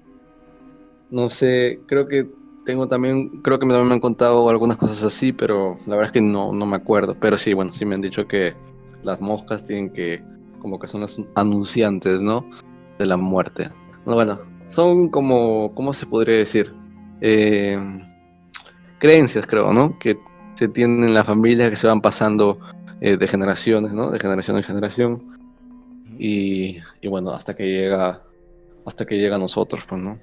no 1.10 1.28
sé, 1.28 1.80
creo 1.86 2.06
que 2.06 2.28
tengo 2.68 2.86
también, 2.86 3.40
creo 3.40 3.58
que 3.58 3.64
me, 3.64 3.82
me 3.82 3.94
han 3.94 3.98
contado 3.98 4.46
algunas 4.50 4.76
cosas 4.76 5.02
así, 5.02 5.32
pero 5.32 5.78
la 5.86 5.96
verdad 5.96 6.08
es 6.08 6.12
que 6.12 6.20
no, 6.20 6.52
no 6.52 6.66
me 6.66 6.76
acuerdo. 6.76 7.16
Pero 7.18 7.38
sí, 7.38 7.54
bueno, 7.54 7.72
sí 7.72 7.86
me 7.86 7.94
han 7.94 8.02
dicho 8.02 8.28
que 8.28 8.54
las 9.02 9.22
moscas 9.22 9.64
tienen 9.64 9.90
que, 9.90 10.22
como 10.60 10.78
que 10.78 10.86
son 10.86 11.00
las 11.00 11.16
anunciantes, 11.34 12.20
¿no? 12.20 12.44
De 12.98 13.06
la 13.06 13.16
muerte. 13.16 13.70
Bueno, 14.04 14.40
son 14.66 15.08
como, 15.08 15.74
¿cómo 15.74 15.94
se 15.94 16.04
podría 16.04 16.36
decir? 16.36 16.74
Eh, 17.22 17.78
creencias, 18.98 19.46
creo, 19.46 19.72
¿no? 19.72 19.98
Que 19.98 20.18
se 20.52 20.68
tienen 20.68 21.04
en 21.04 21.14
la 21.14 21.24
familia, 21.24 21.70
que 21.70 21.76
se 21.76 21.86
van 21.86 22.02
pasando 22.02 22.58
eh, 23.00 23.16
de 23.16 23.28
generaciones, 23.28 23.92
¿no? 23.92 24.10
De 24.10 24.20
generación 24.20 24.58
en 24.58 24.62
generación. 24.62 25.38
Y, 26.18 26.80
y 27.00 27.08
bueno, 27.08 27.30
hasta 27.30 27.56
que 27.56 27.64
llega, 27.64 28.20
hasta 28.84 29.06
que 29.06 29.16
llega 29.16 29.36
a 29.36 29.38
nosotros, 29.38 29.86
pues, 29.88 30.02
¿no? 30.02 30.18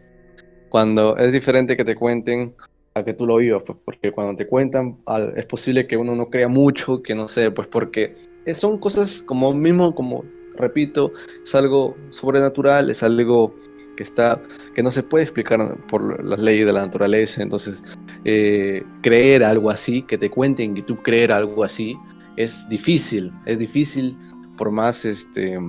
Cuando 0.69 1.17
es 1.17 1.31
diferente 1.31 1.77
que 1.77 1.85
te 1.85 1.95
cuenten 1.95 2.53
a 2.93 3.03
que 3.03 3.13
tú 3.13 3.25
lo 3.25 3.37
vivas, 3.37 3.63
pues 3.65 3.77
porque 3.83 4.11
cuando 4.11 4.35
te 4.35 4.47
cuentan 4.47 4.97
es 5.35 5.45
posible 5.45 5.85
que 5.85 5.97
uno 5.97 6.15
no 6.15 6.29
crea 6.29 6.47
mucho, 6.47 7.01
que 7.01 7.13
no 7.13 7.27
sé, 7.27 7.51
pues 7.51 7.67
porque 7.67 8.15
son 8.53 8.77
cosas 8.77 9.21
como 9.21 9.53
mismo, 9.53 9.93
como 9.93 10.23
repito, 10.57 11.11
es 11.43 11.53
algo 11.55 11.95
sobrenatural, 12.09 12.89
es 12.89 13.03
algo 13.03 13.53
que 13.97 14.03
está 14.03 14.41
que 14.73 14.83
no 14.83 14.91
se 14.91 15.03
puede 15.03 15.23
explicar 15.23 15.77
por 15.87 16.23
las 16.23 16.39
leyes 16.39 16.65
de 16.65 16.73
la 16.73 16.85
naturaleza, 16.85 17.43
entonces 17.43 17.83
eh, 18.23 18.83
creer 19.01 19.43
algo 19.43 19.69
así, 19.69 20.01
que 20.01 20.17
te 20.17 20.29
cuenten 20.29 20.73
que 20.75 20.81
tú 20.81 20.95
creer 20.97 21.31
algo 21.31 21.63
así, 21.63 21.97
es 22.37 22.67
difícil, 22.69 23.31
es 23.45 23.59
difícil 23.59 24.17
por 24.57 24.71
más 24.71 25.03
este 25.03 25.59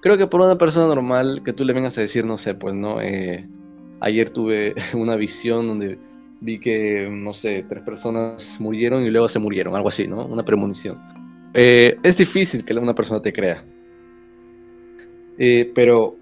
creo 0.00 0.18
que 0.18 0.26
por 0.26 0.42
una 0.42 0.58
persona 0.58 0.86
normal 0.86 1.42
que 1.44 1.52
tú 1.52 1.64
le 1.64 1.72
vengas 1.72 1.96
a 1.98 2.02
decir, 2.02 2.24
no 2.26 2.36
sé, 2.36 2.54
pues 2.54 2.74
no, 2.74 3.00
eh, 3.00 3.48
Ayer 4.00 4.30
tuve 4.30 4.74
una 4.94 5.16
visión 5.16 5.66
donde 5.68 5.98
vi 6.40 6.60
que, 6.60 7.08
no 7.10 7.32
sé, 7.32 7.64
tres 7.68 7.82
personas 7.82 8.56
murieron 8.60 9.04
y 9.04 9.10
luego 9.10 9.28
se 9.28 9.38
murieron, 9.38 9.74
algo 9.74 9.88
así, 9.88 10.06
¿no? 10.06 10.26
Una 10.26 10.44
premonición. 10.44 10.98
Eh, 11.54 11.96
es 12.02 12.18
difícil 12.18 12.64
que 12.64 12.74
una 12.74 12.94
persona 12.94 13.22
te 13.22 13.32
crea. 13.32 13.64
Eh, 15.38 15.70
pero, 15.74 16.16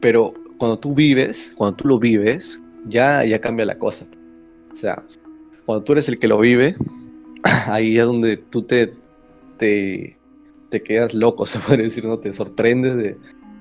pero 0.00 0.34
cuando 0.58 0.78
tú 0.78 0.94
vives, 0.94 1.52
cuando 1.56 1.76
tú 1.76 1.88
lo 1.88 1.98
vives, 1.98 2.60
ya, 2.86 3.24
ya 3.24 3.40
cambia 3.40 3.64
la 3.66 3.78
cosa. 3.78 4.06
O 4.72 4.76
sea, 4.76 5.02
cuando 5.66 5.82
tú 5.84 5.92
eres 5.92 6.08
el 6.08 6.18
que 6.18 6.28
lo 6.28 6.38
vive, 6.38 6.76
ahí 7.66 7.98
es 7.98 8.04
donde 8.04 8.36
tú 8.36 8.62
te, 8.62 8.92
te, 9.56 10.16
te 10.68 10.82
quedas 10.82 11.14
loco, 11.14 11.46
se 11.46 11.58
puede 11.58 11.84
decir, 11.84 12.04
¿no? 12.04 12.18
Te 12.18 12.32
sorprendes 12.32 12.96
de, 12.96 13.16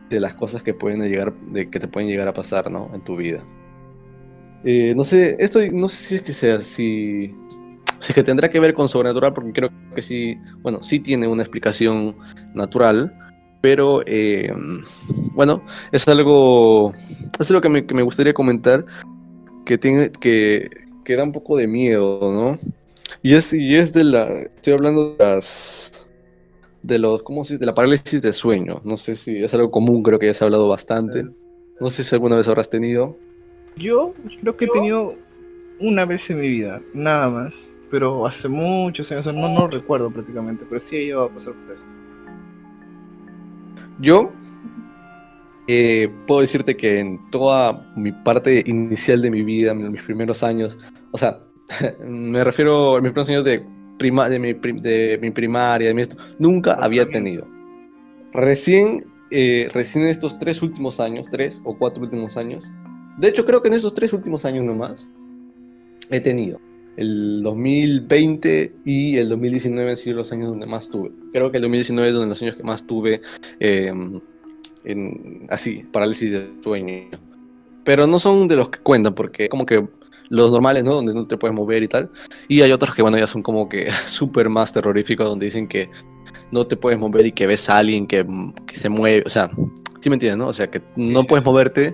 de 0.09 0.19
las 0.19 0.33
cosas 0.35 0.63
que 0.63 0.73
pueden 0.73 1.01
llegar, 1.01 1.33
de, 1.51 1.69
que 1.69 1.79
te 1.79 1.87
pueden 1.87 2.09
llegar 2.09 2.27
a 2.27 2.33
pasar, 2.33 2.69
¿no? 2.71 2.89
En 2.93 3.01
tu 3.01 3.15
vida. 3.15 3.43
Eh, 4.63 4.93
no 4.95 5.03
sé, 5.03 5.37
esto 5.39 5.59
no 5.71 5.87
sé 5.87 5.97
si 5.97 6.15
es 6.15 6.21
que 6.21 6.33
sea, 6.33 6.61
si, 6.61 7.33
si 7.99 8.11
es 8.11 8.13
que 8.13 8.23
tendrá 8.23 8.49
que 8.49 8.59
ver 8.59 8.73
con 8.73 8.89
sobrenatural, 8.89 9.33
porque 9.33 9.53
creo 9.53 9.69
que 9.95 10.01
sí, 10.01 10.37
bueno, 10.61 10.81
sí 10.81 10.99
tiene 10.99 11.27
una 11.27 11.43
explicación 11.43 12.15
natural, 12.53 13.13
pero 13.61 14.01
eh, 14.05 14.51
bueno, 15.33 15.63
es 15.91 16.07
algo, 16.07 16.91
es 17.39 17.49
algo 17.49 17.61
que 17.61 17.69
me, 17.69 17.85
que 17.85 17.93
me 17.93 18.01
gustaría 18.01 18.33
comentar, 18.33 18.85
que 19.65 19.77
tiene, 19.77 20.11
que, 20.11 20.69
que 21.05 21.15
da 21.15 21.23
un 21.23 21.31
poco 21.31 21.55
de 21.57 21.67
miedo, 21.67 22.19
¿no? 22.21 22.59
Y 23.21 23.33
es, 23.33 23.53
y 23.53 23.75
es 23.75 23.93
de 23.93 24.03
la, 24.03 24.27
estoy 24.41 24.73
hablando 24.73 25.15
de 25.15 25.23
las, 25.23 26.07
de 26.81 26.99
los, 26.99 27.23
¿cómo 27.23 27.43
se 27.43 27.53
dice? 27.53 27.59
De 27.61 27.65
la 27.65 27.73
parálisis 27.73 28.21
de 28.21 28.33
sueño. 28.33 28.81
No 28.83 28.97
sé 28.97 29.15
si 29.15 29.37
es 29.43 29.53
algo 29.53 29.71
común, 29.71 30.03
creo 30.03 30.19
que 30.19 30.27
ya 30.27 30.33
se 30.33 30.43
ha 30.43 30.47
hablado 30.47 30.67
bastante. 30.67 31.25
No 31.79 31.89
sé 31.89 32.03
si 32.03 32.15
alguna 32.15 32.35
vez 32.35 32.47
habrás 32.47 32.69
tenido. 32.69 33.17
Yo 33.75 34.13
creo 34.41 34.57
que 34.57 34.65
he 34.65 34.69
tenido 34.69 35.15
una 35.79 36.05
vez 36.05 36.29
en 36.29 36.39
mi 36.39 36.49
vida, 36.49 36.81
nada 36.93 37.29
más. 37.29 37.55
Pero 37.89 38.27
hace 38.27 38.47
muchos 38.47 39.11
años, 39.11 39.25
no, 39.25 39.49
no 39.49 39.67
recuerdo 39.67 40.11
prácticamente, 40.11 40.63
pero 40.67 40.79
sí 40.79 40.97
he 40.97 41.03
ido 41.05 41.23
a 41.23 41.29
pasar 41.29 41.53
por 41.53 41.75
eso. 41.75 41.85
Yo 43.99 44.31
eh, 45.67 46.09
puedo 46.27 46.41
decirte 46.41 46.77
que 46.77 46.99
en 46.99 47.29
toda 47.31 47.91
mi 47.95 48.11
parte 48.11 48.63
inicial 48.65 49.21
de 49.21 49.31
mi 49.31 49.43
vida, 49.43 49.71
en 49.71 49.91
mis 49.91 50.03
primeros 50.03 50.43
años, 50.43 50.77
o 51.11 51.17
sea, 51.17 51.39
me 52.05 52.43
refiero 52.43 52.97
a 52.97 53.01
mis 53.01 53.11
primeros 53.11 53.29
años 53.29 53.43
de 53.43 53.65
de, 53.99 54.39
mi, 54.39 54.53
de 54.53 55.19
mi 55.21 55.31
primaria, 55.31 55.87
de 55.89 55.93
mi 55.93 56.01
esto, 56.01 56.17
nunca 56.39 56.73
había 56.73 57.09
tenido. 57.09 57.47
Recién, 58.33 59.05
eh, 59.31 59.69
recién 59.73 60.05
en 60.05 60.11
estos 60.11 60.39
tres 60.39 60.61
últimos 60.61 60.99
años, 60.99 61.27
tres 61.29 61.61
o 61.65 61.77
cuatro 61.77 62.01
últimos 62.03 62.37
años, 62.37 62.71
de 63.17 63.27
hecho 63.27 63.45
creo 63.45 63.61
que 63.61 63.67
en 63.67 63.75
esos 63.75 63.93
tres 63.93 64.13
últimos 64.13 64.45
años 64.45 64.65
nomás, 64.65 65.07
he 66.09 66.19
tenido. 66.19 66.59
El 66.97 67.41
2020 67.43 68.73
y 68.83 69.17
el 69.17 69.29
2019 69.29 69.91
han 69.91 69.97
sido 69.97 70.17
los 70.17 70.31
años 70.31 70.49
donde 70.49 70.65
más 70.65 70.89
tuve. 70.89 71.11
Creo 71.31 71.49
que 71.51 71.57
el 71.57 71.63
2019 71.63 72.09
es 72.09 72.13
donde 72.13 72.29
los 72.29 72.41
años 72.41 72.55
que 72.55 72.63
más 72.63 72.85
tuve 72.85 73.21
em, 73.59 74.19
en, 74.83 75.45
así, 75.49 75.85
parálisis 75.91 76.31
de 76.31 76.49
sueño. 76.61 77.09
Pero 77.85 78.05
no 78.05 78.19
son 78.19 78.47
de 78.47 78.57
los 78.57 78.69
que 78.69 78.79
cuentan, 78.79 79.15
porque 79.15 79.47
como 79.47 79.65
que 79.65 79.87
los 80.29 80.51
normales, 80.51 80.83
¿no? 80.83 80.95
Donde 80.95 81.13
no 81.13 81.27
te 81.27 81.37
puedes 81.37 81.55
mover 81.55 81.83
y 81.83 81.87
tal. 81.87 82.09
Y 82.47 82.61
hay 82.61 82.71
otros 82.71 82.95
que, 82.95 83.01
bueno, 83.01 83.17
ya 83.17 83.27
son 83.27 83.41
como 83.41 83.67
que 83.67 83.89
súper 84.07 84.49
más 84.49 84.73
terroríficos, 84.73 85.27
donde 85.27 85.45
dicen 85.45 85.67
que 85.67 85.89
no 86.51 86.65
te 86.65 86.75
puedes 86.75 86.99
mover 86.99 87.25
y 87.25 87.31
que 87.31 87.47
ves 87.47 87.69
a 87.69 87.77
alguien 87.77 88.07
que, 88.07 88.25
que 88.65 88.77
se 88.77 88.89
mueve. 88.89 89.23
O 89.25 89.29
sea, 89.29 89.49
¿sí 89.99 90.09
me 90.09 90.15
entiendes, 90.15 90.37
no? 90.37 90.47
O 90.47 90.53
sea, 90.53 90.69
que 90.69 90.81
no 90.95 91.23
puedes 91.23 91.45
moverte 91.45 91.93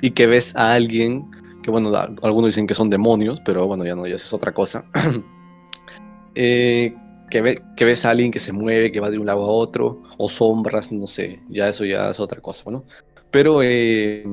y 0.00 0.10
que 0.10 0.26
ves 0.26 0.54
a 0.56 0.74
alguien 0.74 1.30
que 1.64 1.70
bueno, 1.70 1.90
algunos 2.22 2.48
dicen 2.48 2.66
que 2.66 2.74
son 2.74 2.90
demonios, 2.90 3.40
pero 3.42 3.66
bueno, 3.66 3.86
ya 3.86 3.94
no, 3.96 4.06
ya 4.06 4.16
es 4.16 4.32
otra 4.34 4.52
cosa. 4.52 4.84
eh, 6.34 6.94
que, 7.30 7.40
ve, 7.40 7.58
que 7.74 7.86
ves 7.86 8.04
a 8.04 8.10
alguien 8.10 8.30
que 8.30 8.38
se 8.38 8.52
mueve, 8.52 8.92
que 8.92 9.00
va 9.00 9.08
de 9.08 9.18
un 9.18 9.24
lado 9.24 9.42
a 9.44 9.50
otro, 9.50 10.02
o 10.18 10.28
sombras, 10.28 10.92
no 10.92 11.06
sé, 11.06 11.40
ya 11.48 11.68
eso 11.68 11.86
ya 11.86 12.10
es 12.10 12.20
otra 12.20 12.42
cosa, 12.42 12.64
bueno. 12.64 12.84
Pero 13.30 13.62
eh, 13.62 14.24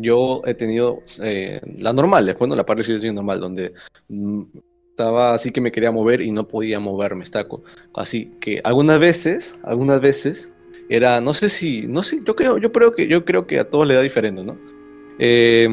yo 0.00 0.42
he 0.44 0.54
tenido 0.54 1.02
eh, 1.22 1.60
la 1.76 1.92
normal, 1.92 2.34
bueno, 2.38 2.56
la 2.56 2.66
parálisis 2.66 3.12
normal, 3.12 3.40
donde 3.40 3.72
mm, 4.08 4.42
estaba 4.90 5.34
así 5.34 5.50
que 5.50 5.60
me 5.60 5.72
quería 5.72 5.90
mover 5.90 6.20
y 6.20 6.30
no 6.30 6.48
podía 6.48 6.80
moverme, 6.80 7.24
está 7.24 7.46
así 7.94 8.32
que 8.40 8.60
algunas 8.64 8.98
veces, 8.98 9.58
algunas 9.62 10.00
veces 10.00 10.50
era, 10.88 11.20
no 11.20 11.34
sé 11.34 11.48
si, 11.48 11.86
no 11.86 12.02
sé, 12.02 12.20
yo 12.24 12.34
creo, 12.34 12.58
yo 12.58 12.72
creo 12.72 12.92
que, 12.94 13.06
yo 13.06 13.24
creo 13.24 13.46
que 13.46 13.58
a 13.58 13.68
todos 13.68 13.86
le 13.86 13.94
da 13.94 14.00
diferente, 14.00 14.42
¿no? 14.42 14.58
Eh, 15.18 15.68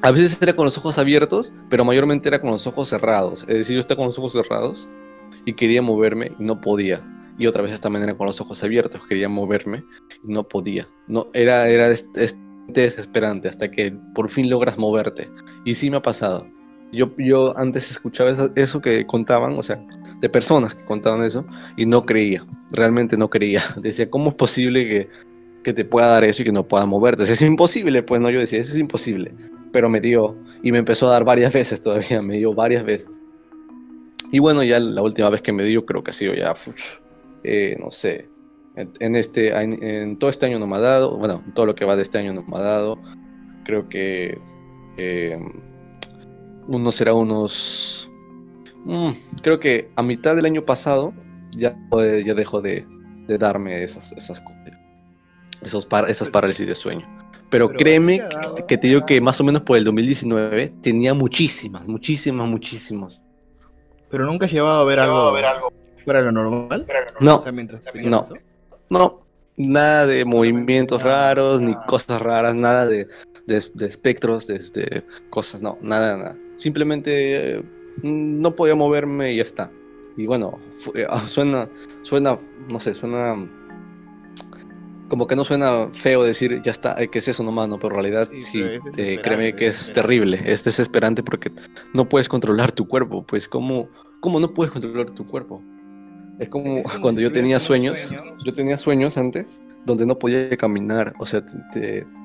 a 0.00 0.10
veces 0.10 0.40
era 0.40 0.54
con 0.54 0.64
los 0.64 0.78
ojos 0.78 0.98
abiertos, 0.98 1.52
pero 1.68 1.84
mayormente 1.84 2.28
era 2.28 2.40
con 2.40 2.50
los 2.50 2.66
ojos 2.66 2.88
cerrados. 2.88 3.42
Es 3.42 3.56
decir, 3.58 3.74
yo 3.74 3.80
estaba 3.80 3.98
con 3.98 4.06
los 4.06 4.18
ojos 4.18 4.32
cerrados 4.32 4.88
y 5.44 5.52
quería 5.52 5.82
moverme 5.82 6.32
y 6.38 6.42
no 6.42 6.60
podía. 6.60 7.04
Y 7.38 7.46
otra 7.46 7.62
vez 7.62 7.80
también 7.80 8.04
era 8.04 8.16
con 8.16 8.26
los 8.26 8.40
ojos 8.40 8.62
abiertos, 8.62 9.06
quería 9.06 9.28
moverme 9.28 9.84
no 10.22 10.44
podía. 10.44 10.88
No, 11.06 11.28
era, 11.32 11.68
era 11.68 11.88
desesperante 12.68 13.48
hasta 13.48 13.70
que 13.70 13.92
por 14.14 14.28
fin 14.28 14.48
logras 14.50 14.78
moverte. 14.78 15.28
Y 15.64 15.74
sí 15.74 15.90
me 15.90 15.96
ha 15.96 16.02
pasado. 16.02 16.46
Yo, 16.92 17.10
yo 17.16 17.56
antes 17.58 17.90
escuchaba 17.90 18.30
eso, 18.54 18.80
que 18.80 19.06
contaban, 19.06 19.52
o 19.52 19.62
sea, 19.62 19.82
de 20.20 20.28
personas 20.28 20.74
que 20.74 20.84
contaban 20.84 21.24
eso, 21.24 21.46
y 21.76 21.86
no 21.86 22.04
creía, 22.04 22.44
realmente 22.70 23.16
no 23.16 23.30
creía. 23.30 23.62
Decía, 23.82 24.10
¿cómo 24.10 24.30
es 24.30 24.34
posible 24.34 24.86
que, 24.86 25.08
que 25.64 25.72
te 25.72 25.84
pueda 25.84 26.08
dar 26.08 26.24
eso 26.24 26.42
y 26.42 26.44
que 26.44 26.52
no 26.52 26.68
pueda 26.68 26.84
moverte? 26.84 27.22
es 27.22 27.42
imposible, 27.42 28.02
pues 28.02 28.20
no, 28.20 28.30
yo 28.30 28.40
decía, 28.40 28.60
eso 28.60 28.72
es 28.72 28.78
imposible. 28.78 29.34
Pero 29.72 29.88
me 29.88 30.00
dio, 30.00 30.36
y 30.62 30.70
me 30.70 30.78
empezó 30.78 31.08
a 31.08 31.12
dar 31.12 31.24
varias 31.24 31.52
veces 31.54 31.80
todavía, 31.80 32.20
me 32.20 32.36
dio 32.36 32.52
varias 32.52 32.84
veces. 32.84 33.20
Y 34.30 34.38
bueno, 34.38 34.62
ya 34.62 34.78
la 34.78 35.02
última 35.02 35.30
vez 35.30 35.42
que 35.42 35.52
me 35.52 35.64
dio, 35.64 35.84
creo 35.84 36.02
que 36.02 36.10
ha 36.10 36.14
sido 36.14 36.34
ya, 36.34 36.54
eh, 37.44 37.76
no 37.78 37.90
sé, 37.90 38.28
en, 38.76 39.16
este, 39.16 39.52
en, 39.54 40.18
todo 40.18 40.30
este 40.30 40.46
año 40.46 40.58
no 40.58 40.66
me 40.66 40.76
ha 40.76 40.80
dado, 40.80 41.16
bueno, 41.16 41.42
todo 41.54 41.66
lo 41.66 41.74
que 41.74 41.84
va 41.84 41.96
de 41.96 42.02
este 42.02 42.18
año 42.18 42.32
no 42.32 42.42
me 42.42 42.56
ha 42.56 42.60
dado. 42.60 42.98
Creo 43.64 43.88
que 43.88 44.38
eh, 44.96 45.38
uno 46.68 46.90
será 46.90 47.14
unos, 47.14 48.10
mm, 48.84 49.10
creo 49.42 49.60
que 49.60 49.90
a 49.96 50.02
mitad 50.02 50.36
del 50.36 50.46
año 50.46 50.64
pasado 50.64 51.12
ya, 51.52 51.76
ya 52.24 52.34
dejó 52.34 52.60
de, 52.60 52.86
de 53.26 53.38
darme 53.38 53.82
esas, 53.82 54.12
esas 54.12 54.40
cosas, 54.40 54.58
esos 55.62 55.86
esas 56.08 56.30
parálisis 56.30 56.66
de 56.66 56.74
sueño. 56.74 57.06
Pero, 57.50 57.68
créeme 57.70 58.22
que, 58.66 58.78
te 58.78 58.86
digo 58.86 59.04
que 59.04 59.20
más 59.20 59.38
o 59.42 59.44
menos 59.44 59.60
por 59.60 59.76
el 59.76 59.84
2019 59.84 60.72
tenía 60.80 61.12
muchísimas, 61.12 61.86
muchísimas, 61.86 62.48
muchísimas. 62.48 63.22
Pero 64.10 64.24
nunca 64.24 64.46
has 64.46 64.52
llevado 64.52 64.80
a 64.80 64.84
ver, 64.84 64.98
algo, 64.98 65.18
a 65.18 65.32
ver 65.32 65.44
algo 65.44 65.70
fuera 66.02 66.20
de 66.20 66.26
lo 66.26 66.32
normal. 66.32 66.86
No, 67.20 67.44
no, 68.04 68.22
no, 68.92 69.22
nada 69.56 70.06
de 70.06 70.24
movimientos 70.24 71.02
raros, 71.02 71.62
ni 71.62 71.74
cosas 71.86 72.20
raras, 72.20 72.54
nada 72.54 72.86
de, 72.86 73.08
de, 73.46 73.86
espectros, 73.86 74.46
de, 74.46 75.02
cosas, 75.30 75.62
no, 75.62 75.78
nada, 75.80 76.16
nada. 76.16 76.38
Simplemente 76.56 77.62
mm, 78.02 78.40
no 78.40 78.54
podía 78.54 78.74
moverme 78.74 79.32
y 79.32 79.36
ya 79.36 79.42
está. 79.42 79.70
Y 80.18 80.26
bueno, 80.26 80.58
ah, 81.08 81.26
suena, 81.26 81.70
suena, 82.02 82.38
no 82.68 82.78
sé, 82.78 82.94
suena 82.94 83.34
como 85.08 85.26
que 85.26 85.36
no 85.36 85.44
suena 85.44 85.88
feo 85.92 86.22
decir 86.22 86.62
ya 86.62 86.70
está, 86.70 86.94
que 87.06 87.18
es 87.18 87.28
eso 87.28 87.42
nomás, 87.42 87.68
no, 87.68 87.78
pero 87.78 87.94
en 87.96 88.02
realidad 88.02 88.30
sí, 88.38 88.62
eh, 88.96 89.20
créeme 89.22 89.54
que 89.54 89.66
es 89.66 89.92
terrible, 89.92 90.40
es 90.44 90.64
desesperante 90.64 91.22
porque 91.22 91.50
no 91.92 92.08
puedes 92.08 92.28
controlar 92.28 92.72
tu 92.72 92.88
cuerpo, 92.88 93.22
pues 93.22 93.46
¿cómo, 93.46 93.88
cómo 94.20 94.40
no 94.40 94.52
puedes 94.54 94.72
controlar 94.72 95.10
tu 95.10 95.26
cuerpo? 95.26 95.62
Es 96.42 96.48
como 96.48 96.82
cuando 97.00 97.20
yo 97.20 97.30
tenía 97.30 97.60
sueños, 97.60 98.10
yo 98.44 98.52
tenía 98.52 98.76
sueños 98.76 99.16
antes 99.16 99.62
donde 99.84 100.06
no 100.06 100.18
podía 100.18 100.56
caminar, 100.56 101.14
o 101.18 101.26
sea, 101.26 101.44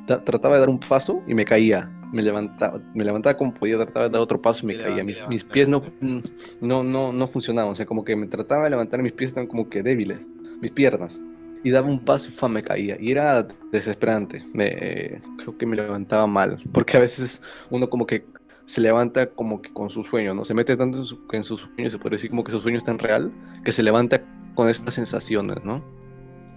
trataba 0.05 0.55
de 0.55 0.59
dar 0.59 0.69
un 0.69 0.79
paso 0.79 1.23
y 1.27 1.33
me 1.33 1.45
caía, 1.45 1.91
me 2.11 2.21
levantaba, 2.21 2.79
me 2.93 3.03
levantaba 3.03 3.35
como 3.35 3.53
podía, 3.53 3.77
trataba 3.77 4.07
de 4.07 4.11
dar 4.11 4.21
otro 4.21 4.41
paso 4.41 4.61
y 4.63 4.67
me 4.67 4.77
caía, 4.77 5.03
mis, 5.03 5.43
pies 5.43 5.67
no, 5.67 5.83
no, 6.61 6.83
no, 6.83 7.11
no 7.13 7.27
funcionaban, 7.27 7.71
o 7.71 7.75
sea, 7.75 7.85
como 7.85 8.03
que 8.03 8.15
me 8.15 8.27
trataba 8.27 8.65
de 8.65 8.71
levantar, 8.71 9.01
mis 9.01 9.13
pies 9.13 9.29
estaban 9.29 9.47
como 9.47 9.69
que 9.69 9.81
débiles, 9.83 10.27
mis 10.61 10.71
piernas, 10.71 11.21
y 11.63 11.71
daba 11.71 11.87
un 11.87 11.99
paso 11.99 12.29
y 12.29 12.31
fa, 12.31 12.47
me 12.47 12.61
caía, 12.61 12.97
y 12.99 13.11
era 13.11 13.47
desesperante, 13.71 14.43
me, 14.53 15.21
creo 15.37 15.57
que 15.57 15.65
me 15.65 15.75
levantaba 15.75 16.27
mal, 16.27 16.61
porque 16.71 16.97
a 16.97 16.99
veces 16.99 17.41
uno 17.71 17.89
como 17.89 18.05
que 18.05 18.23
se 18.67 18.81
levanta 18.81 19.27
como 19.27 19.61
que 19.61 19.71
con 19.71 19.89
su 19.89 20.03
sueño, 20.03 20.33
¿no? 20.33 20.43
Se 20.43 20.53
mete 20.53 20.75
tanto 20.75 20.97
en, 20.97 21.05
su, 21.05 21.19
en 21.31 21.43
sus 21.43 21.61
sueños, 21.61 21.93
se 21.93 21.97
puede 21.97 22.15
decir 22.15 22.29
como 22.29 22.43
que 22.43 22.51
su 22.51 22.59
sueño 22.59 22.77
es 22.77 22.83
tan 22.83 22.99
real, 22.99 23.31
que 23.63 23.71
se 23.71 23.81
levanta 23.81 24.21
con 24.55 24.69
estas 24.69 24.93
sensaciones, 24.93 25.63
¿no? 25.63 25.81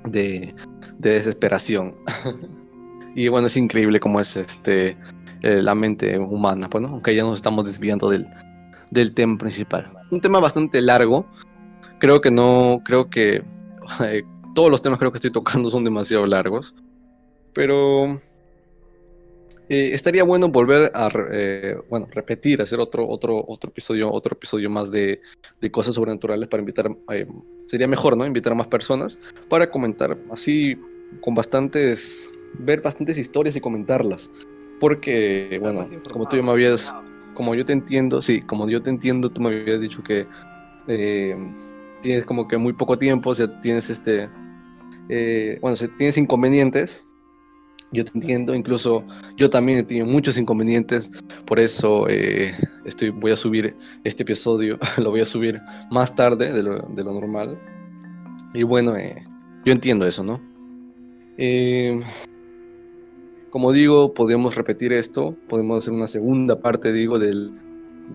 De, 0.04 0.54
de 0.98 1.10
desesperación. 1.10 1.94
y 3.14 3.28
bueno, 3.28 3.46
es 3.46 3.56
increíble 3.56 4.00
cómo 4.00 4.20
es 4.20 4.36
este, 4.36 4.96
eh, 5.42 5.62
la 5.62 5.76
mente 5.76 6.18
humana, 6.18 6.68
bueno, 6.68 6.88
pues, 6.88 6.92
aunque 6.94 7.14
ya 7.14 7.22
nos 7.22 7.34
estamos 7.34 7.64
desviando 7.64 8.10
del, 8.10 8.26
del 8.90 9.14
tema 9.14 9.38
principal. 9.38 9.92
Un 10.10 10.20
tema 10.20 10.40
bastante 10.40 10.82
largo, 10.82 11.26
creo 12.00 12.20
que 12.20 12.32
no, 12.32 12.82
creo 12.84 13.08
que 13.08 13.44
eh, 14.04 14.24
todos 14.56 14.68
los 14.68 14.82
temas 14.82 14.98
creo 14.98 15.12
que 15.12 15.18
estoy 15.18 15.30
tocando 15.30 15.70
son 15.70 15.84
demasiado 15.84 16.26
largos, 16.26 16.74
pero 17.54 18.18
eh, 19.72 19.94
estaría 19.94 20.24
bueno 20.24 20.48
volver 20.48 20.90
a 20.96 21.08
eh, 21.30 21.76
bueno, 21.88 22.08
repetir, 22.10 22.60
hacer 22.60 22.80
otro, 22.80 23.08
otro, 23.08 23.44
otro 23.46 23.70
episodio, 23.70 24.12
otro 24.12 24.34
episodio 24.34 24.68
más 24.68 24.90
de, 24.90 25.20
de 25.60 25.70
cosas 25.70 25.94
sobrenaturales 25.94 26.48
para 26.48 26.60
invitar, 26.60 26.90
eh, 27.12 27.24
sería 27.66 27.86
mejor, 27.86 28.16
¿no? 28.16 28.26
Invitar 28.26 28.52
a 28.52 28.56
más 28.56 28.66
personas 28.66 29.20
para 29.48 29.70
comentar, 29.70 30.18
así 30.32 30.76
con 31.20 31.36
bastantes, 31.36 32.28
ver 32.58 32.80
bastantes 32.80 33.16
historias 33.16 33.54
y 33.54 33.60
comentarlas. 33.60 34.32
Porque, 34.80 35.56
bueno, 35.60 35.88
como 36.12 36.28
tú 36.28 36.36
ya 36.36 36.42
me 36.42 36.50
habías, 36.50 36.92
como 37.34 37.54
yo 37.54 37.64
te 37.64 37.72
entiendo, 37.72 38.20
sí, 38.20 38.40
como 38.40 38.68
yo 38.68 38.82
te 38.82 38.90
entiendo, 38.90 39.30
tú 39.30 39.40
me 39.40 39.50
habías 39.50 39.80
dicho 39.80 40.02
que 40.02 40.26
tienes 42.02 42.24
como 42.24 42.48
que 42.48 42.56
muy 42.56 42.72
poco 42.72 42.98
tiempo, 42.98 43.30
o 43.30 43.34
sea, 43.34 43.60
tienes 43.60 43.88
este, 43.88 44.28
bueno, 45.60 45.76
tienes 45.96 46.18
inconvenientes 46.18 47.04
yo 47.92 48.04
te 48.04 48.12
entiendo, 48.14 48.54
incluso 48.54 49.04
yo 49.36 49.50
también 49.50 49.78
he 49.78 49.82
tenido 49.82 50.06
muchos 50.06 50.38
inconvenientes, 50.38 51.10
por 51.44 51.58
eso 51.58 52.06
eh, 52.08 52.54
estoy, 52.84 53.10
voy 53.10 53.32
a 53.32 53.36
subir 53.36 53.76
este 54.04 54.22
episodio, 54.22 54.78
lo 54.98 55.10
voy 55.10 55.20
a 55.20 55.26
subir 55.26 55.60
más 55.90 56.14
tarde 56.14 56.52
de 56.52 56.62
lo, 56.62 56.80
normal. 56.88 57.58
Y 58.54 58.62
bueno, 58.62 58.96
eh, 58.96 59.24
yo 59.64 59.72
entiendo 59.72 60.06
eso, 60.06 60.22
¿no? 60.22 60.40
Eh, 61.36 62.00
como 63.50 63.72
digo, 63.72 64.14
podemos 64.14 64.54
repetir 64.54 64.92
esto, 64.92 65.36
podemos 65.48 65.78
hacer 65.78 65.92
una 65.92 66.06
segunda 66.06 66.60
parte, 66.60 66.92
digo, 66.92 67.18
del, 67.18 67.52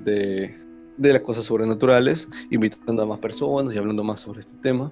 de, 0.06 0.56
de 0.98 1.14
las 1.14 1.22
cosas 1.22 1.46
sobrenaturales, 1.46 2.30
invitando 2.50 3.04
a 3.04 3.06
más 3.06 3.20
personas 3.20 3.74
y 3.74 3.78
hablando 3.78 4.04
más 4.04 4.22
sobre 4.22 4.40
este 4.40 4.56
tema. 4.58 4.92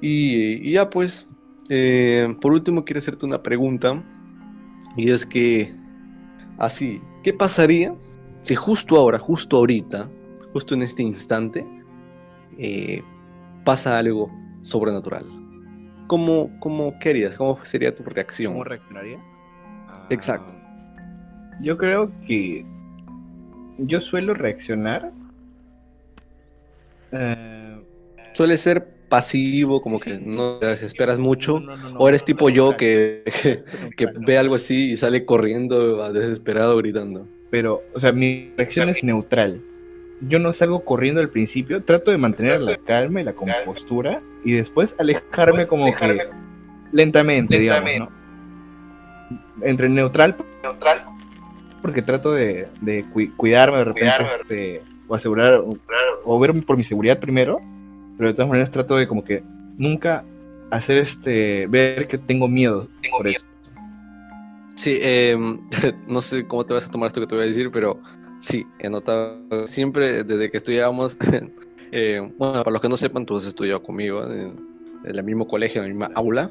Y 0.00 0.72
ya 0.72 0.90
pues, 0.90 1.26
eh, 1.68 2.34
por 2.40 2.52
último, 2.52 2.84
quiero 2.84 2.98
hacerte 2.98 3.26
una 3.26 3.42
pregunta. 3.42 4.02
Y 4.96 5.10
es 5.10 5.26
que, 5.26 5.74
así, 6.58 7.00
¿qué 7.22 7.32
pasaría 7.32 7.94
si 8.42 8.54
justo 8.54 8.96
ahora, 8.96 9.18
justo 9.18 9.56
ahorita, 9.56 10.10
justo 10.52 10.74
en 10.74 10.82
este 10.82 11.02
instante, 11.02 11.66
eh, 12.58 13.02
pasa 13.64 13.98
algo 13.98 14.30
sobrenatural? 14.62 15.24
¿Cómo, 16.06 16.50
cómo 16.60 16.98
querías? 16.98 17.36
¿Cómo 17.36 17.56
sería 17.64 17.94
tu 17.94 18.02
reacción? 18.04 18.52
¿Cómo 18.52 18.64
reaccionaría? 18.64 19.18
Exacto. 20.10 20.52
Ah, 20.56 21.58
yo 21.62 21.76
creo 21.78 22.12
que 22.26 22.64
yo 23.78 24.00
suelo 24.00 24.34
reaccionar. 24.34 25.12
Eh, 27.12 27.82
Suele 28.34 28.56
ser 28.56 28.93
pasivo, 29.14 29.80
como 29.80 30.00
que 30.00 30.18
no 30.18 30.58
te 30.58 30.66
desesperas 30.66 31.20
mucho, 31.20 31.62
o 31.96 32.08
eres 32.08 32.24
tipo 32.24 32.50
yo 32.50 32.76
que, 32.76 33.22
que, 33.96 34.08
ve 34.26 34.38
algo 34.38 34.56
así 34.56 34.90
y 34.90 34.96
sale 34.96 35.24
corriendo 35.24 36.12
desesperado 36.12 36.76
gritando. 36.78 37.28
Pero, 37.48 37.84
o 37.94 38.00
sea, 38.00 38.10
mi 38.10 38.50
reacción 38.56 38.88
es 38.88 39.04
neutral. 39.04 39.60
Yo 40.28 40.40
no 40.40 40.52
salgo 40.52 40.84
corriendo 40.84 41.20
al 41.20 41.28
principio, 41.28 41.84
trato 41.84 42.10
de 42.10 42.18
mantener 42.18 42.60
la 42.60 42.76
calma 42.76 43.20
y 43.20 43.24
la 43.24 43.34
compostura 43.34 44.20
y 44.44 44.54
después 44.54 44.96
alejarme 44.98 45.68
como 45.68 45.94
que 45.94 46.26
lentamente, 46.90 47.56
digamos, 47.56 47.90
¿no? 47.96 48.08
Entre 49.62 49.88
neutral, 49.88 50.34
neutral 50.60 51.04
porque 51.82 52.02
trato 52.02 52.32
de, 52.32 52.66
de 52.80 53.04
cuidarme 53.36 53.78
de 53.78 53.84
repente 53.84 54.26
este, 54.40 54.82
o 55.06 55.14
asegurar 55.14 55.62
o 56.24 56.40
ver 56.40 56.64
por 56.64 56.76
mi 56.76 56.82
seguridad 56.82 57.20
primero 57.20 57.60
pero 58.16 58.28
de 58.28 58.34
todas 58.34 58.48
maneras 58.48 58.70
trato 58.70 58.96
de 58.96 59.08
como 59.08 59.24
que 59.24 59.42
nunca 59.76 60.24
hacer 60.70 60.98
este, 60.98 61.66
ver 61.66 62.08
que 62.08 62.18
tengo 62.18 62.48
miedo 62.48 62.88
por 63.10 63.28
eso. 63.28 63.44
Sí, 64.74 64.98
em, 65.00 65.60
no 66.08 66.20
sé 66.20 66.46
cómo 66.46 66.64
te 66.64 66.74
vas 66.74 66.86
a 66.86 66.90
tomar 66.90 67.08
esto 67.08 67.20
que 67.20 67.26
te 67.26 67.34
voy 67.34 67.44
a 67.44 67.48
decir, 67.48 67.70
pero 67.70 68.00
sí, 68.38 68.66
he 68.78 68.88
notado 68.88 69.66
siempre 69.66 70.24
desde 70.24 70.50
que 70.50 70.56
estudiábamos, 70.56 71.16
eh, 71.92 72.20
bueno, 72.38 72.64
para 72.64 72.70
los 72.70 72.80
que 72.80 72.88
no 72.88 72.96
sepan, 72.96 73.24
tú 73.24 73.36
has 73.36 73.46
estudiado 73.46 73.82
conmigo 73.82 74.24
en, 74.30 74.74
el 75.04 75.22
mismo 75.22 75.46
colegio, 75.46 75.82
en 75.82 75.88
la 75.88 75.94
misma 75.94 76.14
aula, 76.14 76.50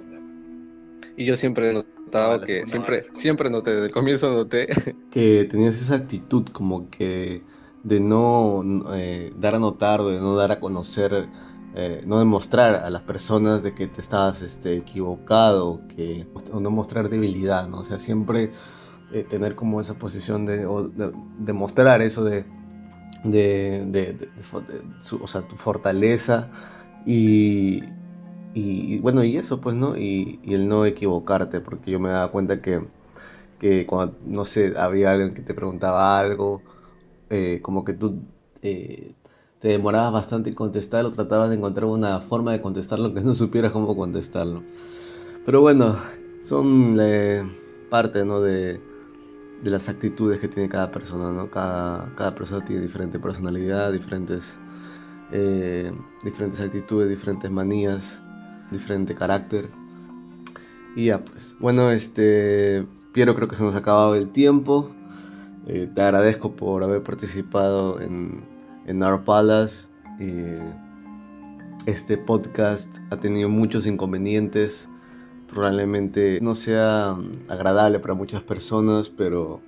y 1.17 1.25
yo 1.25 1.35
siempre 1.35 1.71
he 1.71 1.73
notado 1.73 2.41
que, 2.41 2.65
siempre, 2.67 3.03
siempre 3.13 3.49
noté, 3.49 3.71
desde 3.71 3.87
el 3.87 3.91
comienzo 3.91 4.31
noté... 4.31 4.67
Que 5.11 5.45
tenías 5.49 5.79
esa 5.79 5.95
actitud 5.95 6.45
como 6.47 6.89
que 6.89 7.43
de 7.83 7.99
no 7.99 8.63
eh, 8.93 9.31
dar 9.37 9.55
a 9.55 9.59
notar 9.59 10.01
o 10.01 10.09
de 10.09 10.19
no 10.19 10.35
dar 10.35 10.51
a 10.51 10.59
conocer 10.59 11.27
eh, 11.75 12.03
no 12.05 12.19
demostrar 12.19 12.75
a 12.75 12.89
las 12.91 13.01
personas 13.01 13.63
de 13.63 13.73
que 13.73 13.87
te 13.87 13.99
estabas 13.99 14.43
este, 14.43 14.77
equivocado, 14.77 15.81
que, 15.87 16.27
o 16.51 16.59
no 16.59 16.69
mostrar 16.69 17.09
debilidad, 17.09 17.67
¿no? 17.67 17.79
O 17.79 17.83
sea, 17.83 17.97
siempre 17.97 18.51
eh, 19.11 19.23
tener 19.23 19.55
como 19.55 19.81
esa 19.81 19.95
posición 19.95 20.45
de, 20.45 20.67
demostrar 21.39 22.01
eso 22.01 22.23
de, 22.23 22.45
de, 23.23 24.29
o 25.19 25.27
sea, 25.27 25.41
tu 25.41 25.55
fortaleza 25.55 26.49
y, 27.05 27.81
y, 28.53 28.99
bueno, 28.99 29.23
y 29.23 29.37
eso 29.37 29.59
pues, 29.59 29.75
¿no? 29.75 29.97
Y, 29.97 30.39
y, 30.43 30.53
el 30.53 30.67
no 30.67 30.85
equivocarte, 30.85 31.59
porque 31.59 31.91
yo 31.91 31.99
me 31.99 32.09
daba 32.09 32.31
cuenta 32.31 32.61
que, 32.61 32.83
que 33.59 33.85
cuando, 33.87 34.17
no 34.25 34.45
sé, 34.45 34.73
había 34.77 35.11
alguien 35.11 35.33
que 35.33 35.41
te 35.41 35.53
preguntaba 35.55 36.19
algo, 36.19 36.61
eh, 37.29 37.59
como 37.63 37.83
que 37.83 37.93
tú 37.93 38.19
te 39.63 39.69
demorabas 39.69 40.11
bastante 40.11 40.49
en 40.49 40.55
contestar 40.57 41.05
o 41.05 41.11
tratabas 41.11 41.49
de 41.49 41.55
encontrar 41.55 41.85
una 41.85 42.19
forma 42.19 42.51
de 42.51 42.59
contestarlo 42.59 43.13
que 43.13 43.21
no 43.21 43.33
supieras 43.43 43.71
cómo 43.71 43.95
contestarlo. 43.95 44.61
Pero 45.45 45.61
bueno, 45.61 45.95
son 46.41 46.97
eh, 46.99 47.49
parte 47.89 48.25
¿no? 48.25 48.41
de, 48.41 48.81
de, 49.63 49.69
las 49.69 49.87
actitudes 49.87 50.41
que 50.41 50.49
tiene 50.49 50.67
cada 50.67 50.91
persona. 50.91 51.31
¿no? 51.31 51.49
Cada, 51.49 52.13
cada 52.17 52.35
persona 52.35 52.65
tiene 52.65 52.81
diferente 52.81 53.19
personalidad, 53.19 53.93
diferentes, 53.93 54.59
eh, 55.31 55.93
diferentes 56.25 56.59
actitudes, 56.59 57.07
diferentes 57.07 57.49
manías, 57.49 58.19
diferente 58.69 59.15
carácter. 59.15 59.69
Y 60.97 61.05
ya 61.05 61.23
pues, 61.23 61.55
bueno, 61.61 61.89
este, 61.91 62.85
Piero 63.13 63.33
creo 63.33 63.47
que 63.47 63.55
se 63.55 63.63
nos 63.63 63.75
ha 63.75 63.79
acabado 63.79 64.15
el 64.15 64.27
tiempo. 64.33 64.91
Eh, 65.67 65.89
te 65.95 66.01
agradezco 66.01 66.51
por 66.51 66.83
haber 66.83 67.01
participado 67.01 68.01
en, 68.01 68.52
en 68.85 69.03
Our 69.03 69.23
Palace. 69.23 69.89
Eh, 70.19 70.61
este 71.85 72.17
podcast 72.17 72.95
ha 73.09 73.17
tenido 73.17 73.49
muchos 73.49 73.85
inconvenientes. 73.87 74.89
Probablemente 75.47 76.39
no 76.41 76.55
sea 76.55 77.15
agradable 77.49 77.99
para 77.99 78.13
muchas 78.13 78.41
personas, 78.41 79.09
pero, 79.09 79.59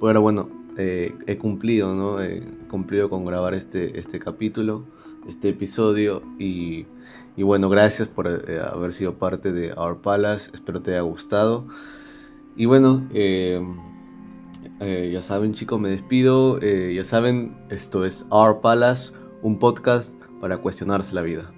pero 0.00 0.20
bueno, 0.22 0.48
eh, 0.78 1.14
he 1.26 1.36
cumplido, 1.36 1.94
¿no? 1.94 2.22
He 2.22 2.42
cumplido 2.68 3.10
con 3.10 3.24
grabar 3.24 3.54
este, 3.54 3.98
este 3.98 4.18
capítulo, 4.18 4.84
este 5.28 5.50
episodio. 5.50 6.22
Y, 6.38 6.86
y 7.36 7.42
bueno, 7.42 7.68
gracias 7.68 8.08
por 8.08 8.26
eh, 8.28 8.60
haber 8.60 8.92
sido 8.92 9.14
parte 9.14 9.52
de 9.52 9.72
Our 9.72 10.00
Palace. 10.00 10.50
Espero 10.54 10.80
te 10.80 10.92
haya 10.92 11.02
gustado. 11.02 11.66
Y 12.56 12.64
bueno, 12.64 13.06
eh, 14.80 15.10
ya 15.12 15.20
saben 15.20 15.54
chicos, 15.54 15.80
me 15.80 15.88
despido. 15.90 16.60
Eh, 16.62 16.94
ya 16.94 17.04
saben, 17.04 17.56
esto 17.70 18.04
es 18.04 18.26
Our 18.30 18.60
Palace, 18.60 19.12
un 19.42 19.58
podcast 19.58 20.12
para 20.40 20.58
cuestionarse 20.58 21.14
la 21.14 21.22
vida. 21.22 21.55